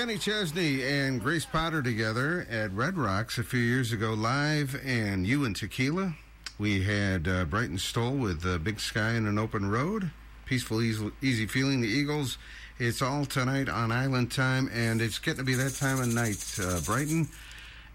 [0.00, 5.26] Kenny Chesney and Grace Potter together at Red Rocks a few years ago, live, and
[5.26, 6.14] you and Tequila.
[6.58, 10.10] We had uh, Brighton Stoll with uh, Big Sky and an Open Road,
[10.46, 12.38] Peaceful, easy, easy Feeling, the Eagles.
[12.78, 16.58] It's all tonight on Island Time, and it's getting to be that time of night,
[16.58, 17.28] uh, Brighton.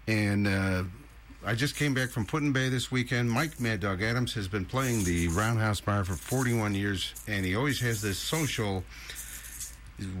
[0.06, 0.84] And uh,
[1.44, 3.28] I just came back from Put-in-Bay this weekend.
[3.28, 7.56] Mike Mad Dog Adams has been playing the Roundhouse Bar for 41 years, and he
[7.56, 8.84] always has this social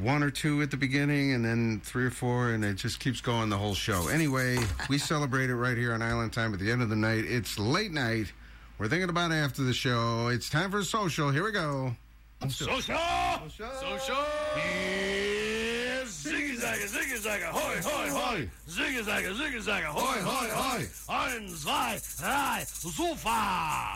[0.02, 3.20] one or two at the beginning and then three or four and it just keeps
[3.20, 4.58] going the whole show anyway
[4.88, 7.58] we celebrate it right here on island time at the end of the night it's
[7.58, 8.32] late night
[8.78, 11.94] we're thinking about after the show it's time for social here we go
[12.48, 12.98] Social!
[13.48, 14.16] Social!
[14.56, 15.25] Yeah!
[16.76, 18.50] Ziggy zagga, ziggy zagga, hoi, hoi, hoi!
[18.68, 20.86] Ziggy zagga, ziggy zagga, hoi, hoi, hoi!
[21.08, 22.64] Ein, zwei, drei,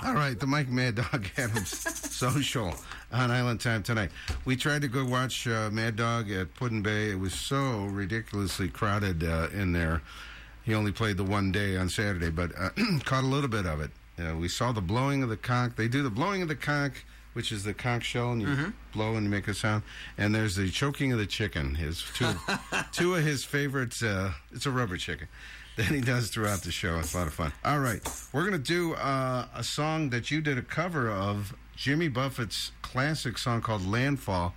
[0.03, 1.69] all right the mike mad dog adams
[2.11, 2.75] social
[3.13, 4.11] on island time tonight.
[4.47, 7.11] We tried to go watch uh, mad dog at Put-in-Bay.
[7.11, 10.01] It was so ridiculously crowded uh, in there.
[10.63, 12.71] He only played the one day on saturday but uh,
[13.05, 13.91] caught a little bit of it.
[14.19, 17.05] Uh, we saw the blowing of the conch they do the blowing of the conch
[17.33, 19.83] which is the conch shell and you blow and you make a sound.
[20.19, 22.33] And there's the choking of the chicken his two,
[22.93, 25.29] two of his favorites uh, it's a rubber chicken
[25.77, 26.99] that he does throughout the show.
[26.99, 27.53] It's a lot of fun.
[27.65, 28.01] All right
[28.33, 32.73] we're going to do uh, a song that you did a cover of jimmy buffett's
[32.83, 34.55] classic song called landfall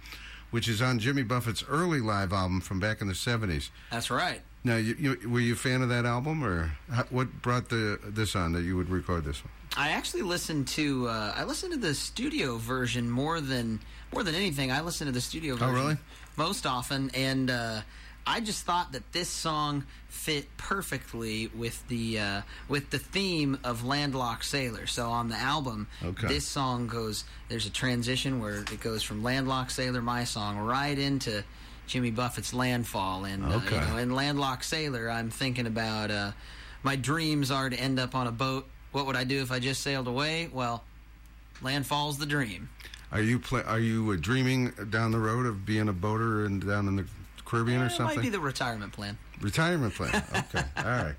[0.52, 4.42] which is on jimmy buffett's early live album from back in the 70s That's right.
[4.66, 7.98] now you, you, were you a fan of that album or how, what brought the
[8.04, 11.74] this on that you would record this one I actually listened to uh, I listened
[11.74, 13.80] to the studio version more than
[14.14, 14.72] more than anything.
[14.72, 15.98] I listen to the studio version really?
[16.38, 17.82] most often, and uh,
[18.28, 23.84] I just thought that this song fit perfectly with the uh, with the theme of
[23.84, 24.86] landlocked sailor.
[24.86, 26.28] So on the album, Okay.
[26.28, 27.24] this song goes.
[27.50, 31.44] There's a transition where it goes from landlocked sailor, my song, right into
[31.88, 33.76] Jimmy Buffett's landfall, and uh, Okay.
[33.76, 36.32] you know, in landlocked sailor, I'm thinking about uh,
[36.84, 38.68] my dreams are to end up on a boat.
[38.94, 40.50] What would I do if I just sailed away?
[40.54, 40.84] Well,
[41.62, 42.70] landfall's the dream.
[43.12, 46.66] Are you play, Are you uh, dreaming down the road of being a boater and
[46.66, 47.06] down in the
[47.46, 48.16] Caribbean or Eh, It something?
[48.18, 49.18] might be the retirement plan.
[49.42, 50.12] Retirement plan.
[50.36, 50.64] Okay.
[50.78, 51.16] All right.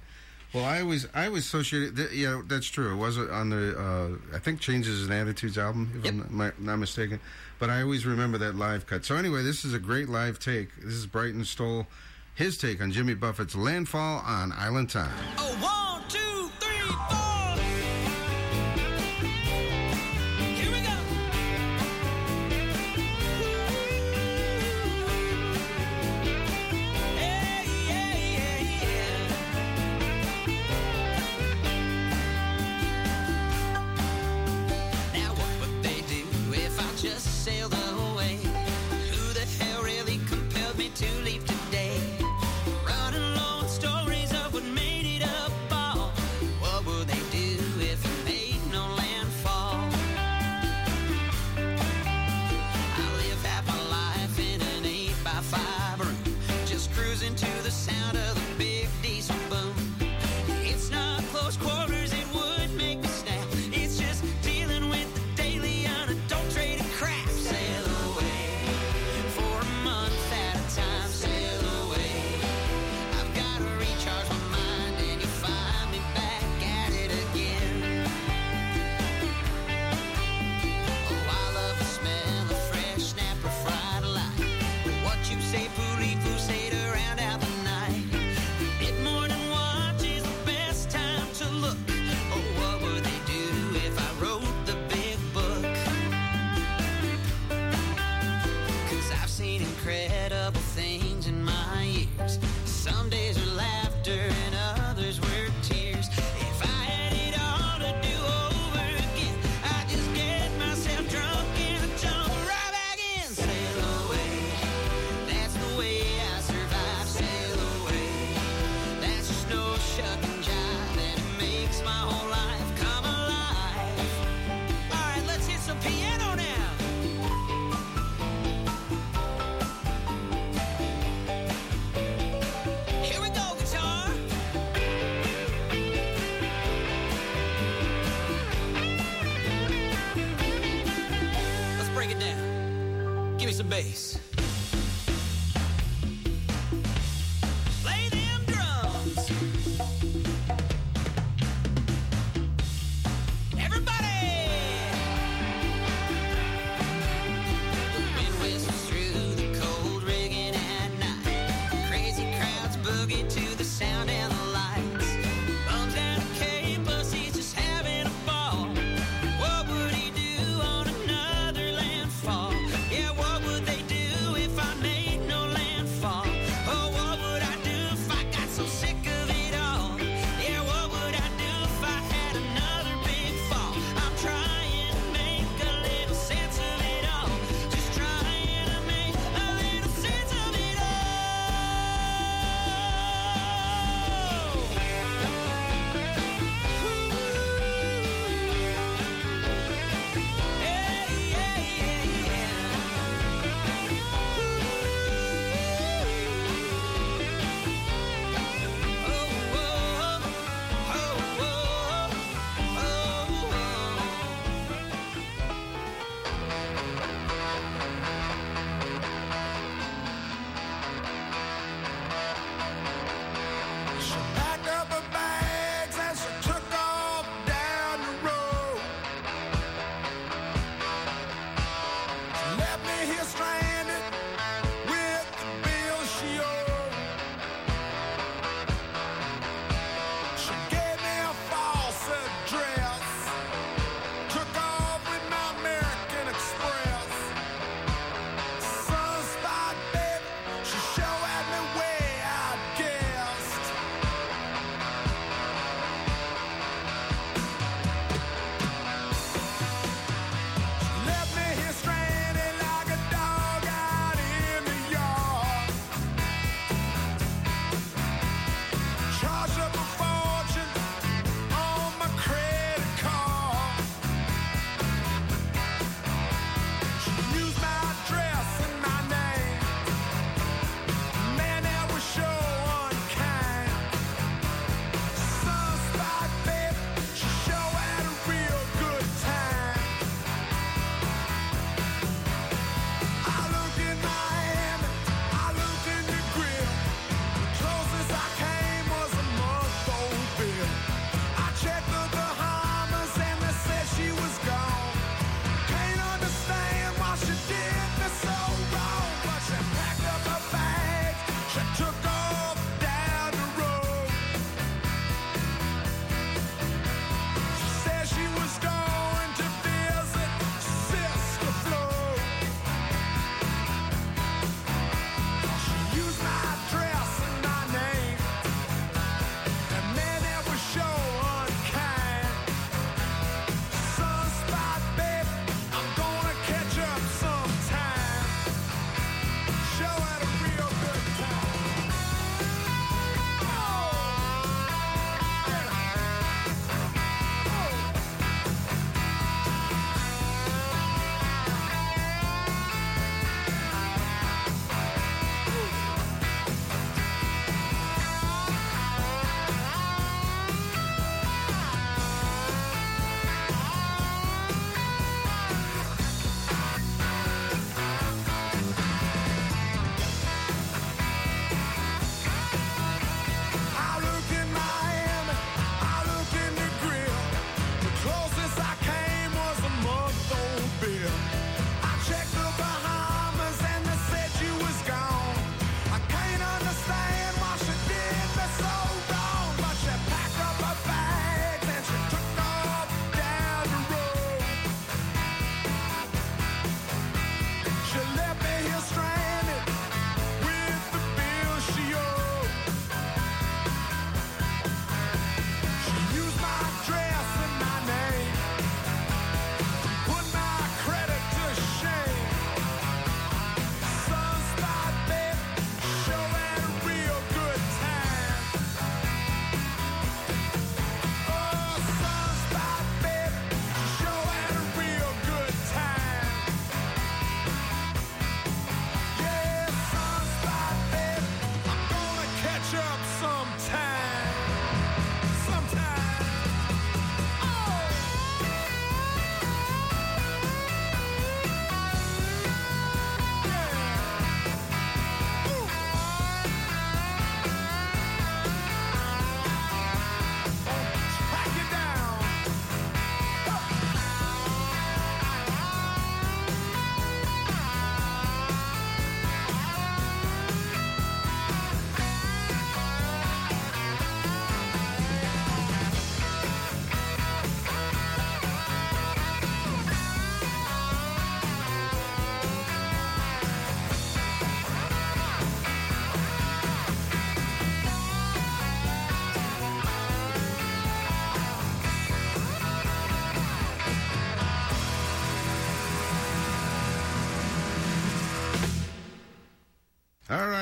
[0.53, 1.97] Well, I always I always associated.
[1.97, 2.93] Th- yeah, that's true.
[2.93, 6.77] It was on the uh, I think Changes and Attitudes album, if I'm not, not
[6.77, 7.19] mistaken.
[7.59, 9.05] But I always remember that live cut.
[9.05, 10.69] So anyway, this is a great live take.
[10.77, 11.89] This is Brighton Stoll,
[12.37, 15.11] his take on Jimmy Buffett's Landfall on Island Time.
[15.39, 15.84] Oh, one,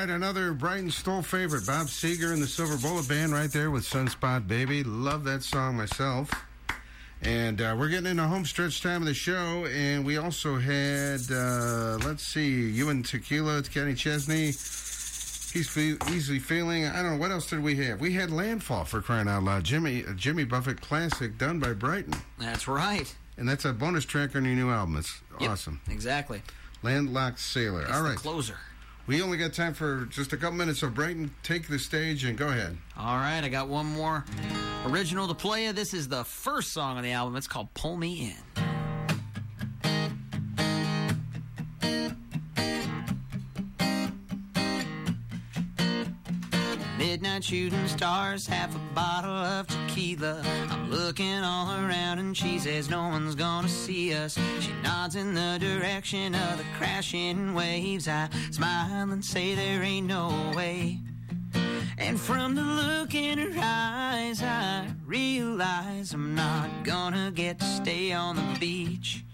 [0.03, 3.83] right, another Brighton Stoll favorite, Bob Seger and the Silver Bullet Band, right there with
[3.85, 4.83] Sunspot Baby.
[4.83, 6.29] Love that song myself.
[7.21, 11.21] And uh, we're getting into home stretch time of the show, and we also had,
[11.31, 14.47] uh, let's see, you and Tequila, it's Kenny Chesney.
[14.47, 16.85] He's fe- easily feeling.
[16.85, 18.01] I don't know what else did we have.
[18.01, 19.63] We had Landfall for crying out loud.
[19.63, 23.15] Jimmy uh, Jimmy Buffett classic done by Brighton, That's right.
[23.37, 24.97] and that's a bonus track on your new album.
[24.97, 25.79] It's Yep, awesome.
[25.89, 26.41] Exactly.
[26.81, 27.83] Landlocked Sailor.
[27.83, 28.57] It's All the closer.
[29.07, 32.37] We only got time for just a couple minutes, so Brighton, take the stage and
[32.37, 32.77] go ahead.
[32.97, 34.23] All right, I got one more
[34.85, 35.73] original to play you.
[35.73, 37.35] This is the first song on the album.
[37.35, 38.72] It's called Pull Me In.
[47.43, 50.41] Shooting stars, half a bottle of tequila.
[50.69, 54.37] I'm looking all around and she says no one's gonna see us.
[54.61, 58.07] She nods in the direction of the crashing waves.
[58.07, 60.99] I smile and say there ain't no way.
[61.97, 68.13] And from the look in her eyes, I realize I'm not gonna get to stay
[68.13, 69.25] on the beach.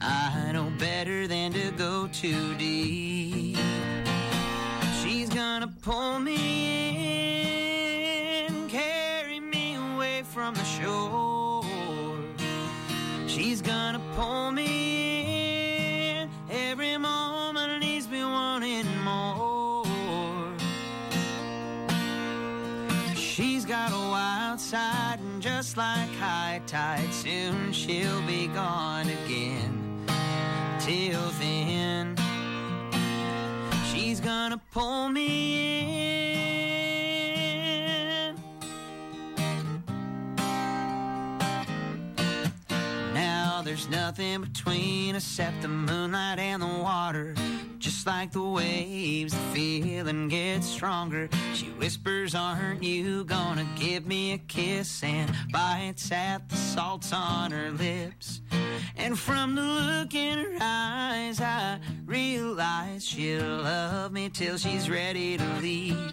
[0.00, 3.58] I know better than to go too deep.
[5.02, 6.36] She's gonna pull me
[8.46, 11.64] in, carry me away from the shore.
[13.26, 19.84] She's gonna pull me in, every moment leaves me wanting more.
[23.16, 30.06] She's got a wild side, and just like high tide, soon she'll be gone again.
[30.78, 32.16] Till then,
[34.22, 35.88] gonna pull me
[38.28, 38.36] in.
[43.14, 47.34] Now there's nothing between except the moonlight and the water.
[48.06, 51.28] Like the waves, the feeling gets stronger.
[51.54, 55.04] She whispers, Aren't you gonna give me a kiss?
[55.04, 58.40] And bites at the salts on her lips.
[58.96, 65.36] And from the look in her eyes, I realize she'll love me till she's ready
[65.38, 66.12] to leave.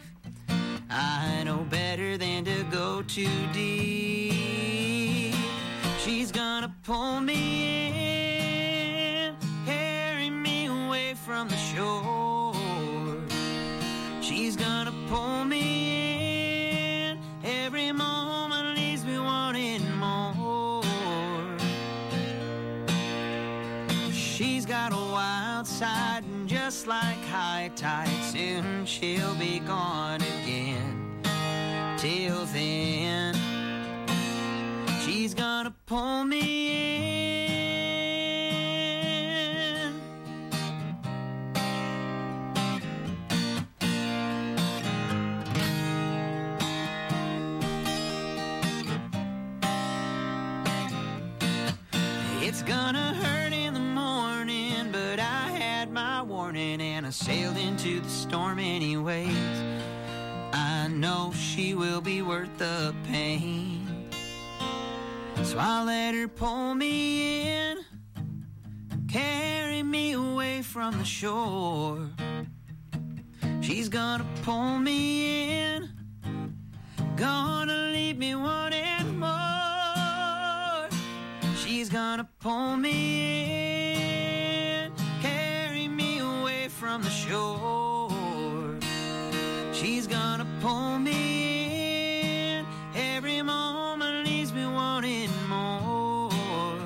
[0.91, 5.33] I know better than to go too deep.
[5.99, 8.38] She's gonna pull me
[11.29, 12.55] from the shore.
[14.19, 20.81] She's gonna pull me in, every moment leaves me wanting more.
[24.11, 31.21] She's got a wild side, and just like high tide, soon she'll be gone again.
[31.99, 33.35] Till then,
[35.05, 37.18] she's gonna pull me in.
[57.09, 59.35] I sailed into the storm anyways.
[60.53, 64.07] I know she will be worth the pain.
[65.41, 67.79] So I let her pull me in,
[69.07, 72.07] carry me away from the shore.
[73.59, 75.89] She's gonna pull me in,
[77.15, 80.87] gonna leave me wanting more.
[81.55, 83.68] She's gonna pull me in,
[86.89, 88.75] from the shore.
[89.71, 92.65] She's gonna pull me in.
[92.95, 96.81] Every moment leaves me wanting more.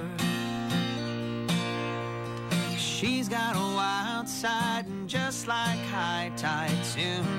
[2.78, 7.24] She's got a wild side, and just like high tide soon.